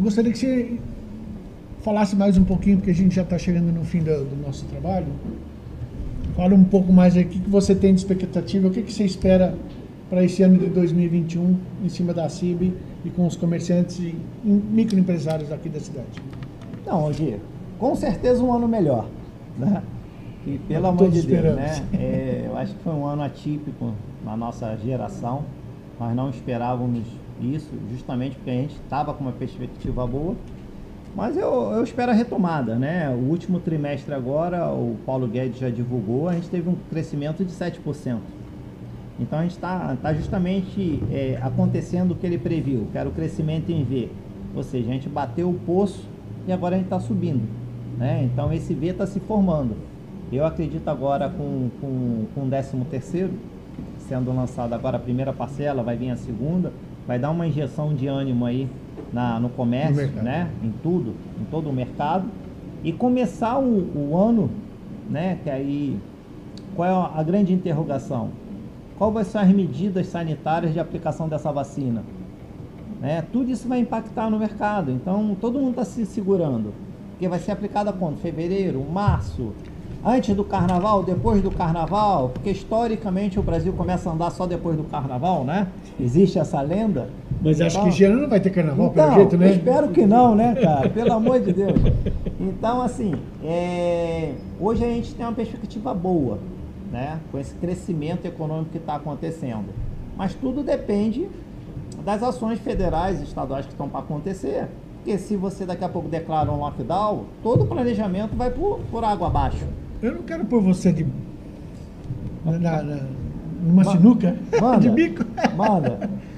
Gostaria 0.00 0.32
que 0.32 0.38
você 0.38 0.78
falasse 1.82 2.16
mais 2.16 2.36
um 2.36 2.44
pouquinho, 2.44 2.76
porque 2.78 2.90
a 2.90 2.94
gente 2.94 3.14
já 3.14 3.22
está 3.22 3.38
chegando 3.38 3.72
no 3.72 3.84
fim 3.84 3.98
do, 4.00 4.24
do 4.24 4.42
nosso 4.44 4.64
trabalho. 4.66 5.06
Fala 6.36 6.54
um 6.54 6.64
pouco 6.64 6.92
mais 6.92 7.16
aí, 7.16 7.24
o 7.24 7.28
que, 7.28 7.38
você 7.48 7.74
tem 7.74 7.92
de 7.92 8.00
expectativa, 8.00 8.68
o 8.68 8.70
que, 8.70 8.82
que 8.82 8.92
você 8.92 9.04
espera 9.04 9.54
para 10.08 10.24
esse 10.24 10.42
ano 10.42 10.58
de 10.58 10.66
2021 10.66 11.56
em 11.84 11.88
cima 11.88 12.14
da 12.14 12.28
CIB 12.28 12.72
e 13.04 13.10
com 13.10 13.26
os 13.26 13.36
comerciantes 13.36 13.98
e 13.98 14.14
em- 14.44 14.62
microempresários 14.70 15.50
aqui 15.52 15.68
da 15.68 15.80
cidade. 15.80 16.08
Não, 16.86 16.94
Aldir, 17.00 17.38
com 17.78 17.94
certeza 17.94 18.42
um 18.42 18.52
ano 18.52 18.66
melhor, 18.68 19.08
né? 19.58 19.82
E 20.46 20.58
pelo 20.68 20.88
amor 20.88 21.10
de 21.10 21.22
Deus, 21.22 21.54
né? 21.54 21.86
É, 21.92 22.44
eu 22.46 22.56
acho 22.56 22.74
que 22.74 22.82
foi 22.82 22.92
um 22.92 23.06
ano 23.06 23.22
atípico 23.22 23.92
na 24.24 24.36
nossa 24.36 24.76
geração. 24.76 25.44
Nós 26.00 26.14
não 26.16 26.30
esperávamos 26.30 27.04
isso, 27.40 27.70
justamente 27.90 28.36
porque 28.36 28.50
a 28.50 28.54
gente 28.54 28.74
estava 28.74 29.14
com 29.14 29.22
uma 29.22 29.32
perspectiva 29.32 30.06
boa. 30.06 30.34
Mas 31.14 31.36
eu, 31.36 31.72
eu 31.72 31.84
espero 31.84 32.10
a 32.10 32.14
retomada, 32.14 32.76
né? 32.76 33.08
O 33.10 33.28
último 33.28 33.60
trimestre 33.60 34.14
agora, 34.14 34.72
o 34.72 34.96
Paulo 35.04 35.28
Guedes 35.28 35.58
já 35.58 35.68
divulgou, 35.68 36.28
a 36.28 36.34
gente 36.34 36.48
teve 36.48 36.68
um 36.68 36.76
crescimento 36.90 37.44
de 37.44 37.52
7%. 37.52 38.18
Então 39.20 39.38
a 39.38 39.42
gente 39.42 39.52
está 39.52 39.94
tá 40.00 40.14
justamente 40.14 41.02
é, 41.12 41.38
acontecendo 41.42 42.12
o 42.12 42.14
que 42.14 42.26
ele 42.26 42.38
previu, 42.38 42.88
que 42.90 42.98
era 42.98 43.08
o 43.08 43.12
crescimento 43.12 43.70
em 43.70 43.84
V. 43.84 44.08
Ou 44.56 44.62
seja, 44.62 44.88
a 44.88 44.92
gente 44.92 45.08
bateu 45.08 45.50
o 45.50 45.54
poço 45.54 46.08
e 46.48 46.52
agora 46.52 46.74
a 46.74 46.78
gente 46.78 46.86
está 46.86 46.98
subindo. 46.98 47.46
Né? 47.98 48.24
Então 48.24 48.52
esse 48.52 48.74
V 48.74 48.88
está 48.88 49.06
se 49.06 49.20
formando. 49.20 49.76
Eu 50.32 50.46
acredito 50.46 50.88
agora 50.88 51.28
com, 51.28 51.68
com, 51.78 52.24
com 52.34 52.46
o 52.46 52.48
13 52.48 52.76
terceiro, 52.90 53.32
sendo 54.08 54.34
lançado 54.34 54.72
agora 54.72 54.96
a 54.96 55.00
primeira 55.00 55.30
parcela, 55.32 55.82
vai 55.82 55.94
vir 55.94 56.10
a 56.10 56.16
segunda, 56.16 56.72
vai 57.06 57.18
dar 57.18 57.30
uma 57.30 57.46
injeção 57.46 57.94
de 57.94 58.06
ânimo 58.06 58.46
aí 58.46 58.66
na, 59.12 59.34
no 59.34 59.42
No 59.42 59.48
comércio, 59.50 59.96
mercado. 59.96 60.24
né? 60.24 60.50
em 60.62 60.70
tudo, 60.82 61.14
em 61.38 61.44
todo 61.44 61.68
o 61.68 61.72
mercado. 61.72 62.24
E 62.82 62.92
começar 62.92 63.58
o, 63.58 63.64
o 63.94 64.16
ano, 64.16 64.50
né? 65.08 65.38
que 65.44 65.50
aí, 65.50 65.98
qual 66.74 66.88
é 66.88 67.18
a 67.18 67.22
grande 67.22 67.52
interrogação? 67.52 68.30
Qual 68.96 69.12
vai 69.12 69.24
ser 69.24 69.38
as 69.38 69.48
medidas 69.48 70.06
sanitárias 70.06 70.72
de 70.72 70.80
aplicação 70.80 71.28
dessa 71.28 71.52
vacina? 71.52 72.02
Né? 73.00 73.22
Tudo 73.32 73.50
isso 73.50 73.68
vai 73.68 73.80
impactar 73.80 74.30
no 74.30 74.38
mercado. 74.38 74.90
Então, 74.90 75.36
todo 75.40 75.58
mundo 75.58 75.70
está 75.70 75.84
se 75.84 76.06
segurando. 76.06 76.72
Porque 77.10 77.28
vai 77.28 77.38
ser 77.38 77.52
aplicada 77.52 77.92
quando? 77.92 78.18
Fevereiro, 78.18 78.84
março, 78.90 79.52
antes 80.04 80.34
do 80.34 80.44
carnaval, 80.44 81.02
depois 81.02 81.42
do 81.42 81.50
carnaval? 81.50 82.30
Porque 82.30 82.50
historicamente 82.50 83.38
o 83.38 83.42
Brasil 83.42 83.72
começa 83.72 84.10
a 84.10 84.12
andar 84.12 84.30
só 84.30 84.46
depois 84.46 84.76
do 84.76 84.84
carnaval, 84.84 85.44
né? 85.44 85.68
Existe 86.00 86.38
essa 86.38 86.60
lenda. 86.60 87.08
Mas 87.42 87.60
acho 87.60 87.76
Então- 87.76 87.82
que 87.88 87.94
esse 87.94 88.04
ano 88.04 88.22
não 88.22 88.28
vai 88.28 88.40
ter 88.40 88.50
carnaval, 88.50 88.86
então, 88.92 89.04
pelo 89.04 89.14
jeito, 89.16 89.36
né? 89.36 89.50
espero 89.50 89.88
que 89.88 90.06
não, 90.06 90.34
né, 90.34 90.54
cara? 90.54 90.88
Pelo 90.88 91.12
amor 91.12 91.40
de 91.40 91.52
Deus. 91.52 91.80
Então, 92.38 92.80
assim, 92.82 93.14
é, 93.44 94.32
hoje 94.60 94.84
a 94.84 94.88
gente 94.88 95.14
tem 95.14 95.24
uma 95.26 95.32
perspectiva 95.32 95.92
boa, 95.94 96.38
né? 96.90 97.18
Com 97.30 97.38
esse 97.38 97.54
crescimento 97.54 98.26
econômico 98.26 98.70
que 98.70 98.78
está 98.78 98.96
acontecendo. 98.96 99.66
Mas 100.16 100.34
tudo 100.34 100.62
depende 100.62 101.28
das 102.04 102.22
ações 102.22 102.58
federais 102.58 103.20
e 103.20 103.24
estaduais 103.24 103.64
que 103.66 103.72
estão 103.72 103.88
para 103.88 104.00
acontecer. 104.00 104.68
Porque 104.96 105.18
se 105.18 105.36
você 105.36 105.66
daqui 105.66 105.84
a 105.84 105.88
pouco 105.88 106.08
declara 106.08 106.50
um 106.50 106.58
lockdown, 106.60 107.24
todo 107.42 107.64
o 107.64 107.66
planejamento 107.66 108.36
vai 108.36 108.50
por, 108.50 108.78
por 108.90 109.02
água 109.04 109.26
abaixo. 109.26 109.66
Eu 110.02 110.16
não 110.16 110.22
quero 110.22 110.44
pôr 110.44 110.60
você 110.60 110.92
de. 110.92 111.06
Na, 112.44 112.58
na, 112.58 112.82
numa 113.62 113.84
Manda. 113.84 113.90
sinuca 113.90 114.36
Manda. 114.60 114.80
de 114.80 114.90
bico. 114.90 115.24
Manda. 115.56 116.10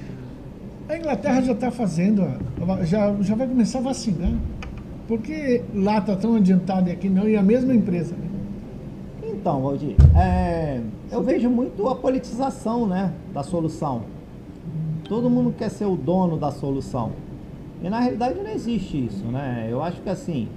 A 0.87 0.99
Inglaterra 0.99 1.41
já 1.41 1.53
está 1.53 1.71
fazendo, 1.71 2.29
já, 2.83 3.15
já 3.23 3.35
vai 3.35 3.49
começar 3.49 3.79
a 3.79 3.83
vacinar. 3.83 4.33
Por 5.09 5.19
que 5.19 5.63
lá 5.75 5.97
está 5.97 6.15
tão 6.15 6.37
adiantado 6.37 6.91
e 6.91 6.93
aqui 6.93 7.09
não? 7.09 7.27
E 7.27 7.37
a 7.37 7.43
mesma 7.43 7.75
empresa, 7.75 8.15
né? 8.15 8.29
Então, 9.23 9.63
Valdir, 9.63 9.97
é, 10.15 10.81
eu 11.11 11.23
vejo 11.23 11.49
muito 11.49 11.89
a 11.89 11.95
politização 11.97 12.87
né, 12.87 13.13
da 13.33 13.43
solução. 13.43 14.03
Todo 15.09 15.31
mundo 15.31 15.55
quer 15.57 15.71
ser 15.71 15.87
o 15.87 15.97
dono 15.97 16.37
da 16.37 16.51
solução. 16.51 17.13
E 17.83 17.89
na 17.89 18.01
realidade 18.01 18.39
não 18.39 18.51
existe 18.51 19.07
isso, 19.07 19.25
né? 19.25 19.67
Eu 19.71 19.83
acho 19.83 20.03
que 20.03 20.09
assim, 20.09 20.49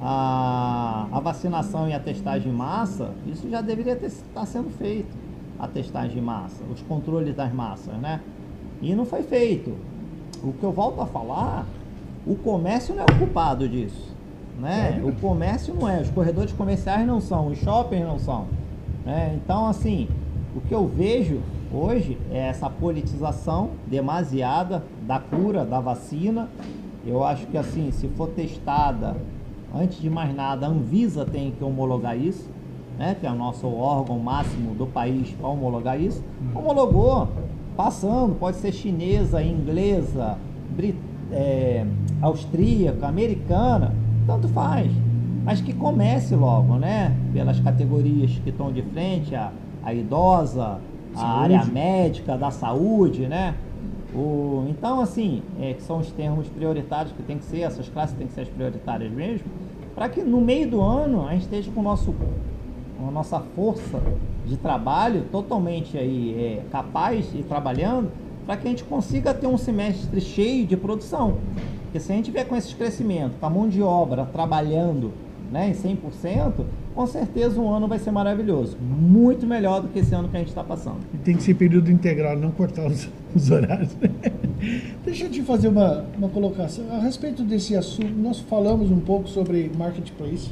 a, 0.00 1.06
a 1.10 1.20
vacinação 1.20 1.88
e 1.88 1.92
a 1.92 2.00
testagem 2.00 2.52
em 2.52 2.54
massa, 2.54 3.10
isso 3.26 3.48
já 3.48 3.60
deveria 3.60 3.94
estar 3.94 4.40
tá 4.40 4.46
sendo 4.46 4.70
feito. 4.70 5.16
A 5.58 5.66
testagem 5.66 6.18
em 6.18 6.22
massa, 6.22 6.62
os 6.72 6.82
controles 6.82 7.34
das 7.34 7.52
massas, 7.52 7.94
né? 7.96 8.20
E 8.82 8.94
não 8.94 9.06
foi 9.06 9.22
feito. 9.22 9.74
O 10.44 10.52
que 10.52 10.62
eu 10.62 10.70
volto 10.70 11.00
a 11.00 11.06
falar, 11.06 11.66
o 12.26 12.34
comércio 12.34 12.94
não 12.94 13.02
é 13.02 13.06
o 13.06 13.18
culpado 13.18 13.66
disso. 13.66 14.14
Né? 14.58 15.02
O 15.04 15.12
comércio 15.12 15.74
não 15.74 15.88
é, 15.88 16.00
os 16.00 16.10
corredores 16.10 16.52
comerciais 16.52 17.06
não 17.06 17.20
são, 17.20 17.48
os 17.48 17.58
shoppings 17.58 18.04
não 18.04 18.18
são. 18.18 18.46
Né? 19.04 19.38
Então, 19.42 19.66
assim, 19.66 20.08
o 20.54 20.60
que 20.60 20.74
eu 20.74 20.86
vejo 20.86 21.40
hoje 21.72 22.18
é 22.30 22.48
essa 22.48 22.68
politização 22.68 23.70
demasiada 23.86 24.82
da 25.02 25.18
cura, 25.18 25.64
da 25.64 25.80
vacina. 25.80 26.48
Eu 27.06 27.24
acho 27.24 27.46
que, 27.46 27.56
assim, 27.56 27.90
se 27.92 28.08
for 28.08 28.28
testada, 28.28 29.16
antes 29.74 30.00
de 30.00 30.10
mais 30.10 30.34
nada, 30.34 30.66
a 30.66 30.68
Anvisa 30.68 31.24
tem 31.24 31.50
que 31.50 31.62
homologar 31.62 32.18
isso, 32.18 32.48
né? 32.98 33.16
que 33.18 33.26
é 33.26 33.30
o 33.30 33.34
nosso 33.34 33.66
órgão 33.66 34.18
máximo 34.18 34.74
do 34.74 34.86
país 34.86 35.30
para 35.30 35.48
homologar 35.48 36.00
isso. 36.00 36.22
Homologou, 36.54 37.28
passando, 37.76 38.34
pode 38.34 38.56
ser 38.56 38.72
chinesa, 38.72 39.42
inglesa, 39.42 40.38
brit 40.74 40.98
é, 41.30 41.84
austríaca, 42.22 43.06
americana, 43.06 43.94
tanto 44.26 44.48
faz. 44.48 44.90
Mas 45.44 45.60
que 45.60 45.72
comece 45.72 46.34
logo, 46.34 46.76
né? 46.76 47.16
Pelas 47.32 47.60
categorias 47.60 48.32
que 48.42 48.50
estão 48.50 48.72
de 48.72 48.82
frente, 48.82 49.34
a, 49.34 49.52
a 49.84 49.94
idosa, 49.94 50.80
a 51.14 51.18
Saúde. 51.18 51.54
área 51.54 51.64
médica, 51.64 52.36
da 52.36 52.50
saúde, 52.50 53.26
né? 53.26 53.54
O, 54.16 54.64
então, 54.70 55.00
assim, 55.00 55.42
é, 55.60 55.74
que 55.74 55.82
são 55.82 55.98
os 55.98 56.10
termos 56.10 56.48
prioritários 56.48 57.12
que 57.12 57.22
tem 57.22 57.36
que 57.36 57.44
ser, 57.44 57.60
essas 57.60 57.86
classes 57.88 58.16
têm 58.16 58.26
que 58.26 58.32
ser 58.32 58.42
as 58.42 58.48
prioritárias 58.48 59.12
mesmo, 59.12 59.46
para 59.94 60.08
que 60.08 60.22
no 60.22 60.40
meio 60.40 60.70
do 60.70 60.80
ano 60.80 61.28
a 61.28 61.32
gente 61.32 61.42
esteja 61.42 61.70
com 61.70 61.80
o 61.80 61.82
nosso, 61.82 62.14
a 63.06 63.10
nossa 63.10 63.40
força 63.54 64.02
de 64.46 64.56
trabalho 64.56 65.24
totalmente 65.30 65.98
aí 65.98 66.34
é, 66.34 66.62
capaz 66.70 67.30
e 67.34 67.42
trabalhando 67.42 68.10
para 68.46 68.56
que 68.56 68.66
a 68.66 68.70
gente 68.70 68.84
consiga 68.84 69.34
ter 69.34 69.46
um 69.46 69.58
semestre 69.58 70.18
cheio 70.20 70.66
de 70.66 70.76
produção. 70.76 71.36
Porque 71.82 72.00
se 72.00 72.10
a 72.10 72.16
gente 72.16 72.30
vier 72.30 72.46
com 72.46 72.56
esses 72.56 72.72
crescimentos, 72.72 73.36
com 73.38 73.46
a 73.46 73.50
mão 73.50 73.68
de 73.68 73.82
obra 73.82 74.24
trabalhando 74.24 75.12
né, 75.50 75.70
em 75.70 75.72
100%, 75.72 76.64
com 76.94 77.06
certeza 77.06 77.60
o 77.60 77.68
ano 77.68 77.86
vai 77.86 77.98
ser 77.98 78.10
maravilhoso. 78.10 78.76
Muito 78.80 79.46
melhor 79.46 79.82
do 79.82 79.88
que 79.88 79.98
esse 79.98 80.14
ano 80.14 80.28
que 80.28 80.36
a 80.36 80.40
gente 80.40 80.48
está 80.48 80.64
passando. 80.64 80.98
E 81.14 81.18
tem 81.18 81.36
que 81.36 81.42
ser 81.42 81.54
período 81.54 81.90
integral, 81.90 82.36
não 82.36 82.50
cortar 82.50 82.86
os, 82.86 83.08
os 83.34 83.50
horários. 83.50 83.90
Deixa 85.04 85.24
eu 85.24 85.30
te 85.30 85.42
fazer 85.42 85.68
uma, 85.68 86.04
uma 86.16 86.28
colocação. 86.28 86.84
A 86.90 86.98
respeito 86.98 87.42
desse 87.42 87.76
assunto, 87.76 88.12
nós 88.14 88.40
falamos 88.40 88.90
um 88.90 89.00
pouco 89.00 89.28
sobre 89.28 89.70
marketplace. 89.76 90.50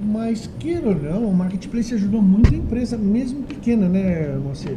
Mas, 0.00 0.50
queira 0.58 0.88
ou 0.88 0.96
não, 0.96 1.28
o 1.28 1.34
marketplace 1.34 1.94
ajudou 1.94 2.20
muito 2.20 2.52
a 2.52 2.56
empresa, 2.56 2.98
mesmo 2.98 3.44
pequena, 3.44 3.88
né, 3.88 4.36
Moacir? 4.36 4.76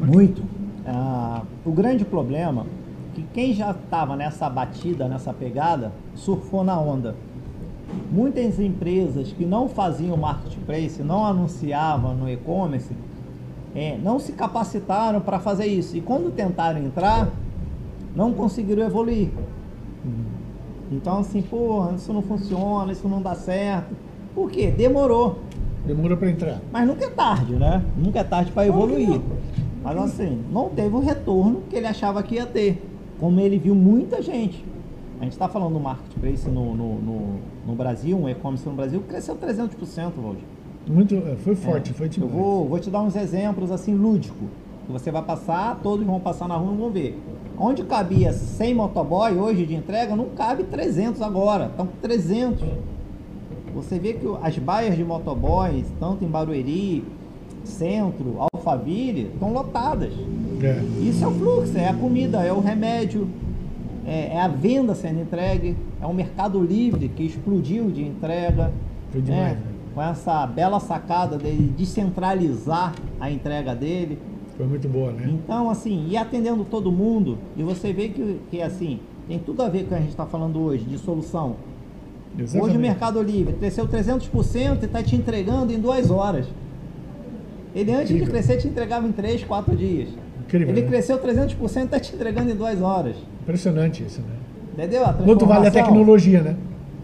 Muito. 0.00 0.42
Ah, 0.84 1.42
o 1.64 1.70
grande 1.70 2.04
problema 2.04 2.66
que 3.18 3.26
quem 3.34 3.52
já 3.52 3.72
estava 3.72 4.14
nessa 4.14 4.48
batida, 4.48 5.08
nessa 5.08 5.32
pegada, 5.32 5.92
surfou 6.14 6.62
na 6.62 6.78
onda. 6.78 7.16
Muitas 8.12 8.60
empresas 8.60 9.32
que 9.32 9.44
não 9.44 9.68
faziam 9.68 10.16
marketplace, 10.16 11.02
não 11.02 11.24
anunciavam 11.24 12.14
no 12.14 12.30
e-commerce, 12.30 12.92
é, 13.74 13.98
não 14.02 14.18
se 14.18 14.32
capacitaram 14.32 15.20
para 15.20 15.40
fazer 15.40 15.66
isso. 15.66 15.96
E 15.96 16.00
quando 16.00 16.32
tentaram 16.32 16.78
entrar, 16.78 17.28
não 18.14 18.32
conseguiram 18.32 18.84
evoluir. 18.84 19.30
Então, 20.92 21.18
assim, 21.18 21.42
pô, 21.42 21.90
isso 21.94 22.12
não 22.12 22.22
funciona, 22.22 22.92
isso 22.92 23.08
não 23.08 23.20
dá 23.20 23.34
certo. 23.34 23.94
Por 24.34 24.50
quê? 24.50 24.70
Demorou. 24.70 25.40
Demorou 25.84 26.16
para 26.16 26.30
entrar. 26.30 26.60
Mas 26.70 26.86
nunca 26.86 27.04
é 27.04 27.10
tarde, 27.10 27.54
né? 27.54 27.82
Nunca 27.96 28.20
é 28.20 28.24
tarde 28.24 28.52
para 28.52 28.66
evoluir. 28.66 29.20
Mas 29.82 29.96
assim, 29.96 30.44
não 30.52 30.68
teve 30.68 30.94
o 30.94 31.00
retorno 31.00 31.62
que 31.68 31.76
ele 31.76 31.86
achava 31.86 32.22
que 32.22 32.36
ia 32.36 32.46
ter. 32.46 32.87
Como 33.18 33.40
ele 33.40 33.58
viu 33.58 33.74
muita 33.74 34.22
gente. 34.22 34.64
A 35.20 35.24
gente 35.24 35.32
está 35.32 35.48
falando 35.48 35.72
do 35.74 35.80
marketplace 35.80 36.48
no, 36.48 36.74
no, 36.76 36.94
no, 37.00 37.20
no 37.66 37.74
Brasil, 37.74 38.16
um 38.16 38.28
e-commerce 38.28 38.68
no 38.68 38.74
Brasil, 38.74 39.02
cresceu 39.08 39.34
300%, 39.34 40.12
Valdir. 40.16 40.44
Muito, 40.86 41.14
é, 41.16 41.34
foi 41.36 41.54
forte, 41.56 41.90
É. 41.90 41.94
foi 41.94 42.06
Eu 42.06 42.10
demais. 42.10 42.32
vou, 42.32 42.68
vou 42.68 42.78
te 42.78 42.88
dar 42.88 43.02
uns 43.02 43.16
exemplos 43.16 43.70
assim 43.72 43.94
lúdicos. 43.94 44.48
Que 44.86 44.92
você 44.92 45.10
vai 45.10 45.22
passar, 45.22 45.80
todos 45.82 46.06
vão 46.06 46.20
passar 46.20 46.46
na 46.48 46.56
rua 46.56 46.72
e 46.72 46.76
vão 46.76 46.90
ver. 46.90 47.20
Onde 47.58 47.82
cabia 47.82 48.32
100 48.32 48.74
motoboy 48.74 49.36
hoje 49.36 49.66
de 49.66 49.74
entrega, 49.74 50.14
não 50.14 50.26
cabe 50.30 50.62
300 50.64 51.20
agora. 51.20 51.66
Estão 51.66 51.86
com 51.86 51.96
300. 52.00 52.64
Você 53.74 53.98
vê 53.98 54.14
que 54.14 54.26
as 54.40 54.56
baias 54.58 54.96
de 54.96 55.04
motoboys, 55.04 55.84
tanto 56.00 56.24
em 56.24 56.28
Barueri, 56.28 57.04
Centro, 57.64 58.36
Alphaville, 58.52 59.30
estão 59.32 59.52
lotadas. 59.52 60.12
É. 60.62 60.80
Isso 61.00 61.24
é 61.24 61.26
o 61.26 61.30
fluxo, 61.30 61.76
é 61.76 61.88
a 61.88 61.94
comida, 61.94 62.42
é 62.42 62.52
o 62.52 62.60
remédio, 62.60 63.28
é, 64.06 64.34
é 64.34 64.40
a 64.40 64.48
venda 64.48 64.94
sendo 64.94 65.20
entregue, 65.20 65.76
é 66.00 66.06
o 66.06 66.14
mercado 66.14 66.60
livre 66.60 67.08
que 67.08 67.22
explodiu 67.22 67.90
de 67.90 68.02
entrega. 68.02 68.72
Foi 69.10 69.20
demais, 69.20 69.52
né? 69.52 69.64
né? 69.64 69.72
Com 69.94 70.02
essa 70.02 70.46
bela 70.46 70.80
sacada 70.80 71.36
dele 71.36 71.72
descentralizar 71.76 72.94
a 73.20 73.30
entrega 73.30 73.74
dele. 73.74 74.18
Foi 74.56 74.66
muito 74.66 74.88
boa, 74.88 75.12
né? 75.12 75.28
Então, 75.28 75.70
assim, 75.70 76.06
e 76.08 76.16
atendendo 76.16 76.64
todo 76.64 76.90
mundo, 76.90 77.38
e 77.56 77.62
você 77.62 77.92
vê 77.92 78.08
que, 78.08 78.40
que 78.50 78.62
assim, 78.62 78.98
tem 79.28 79.38
tudo 79.38 79.62
a 79.62 79.68
ver 79.68 79.80
com 79.80 79.86
o 79.86 79.88
que 79.88 79.94
a 79.94 80.00
gente 80.00 80.10
está 80.10 80.26
falando 80.26 80.58
hoje, 80.60 80.84
de 80.84 80.98
solução. 80.98 81.56
Hoje 82.34 82.44
Exatamente. 82.44 82.76
o 82.76 82.80
Mercado 82.80 83.22
Livre 83.22 83.52
cresceu 83.54 83.86
300% 83.86 84.82
e 84.82 84.84
está 84.84 85.02
te 85.02 85.16
entregando 85.16 85.72
em 85.72 85.78
duas 85.78 86.10
horas. 86.10 86.46
Ele 87.78 87.92
antes 87.92 88.08
de 88.08 88.14
Incrível. 88.14 88.34
crescer 88.34 88.56
te 88.56 88.66
entregava 88.66 89.06
em 89.06 89.12
3, 89.12 89.44
4 89.44 89.76
dias. 89.76 90.08
Incrível, 90.40 90.68
Ele 90.68 90.80
né? 90.82 90.88
cresceu 90.88 91.16
300% 91.18 91.76
e 91.76 91.84
está 91.84 92.00
te 92.00 92.12
entregando 92.14 92.50
em 92.50 92.56
duas 92.56 92.82
horas. 92.82 93.16
Impressionante 93.42 94.02
isso, 94.02 94.20
né? 94.20 94.34
Entendeu? 94.72 95.04
Quanto 95.24 95.46
vale 95.46 95.68
a 95.68 95.70
tecnologia, 95.70 96.42
né? 96.42 96.56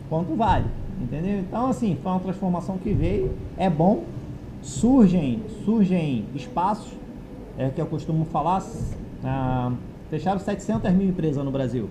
Quanto 0.08 0.34
vale. 0.34 0.64
Entendeu? 1.00 1.38
Então, 1.40 1.68
assim, 1.68 1.96
foi 2.02 2.10
uma 2.10 2.20
transformação 2.20 2.76
que 2.78 2.92
veio, 2.92 3.32
é 3.56 3.70
bom, 3.70 4.02
surgem, 4.62 5.42
surgem 5.64 6.24
espaços, 6.34 6.92
é 7.56 7.68
que 7.68 7.80
eu 7.80 7.86
costumo 7.86 8.24
falar, 8.24 8.62
ah, 9.22 9.72
fecharam 10.10 10.40
700 10.40 10.90
mil 10.92 11.08
empresas 11.08 11.44
no 11.44 11.52
Brasil. 11.52 11.88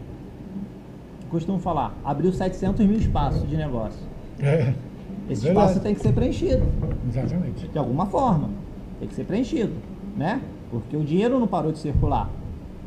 Costumo 1.30 1.58
falar, 1.60 1.94
abriu 2.04 2.34
700 2.34 2.86
mil 2.86 2.98
espaços 2.98 3.48
de 3.50 3.56
negócio. 3.56 4.00
É, 4.40 4.74
Esse 5.30 5.44
Verdade. 5.46 5.68
espaço 5.68 5.80
tem 5.80 5.96
que 5.96 6.02
ser 6.02 6.12
preenchido, 6.14 6.64
exatamente. 7.10 7.68
de 7.68 7.78
alguma 7.78 8.06
forma. 8.08 8.50
Tem 9.04 9.10
que 9.10 9.16
ser 9.16 9.26
preenchido, 9.26 9.74
né? 10.16 10.40
Porque 10.72 10.96
o 10.96 11.04
dinheiro 11.04 11.38
não 11.38 11.46
parou 11.46 11.74
de 11.74 11.78
circular. 11.80 12.30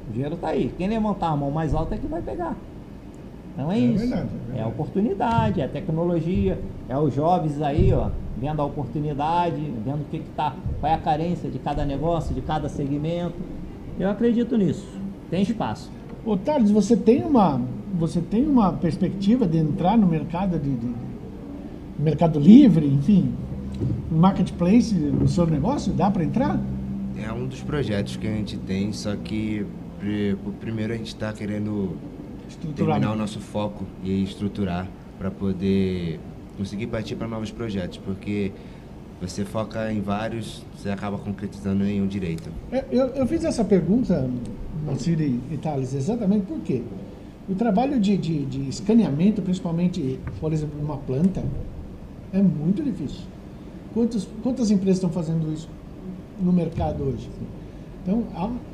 O 0.08 0.12
dinheiro 0.14 0.34
está 0.34 0.48
aí. 0.48 0.72
Quem 0.78 0.88
levantar 0.88 1.28
a 1.28 1.36
mão 1.36 1.50
mais 1.50 1.74
alta 1.74 1.94
é 1.94 1.98
que 1.98 2.06
vai 2.06 2.22
pegar. 2.22 2.56
Então 3.52 3.70
é, 3.70 3.76
É 3.76 3.80
isso. 3.80 3.98
verdade, 3.98 4.22
é 4.22 4.24
é 4.24 4.46
verdade. 4.46 4.62
a 4.62 4.66
oportunidade, 4.66 5.60
é 5.60 5.64
a 5.64 5.68
tecnologia, 5.68 6.58
é 6.88 6.96
os 6.98 7.12
jovens 7.14 7.60
aí, 7.60 7.92
ó, 7.92 8.08
vendo 8.40 8.62
a 8.62 8.64
oportunidade, 8.64 9.60
vendo 9.84 10.00
o 10.00 10.04
que, 10.10 10.20
que 10.20 10.28
tá, 10.30 10.54
qual 10.80 10.90
é 10.90 10.94
a 10.94 10.98
carência 10.98 11.50
de 11.50 11.58
cada 11.58 11.84
negócio, 11.84 12.34
de 12.34 12.40
cada 12.40 12.66
segmento. 12.70 13.34
Eu 14.00 14.08
acredito 14.08 14.56
nisso. 14.56 14.88
Tem 15.28 15.42
espaço. 15.42 15.92
Ô, 16.24 16.34
Thales, 16.34 16.70
você 16.70 16.96
tem 16.96 17.22
uma, 17.22 17.60
você 17.98 18.22
tem 18.22 18.46
uma 18.46 18.72
perspectiva 18.72 19.46
de 19.46 19.58
entrar 19.58 19.98
no 19.98 20.06
mercado 20.06 20.58
de, 20.58 20.70
de- 20.76 20.94
mercado 21.98 22.38
livre, 22.40 22.86
enfim, 22.86 23.34
marketplace, 24.10 24.94
no 24.94 25.28
seu 25.28 25.46
negócio? 25.46 25.92
Dá 25.92 26.10
para 26.10 26.24
entrar? 26.24 26.60
É 27.16 27.32
um 27.32 27.46
dos 27.46 27.62
projetos 27.62 28.16
que 28.16 28.26
a 28.26 28.30
gente 28.30 28.56
tem, 28.58 28.92
só 28.92 29.16
que 29.16 29.64
primeiro 30.60 30.92
a 30.92 30.96
gente 30.96 31.08
está 31.08 31.32
querendo 31.32 31.96
terminar 32.74 33.12
o 33.12 33.16
nosso 33.16 33.40
foco 33.40 33.84
e 34.04 34.22
estruturar 34.22 34.86
para 35.18 35.30
poder 35.30 36.20
conseguir 36.56 36.86
partir 36.86 37.16
para 37.16 37.26
novos 37.26 37.50
projetos, 37.50 37.98
porque 37.98 38.52
você 39.20 39.44
foca 39.44 39.90
em 39.92 40.00
vários, 40.00 40.62
você 40.76 40.90
acaba 40.90 41.16
concretizando 41.18 41.84
nenhum 41.84 42.06
direito. 42.06 42.50
É, 42.70 42.84
Eu, 42.90 43.06
eu 43.08 43.26
fiz 43.26 43.44
essa 43.44 43.64
pergunta, 43.64 44.28
e 45.06 45.54
e 45.54 45.56
Thales, 45.56 45.94
exatamente 45.94 46.46
por 46.46 46.60
quê? 46.60 46.82
O 47.48 47.54
trabalho 47.54 47.98
de, 47.98 48.16
de, 48.16 48.44
de 48.44 48.68
escaneamento, 48.68 49.40
principalmente, 49.40 50.18
por 50.40 50.52
exemplo, 50.52 50.78
numa 50.80 50.96
planta, 50.98 51.42
é 52.32 52.42
muito 52.42 52.82
difícil. 52.82 53.22
Quantos, 53.96 54.28
quantas 54.42 54.70
empresas 54.70 54.98
estão 54.98 55.08
fazendo 55.08 55.50
isso 55.50 55.70
no 56.38 56.52
mercado 56.52 57.02
hoje? 57.02 57.30
Então, 58.02 58.24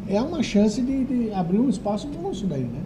é 0.08 0.20
uma 0.20 0.42
chance 0.42 0.82
de, 0.82 1.04
de 1.04 1.32
abrir 1.32 1.60
um 1.60 1.68
espaço 1.68 2.08
bom 2.08 2.32
isso 2.32 2.44
daí, 2.44 2.64
né? 2.64 2.80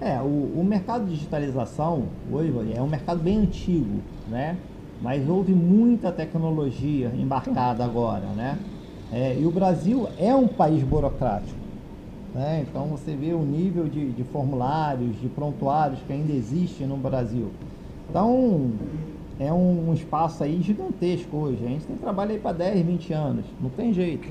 É, 0.00 0.20
o, 0.20 0.60
o 0.60 0.64
mercado 0.64 1.06
de 1.06 1.14
digitalização 1.14 2.04
hoje 2.30 2.52
é 2.76 2.80
um 2.80 2.86
mercado 2.86 3.20
bem 3.20 3.38
antigo, 3.38 4.00
né? 4.30 4.56
Mas 5.02 5.28
houve 5.28 5.52
muita 5.52 6.12
tecnologia 6.12 7.10
embarcada 7.18 7.84
agora, 7.84 8.26
né? 8.36 8.60
É, 9.12 9.36
e 9.36 9.44
o 9.44 9.50
Brasil 9.50 10.06
é 10.20 10.32
um 10.32 10.46
país 10.46 10.84
burocrático. 10.84 11.58
Né? 12.32 12.64
Então 12.66 12.86
você 12.86 13.16
vê 13.16 13.32
o 13.32 13.42
nível 13.42 13.88
de, 13.88 14.12
de 14.12 14.22
formulários, 14.22 15.20
de 15.20 15.28
prontuários 15.28 15.98
que 16.06 16.12
ainda 16.12 16.32
existe 16.32 16.84
no 16.84 16.96
Brasil. 16.96 17.50
Então 18.08 18.70
é 19.38 19.52
um, 19.52 19.90
um 19.90 19.94
espaço 19.94 20.42
aí 20.44 20.60
gigantesco 20.60 21.36
hoje. 21.36 21.64
A 21.64 21.68
gente 21.68 21.86
tem 21.86 21.96
trabalho 21.96 22.32
aí 22.32 22.38
para 22.38 22.52
10, 22.52 22.86
20 22.86 23.12
anos, 23.12 23.44
não 23.60 23.70
tem 23.70 23.92
jeito. 23.92 24.28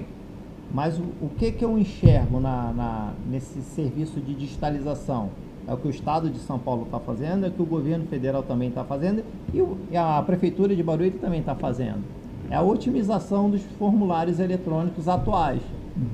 Mas 0.74 0.97
o, 0.97 1.04
o 1.22 1.30
que, 1.38 1.52
que 1.52 1.66
eu 1.66 1.78
enxergo 1.78 2.39
na, 2.39 2.72
na, 2.72 3.14
nesse 3.30 3.62
serviço 3.62 4.20
de 4.20 4.34
digitalização? 4.34 5.30
É 5.68 5.74
o 5.74 5.78
que 5.78 5.88
o 5.88 5.91
Estado 5.91 6.30
de 6.30 6.39
São 6.39 6.58
Paulo 6.58 6.84
está 6.84 6.99
fazendo, 6.99 7.45
é 7.45 7.49
o 7.49 7.52
que 7.52 7.62
o 7.62 7.66
governo 7.66 8.06
federal 8.08 8.41
também 8.41 8.70
está 8.70 8.84
fazendo 8.84 9.24
e, 9.54 9.62
o, 9.62 9.78
e 9.91 9.97
a 9.97 10.22
Prefeitura 10.26 10.76
de 10.76 10.82
Barueri 10.82 11.18
também 11.18 11.39
está 11.39 11.56
fazendo. 11.56 12.04
É 12.49 12.56
a 12.56 12.62
otimização 12.62 13.49
dos 13.49 13.62
formulários 13.78 14.39
eletrônicos 14.39 15.08
atuais. 15.08 15.62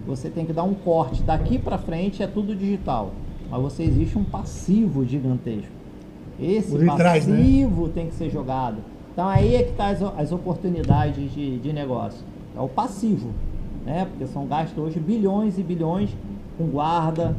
Você 0.06 0.30
tem 0.30 0.46
que 0.46 0.54
dar 0.54 0.64
um 0.64 0.74
corte 0.74 1.24
daqui 1.24 1.58
para 1.58 1.78
frente, 1.78 2.22
é 2.22 2.28
tudo 2.28 2.56
digital. 2.56 3.12
Mas 3.50 3.62
você 3.62 3.84
existe 3.84 4.18
um 4.18 4.24
passivo 4.24 5.06
gigantesco. 5.06 5.77
Esse 6.40 6.72
passivo 6.72 6.98
trás, 6.98 7.28
né? 7.28 7.40
tem 7.94 8.08
que 8.08 8.16
ser 8.16 8.30
jogado. 8.30 8.78
Então 9.12 9.28
aí 9.28 9.56
é 9.56 9.64
que 9.64 9.72
está 9.72 9.88
as, 9.88 10.02
as, 10.02 10.32
oportunidades 10.32 11.34
de, 11.34 11.58
de 11.58 11.74
negócio. 11.74 12.24
É 12.56 12.60
o 12.60 12.68
passivo, 12.68 13.32
né? 13.86 14.06
Porque 14.06 14.28
são 14.28 14.46
gastos 14.46 14.78
hoje 14.78 15.00
bilhões 15.00 15.58
e 15.58 15.64
bilhões 15.64 16.16
com 16.58 16.68
guarda, 16.68 17.36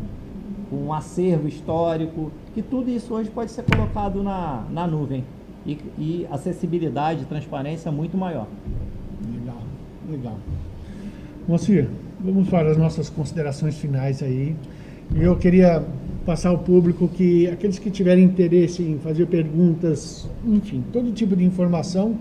com 0.68 0.76
um 0.76 0.92
acervo 0.92 1.46
histórico, 1.46 2.32
que 2.54 2.62
tudo 2.62 2.90
isso 2.90 3.14
hoje 3.14 3.30
pode 3.30 3.52
ser 3.52 3.62
colocado 3.62 4.22
na, 4.22 4.64
na 4.70 4.86
nuvem. 4.86 5.24
E, 5.64 5.78
e 5.98 6.26
acessibilidade, 6.30 7.24
transparência 7.26 7.92
muito 7.92 8.16
maior. 8.16 8.46
Legal, 9.32 9.62
legal. 10.10 10.38
Moacir, 11.46 11.88
vamos 12.20 12.48
para 12.48 12.70
as 12.70 12.76
nossas 12.76 13.08
considerações 13.08 13.78
finais 13.78 14.22
aí. 14.22 14.56
Eu 15.14 15.36
queria 15.36 15.82
passar 16.26 16.50
ao 16.50 16.58
público 16.58 17.08
que 17.08 17.48
aqueles 17.48 17.78
que 17.78 17.90
tiverem 17.90 18.24
interesse 18.24 18.82
em 18.82 18.98
fazer 18.98 19.26
perguntas, 19.26 20.28
enfim, 20.44 20.84
todo 20.92 21.10
tipo 21.12 21.34
de 21.34 21.44
informação, 21.44 22.16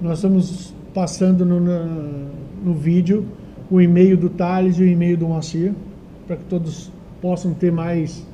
nós 0.00 0.18
estamos 0.18 0.74
passando 0.94 1.44
no, 1.44 1.60
no, 1.60 2.28
no 2.64 2.74
vídeo 2.74 3.24
o 3.70 3.80
e-mail 3.80 4.16
do 4.16 4.30
Thales 4.30 4.78
e 4.78 4.82
o 4.82 4.86
e-mail 4.86 5.16
do 5.16 5.26
Moacir, 5.26 5.72
para 6.26 6.36
que 6.36 6.44
todos 6.44 6.90
possam 7.20 7.52
ter 7.52 7.70
mais 7.70 8.26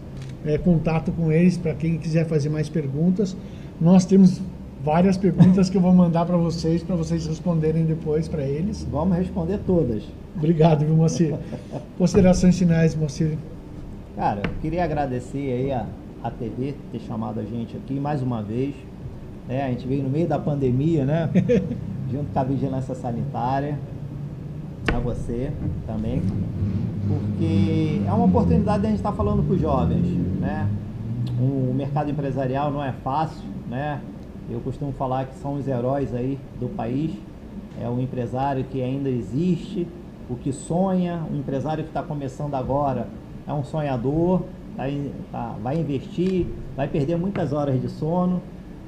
é, 0.45 0.59
contato 0.59 1.11
com 1.12 1.32
eles, 1.32 1.57
para 1.57 1.74
quem 1.74 1.99
quiser 1.99 2.26
fazer 2.26 2.49
mais 2.49 2.68
perguntas. 2.68 3.36
Nós 3.80 4.05
temos 4.05 4.41
várias 4.84 5.16
perguntas 5.16 5.68
que 5.68 5.76
eu 5.76 5.80
vou 5.80 5.93
mandar 5.93 6.24
para 6.24 6.36
vocês, 6.36 6.82
para 6.82 6.97
vocês 6.97 7.26
responderem 7.26 7.84
depois 7.84 8.28
para 8.28 8.43
eles. 8.43 8.86
Vamos 8.91 9.16
responder 9.16 9.59
todas. 9.66 10.03
Obrigado, 10.36 10.84
viu, 10.84 10.95
Moacir? 10.95 11.34
Considerações 11.99 12.59
finais, 12.59 12.95
Moacir. 12.95 13.36
Cara, 14.21 14.43
eu 14.45 14.51
queria 14.61 14.85
agradecer 14.85 15.39
aí 15.39 15.73
a, 15.73 15.87
a 16.23 16.31
TV 16.31 16.75
ter 16.93 16.99
chamado 16.99 17.41
a 17.41 17.43
gente 17.43 17.75
aqui 17.75 17.99
mais 17.99 18.21
uma 18.21 18.43
vez. 18.43 18.75
É, 19.49 19.64
a 19.64 19.68
gente 19.71 19.87
veio 19.87 20.03
no 20.03 20.11
meio 20.11 20.29
da 20.29 20.39
pandemia, 20.39 21.07
né? 21.07 21.31
Junto 22.12 22.31
com 22.31 22.39
a 22.39 22.45
Vigilância 22.45 22.95
Sanitária. 22.95 23.79
A 24.93 24.99
você 24.99 25.51
também. 25.87 26.21
Porque 27.09 28.03
é 28.07 28.12
uma 28.12 28.27
oportunidade 28.27 28.81
de 28.81 28.89
a 28.89 28.91
gente 28.91 28.99
estar 28.99 29.12
falando 29.12 29.43
com 29.43 29.55
os 29.55 29.61
jovens, 29.62 30.07
né? 30.39 30.68
O 31.41 31.73
mercado 31.73 32.11
empresarial 32.11 32.71
não 32.71 32.85
é 32.85 32.93
fácil, 32.93 33.49
né? 33.71 34.03
Eu 34.51 34.61
costumo 34.61 34.93
falar 34.93 35.29
que 35.29 35.37
são 35.37 35.55
os 35.55 35.66
heróis 35.66 36.14
aí 36.14 36.39
do 36.61 36.68
país. 36.68 37.11
É 37.81 37.89
o 37.89 37.99
empresário 37.99 38.64
que 38.64 38.83
ainda 38.83 39.09
existe, 39.09 39.89
o 40.29 40.37
que 40.37 40.53
sonha, 40.53 41.23
o 41.33 41.35
empresário 41.35 41.85
que 41.85 41.89
está 41.89 42.03
começando 42.03 42.55
agora 42.55 43.09
é 43.51 43.53
um 43.53 43.64
sonhador, 43.64 44.42
tá, 44.76 44.84
tá, 45.30 45.55
vai 45.62 45.76
investir, 45.76 46.46
vai 46.76 46.88
perder 46.88 47.16
muitas 47.16 47.53
horas 47.53 47.80
de 47.80 47.88
sono, 47.88 48.40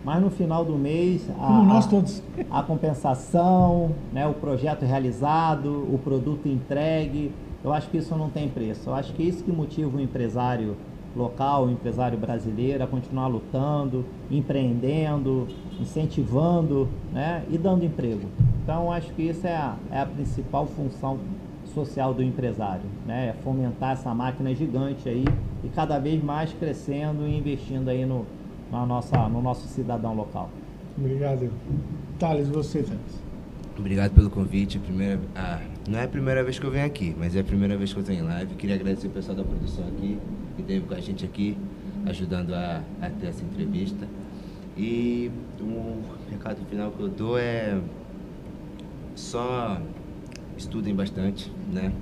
mas 0.04 0.20
no 0.20 0.30
final 0.30 0.64
do 0.64 0.76
mês 0.76 1.28
a, 1.38 1.60
a, 2.50 2.58
a 2.58 2.62
compensação, 2.62 3.90
né, 4.12 4.26
o 4.26 4.34
projeto 4.34 4.84
realizado, 4.84 5.86
o 5.92 5.98
produto 6.02 6.48
entregue, 6.48 7.32
eu 7.62 7.72
acho 7.72 7.88
que 7.90 7.98
isso 7.98 8.16
não 8.16 8.28
tem 8.28 8.48
preço. 8.48 8.90
Eu 8.90 8.94
acho 8.94 9.12
que 9.12 9.22
é 9.22 9.26
isso 9.26 9.44
que 9.44 9.52
motiva 9.52 9.96
o 9.96 10.00
empresário 10.00 10.76
local, 11.14 11.66
o 11.66 11.70
empresário 11.70 12.18
brasileiro 12.18 12.82
a 12.82 12.86
continuar 12.86 13.26
lutando, 13.26 14.04
empreendendo, 14.30 15.46
incentivando 15.80 16.88
né, 17.12 17.44
e 17.50 17.58
dando 17.58 17.84
emprego. 17.84 18.28
Então, 18.62 18.90
acho 18.90 19.12
que 19.12 19.22
isso 19.22 19.46
é 19.46 19.54
a, 19.54 19.76
é 19.90 20.00
a 20.00 20.06
principal 20.06 20.66
função 20.66 21.18
social 21.72 22.14
do 22.14 22.22
empresário, 22.22 22.84
né? 23.06 23.28
É 23.28 23.42
fomentar 23.42 23.92
essa 23.92 24.14
máquina 24.14 24.54
gigante 24.54 25.08
aí 25.08 25.24
e 25.64 25.68
cada 25.68 25.98
vez 25.98 26.22
mais 26.22 26.52
crescendo 26.52 27.26
e 27.26 27.36
investindo 27.36 27.88
aí 27.88 28.04
no, 28.04 28.26
na 28.70 28.86
nossa, 28.86 29.28
no 29.28 29.42
nosso 29.42 29.66
cidadão 29.68 30.14
local. 30.14 30.50
Obrigado. 30.96 31.50
Thales, 32.18 32.48
você, 32.48 32.82
Thales. 32.82 33.22
Obrigado 33.78 34.12
pelo 34.12 34.30
convite. 34.30 34.78
Primeira, 34.78 35.18
ah, 35.34 35.60
não 35.88 35.98
é 35.98 36.04
a 36.04 36.08
primeira 36.08 36.44
vez 36.44 36.58
que 36.58 36.66
eu 36.66 36.70
venho 36.70 36.86
aqui, 36.86 37.14
mas 37.18 37.34
é 37.34 37.40
a 37.40 37.44
primeira 37.44 37.76
vez 37.76 37.92
que 37.92 37.98
eu 37.98 38.02
estou 38.02 38.14
em 38.14 38.22
live. 38.22 38.54
Queria 38.54 38.76
agradecer 38.76 39.06
o 39.06 39.10
pessoal 39.10 39.36
da 39.36 39.44
produção 39.44 39.86
aqui, 39.88 40.18
que 40.56 40.62
esteve 40.62 40.86
com 40.86 40.94
a 40.94 41.00
gente 41.00 41.24
aqui, 41.24 41.56
ajudando 42.06 42.54
a, 42.54 42.82
a 43.00 43.10
ter 43.10 43.28
essa 43.28 43.42
entrevista. 43.42 44.06
E 44.76 45.30
um 45.60 46.02
recado 46.30 46.64
final 46.68 46.90
que 46.90 47.00
eu 47.00 47.08
dou 47.08 47.38
é 47.38 47.78
só 49.14 49.80
estudem 50.62 50.94
bastante, 50.94 51.52
né? 51.72 51.92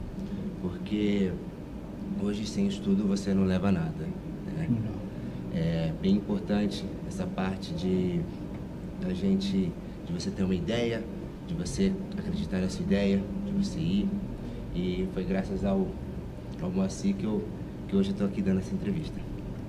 Porque 0.60 1.32
hoje 2.22 2.46
sem 2.46 2.66
estudo 2.66 3.06
você 3.06 3.32
não 3.32 3.44
leva 3.44 3.72
nada. 3.72 4.06
Né? 4.46 4.68
É 5.52 5.92
bem 6.00 6.16
importante 6.16 6.84
essa 7.08 7.26
parte 7.26 7.72
de 7.74 8.20
da 9.00 9.14
gente, 9.14 9.72
de 10.06 10.12
você 10.12 10.30
ter 10.30 10.42
uma 10.42 10.54
ideia, 10.54 11.02
de 11.48 11.54
você 11.54 11.90
acreditar 12.18 12.58
nessa 12.58 12.82
ideia, 12.82 13.22
de 13.46 13.52
você 13.52 13.80
ir. 13.80 14.08
E 14.74 15.08
foi 15.14 15.24
graças 15.24 15.64
ao, 15.64 15.88
ao 16.60 16.70
Moacir 16.70 17.14
que, 17.16 17.24
eu, 17.24 17.42
que 17.88 17.96
hoje 17.96 18.10
eu 18.10 18.12
estou 18.12 18.26
aqui 18.26 18.42
dando 18.42 18.58
essa 18.58 18.74
entrevista. 18.74 19.18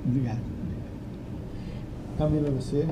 Obrigado. 0.05 0.41
Camila, 2.17 2.51
você? 2.51 2.85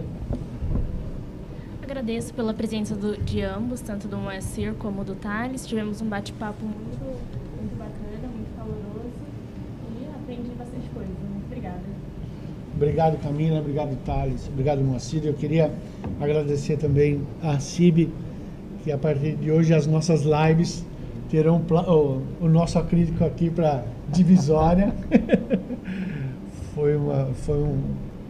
Agradeço 1.90 2.36
pela 2.36 2.54
presença 2.54 2.94
do, 2.94 3.18
de 3.18 3.42
ambos, 3.42 3.82
tanto 3.82 4.08
do 4.08 4.16
Moacir 4.16 4.76
como 4.76 5.04
do 5.04 5.16
Thales. 5.16 5.66
Tivemos 5.66 6.04
um 6.04 6.06
bate-papo 6.06 6.64
muito, 6.64 7.04
muito 7.04 7.76
bacana, 7.80 8.28
muito 8.32 8.56
caloroso 8.56 9.10
e 10.00 10.06
aprendi 10.16 10.52
bastante 10.52 10.88
coisa. 10.94 11.10
Muito 11.10 11.46
obrigada. 11.48 11.82
Obrigado, 12.76 13.24
Camila. 13.24 13.60
Obrigado, 13.60 13.98
Thales. 14.06 14.48
Obrigado, 14.50 14.82
Moacir. 14.82 15.26
Eu 15.26 15.34
queria 15.34 15.74
agradecer 16.22 16.78
também 16.78 17.24
a 17.42 17.60
CIB, 17.60 18.12
que 18.84 18.92
a 18.92 18.98
partir 19.00 19.36
de 19.38 19.52
hoje 19.52 19.74
as 19.74 19.88
nossas 19.88 20.22
lives 20.22 20.86
terão 21.28 21.60
o, 21.72 22.22
o 22.40 22.48
nosso 22.48 22.78
acrílico 22.78 23.26
aqui 23.26 23.50
para 23.50 23.84
divisória. 24.10 24.94
foi, 26.76 26.96
uma, 26.96 27.26
foi 27.34 27.58
um 27.58 27.82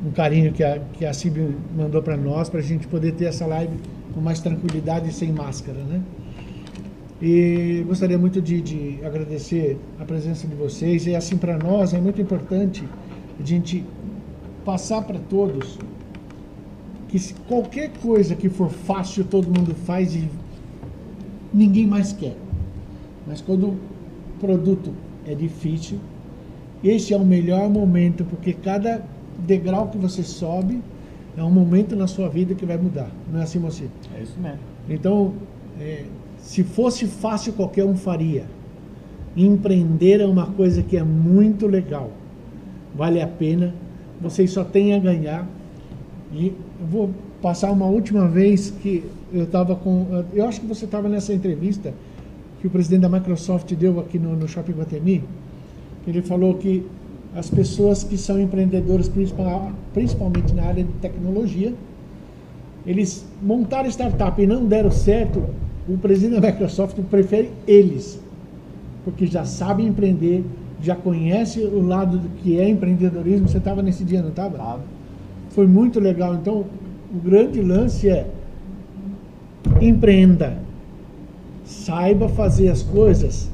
um 0.05 0.11
carinho 0.11 0.51
que 0.53 0.63
a, 0.63 0.79
que 0.93 1.05
a 1.05 1.13
CIB 1.13 1.55
mandou 1.75 2.01
para 2.01 2.15
nós, 2.15 2.49
para 2.49 2.59
a 2.59 2.63
gente 2.63 2.87
poder 2.87 3.13
ter 3.13 3.25
essa 3.25 3.45
live 3.45 3.73
com 4.13 4.21
mais 4.21 4.39
tranquilidade 4.39 5.09
e 5.09 5.13
sem 5.13 5.31
máscara, 5.31 5.79
né? 5.79 6.01
E 7.21 7.83
gostaria 7.85 8.17
muito 8.17 8.41
de, 8.41 8.61
de 8.61 8.99
agradecer 9.03 9.77
a 9.99 10.05
presença 10.05 10.47
de 10.47 10.55
vocês. 10.55 11.05
E 11.05 11.15
assim, 11.15 11.37
para 11.37 11.57
nós 11.57 11.93
é 11.93 11.99
muito 11.99 12.21
importante 12.21 12.83
a 13.37 13.45
gente 13.45 13.83
passar 14.63 15.01
para 15.01 15.19
todos 15.19 15.77
que 17.09 17.33
qualquer 17.47 17.89
coisa 18.01 18.35
que 18.35 18.47
for 18.47 18.69
fácil, 18.69 19.25
todo 19.25 19.47
mundo 19.47 19.75
faz 19.75 20.15
e 20.15 20.29
ninguém 21.53 21.85
mais 21.85 22.13
quer. 22.13 22.37
Mas 23.27 23.41
quando 23.41 23.67
o 23.67 23.79
produto 24.39 24.93
é 25.25 25.33
difícil, 25.35 25.99
esse 26.81 27.13
é 27.13 27.17
o 27.17 27.25
melhor 27.25 27.69
momento, 27.69 28.23
porque 28.23 28.53
cada 28.53 29.03
degrau 29.39 29.87
que 29.87 29.97
você 29.97 30.23
sobe 30.23 30.81
é 31.37 31.43
um 31.43 31.51
momento 31.51 31.95
na 31.95 32.07
sua 32.07 32.27
vida 32.27 32.53
que 32.53 32.65
vai 32.65 32.77
mudar. 32.77 33.09
Não 33.31 33.39
é 33.39 33.43
assim, 33.43 33.59
você? 33.59 33.85
É 34.17 34.21
isso 34.21 34.39
mesmo. 34.39 34.59
Então, 34.89 35.33
é, 35.79 36.03
se 36.37 36.63
fosse 36.63 37.05
fácil, 37.05 37.53
qualquer 37.53 37.85
um 37.85 37.95
faria. 37.95 38.45
Empreender 39.37 40.21
é 40.21 40.25
uma 40.25 40.47
coisa 40.47 40.81
que 40.81 40.97
é 40.97 41.03
muito 41.03 41.67
legal. 41.67 42.11
Vale 42.95 43.21
a 43.21 43.27
pena, 43.27 43.73
vocês 44.19 44.51
só 44.51 44.63
têm 44.63 44.93
a 44.93 44.99
ganhar. 44.99 45.47
E 46.33 46.47
eu 46.47 46.87
vou 46.87 47.09
passar 47.41 47.71
uma 47.71 47.85
última 47.85 48.27
vez 48.27 48.71
que 48.81 49.03
eu 49.31 49.43
estava 49.43 49.75
com. 49.75 50.25
Eu 50.33 50.45
acho 50.47 50.59
que 50.59 50.67
você 50.67 50.85
estava 50.85 51.07
nessa 51.07 51.33
entrevista 51.33 51.93
que 52.59 52.67
o 52.67 52.69
presidente 52.69 53.01
da 53.01 53.09
Microsoft 53.09 53.73
deu 53.73 53.99
aqui 53.99 54.19
no, 54.19 54.35
no 54.35 54.47
Shopping 54.47 54.73
Guatemi. 54.73 55.23
Ele 56.05 56.21
falou 56.21 56.55
que 56.55 56.85
as 57.35 57.49
pessoas 57.49 58.03
que 58.03 58.17
são 58.17 58.39
empreendedores, 58.39 59.07
principal, 59.07 59.71
principalmente 59.93 60.53
na 60.53 60.63
área 60.63 60.83
de 60.83 60.91
tecnologia, 60.93 61.73
eles 62.85 63.25
montaram 63.41 63.87
startup 63.89 64.41
e 64.41 64.47
não 64.47 64.65
deram 64.65 64.89
certo, 64.89 65.43
o 65.87 65.97
presidente 65.97 66.39
da 66.39 66.51
Microsoft 66.51 66.97
prefere 67.09 67.51
eles, 67.67 68.19
porque 69.03 69.25
já 69.27 69.45
sabem 69.45 69.87
empreender, 69.87 70.43
já 70.81 70.95
conhece 70.95 71.59
o 71.59 71.81
lado 71.85 72.17
do 72.17 72.29
que 72.41 72.59
é 72.59 72.69
empreendedorismo. 72.69 73.47
Você 73.47 73.57
estava 73.57 73.81
nesse 73.81 74.03
dia, 74.03 74.21
não 74.21 74.29
estava? 74.29 74.57
Tava. 74.57 74.81
Foi 75.49 75.67
muito 75.67 75.99
legal. 75.99 76.35
Então, 76.35 76.65
o 77.13 77.19
grande 77.19 77.61
lance 77.61 78.07
é 78.07 78.27
empreenda, 79.81 80.57
saiba 81.65 82.29
fazer 82.29 82.69
as 82.69 82.81
coisas, 82.81 83.49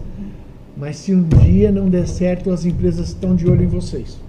mas 0.77 0.97
se 0.97 1.13
um 1.13 1.23
dia 1.23 1.71
não 1.71 1.89
der 1.89 2.07
certo, 2.07 2.51
as 2.51 2.65
empresas 2.65 3.09
estão 3.09 3.35
de 3.35 3.49
olho 3.49 3.63
em 3.63 3.67
vocês. 3.67 4.19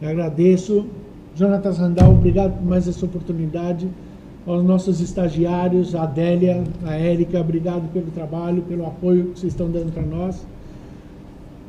Eu 0.00 0.10
agradeço. 0.10 0.86
Jonatas 1.34 1.78
Randall, 1.78 2.12
obrigado 2.12 2.58
por 2.58 2.66
mais 2.66 2.88
essa 2.88 3.04
oportunidade. 3.04 3.86
Aos 4.46 4.64
nossos 4.64 5.00
estagiários, 5.00 5.94
a 5.94 6.04
Adélia, 6.04 6.62
a 6.84 6.94
Érica, 6.94 7.40
obrigado 7.40 7.90
pelo 7.92 8.06
trabalho, 8.10 8.62
pelo 8.62 8.86
apoio 8.86 9.26
que 9.26 9.40
vocês 9.40 9.52
estão 9.52 9.70
dando 9.70 9.92
para 9.92 10.02
nós. 10.02 10.46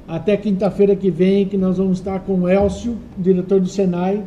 Até 0.07 0.37
quinta-feira 0.37 0.95
que 0.95 1.11
vem, 1.11 1.45
que 1.45 1.57
nós 1.57 1.77
vamos 1.77 1.97
estar 1.97 2.19
com 2.21 2.33
o 2.41 2.49
Elcio, 2.49 2.95
diretor 3.17 3.59
do 3.59 3.67
Senai, 3.67 4.23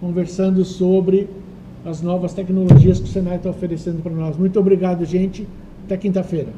conversando 0.00 0.64
sobre 0.64 1.28
as 1.84 2.02
novas 2.02 2.34
tecnologias 2.34 2.98
que 2.98 3.06
o 3.06 3.08
Senai 3.08 3.36
está 3.36 3.50
oferecendo 3.50 4.02
para 4.02 4.12
nós. 4.12 4.36
Muito 4.36 4.60
obrigado, 4.60 5.04
gente. 5.04 5.48
Até 5.86 5.96
quinta-feira. 5.96 6.48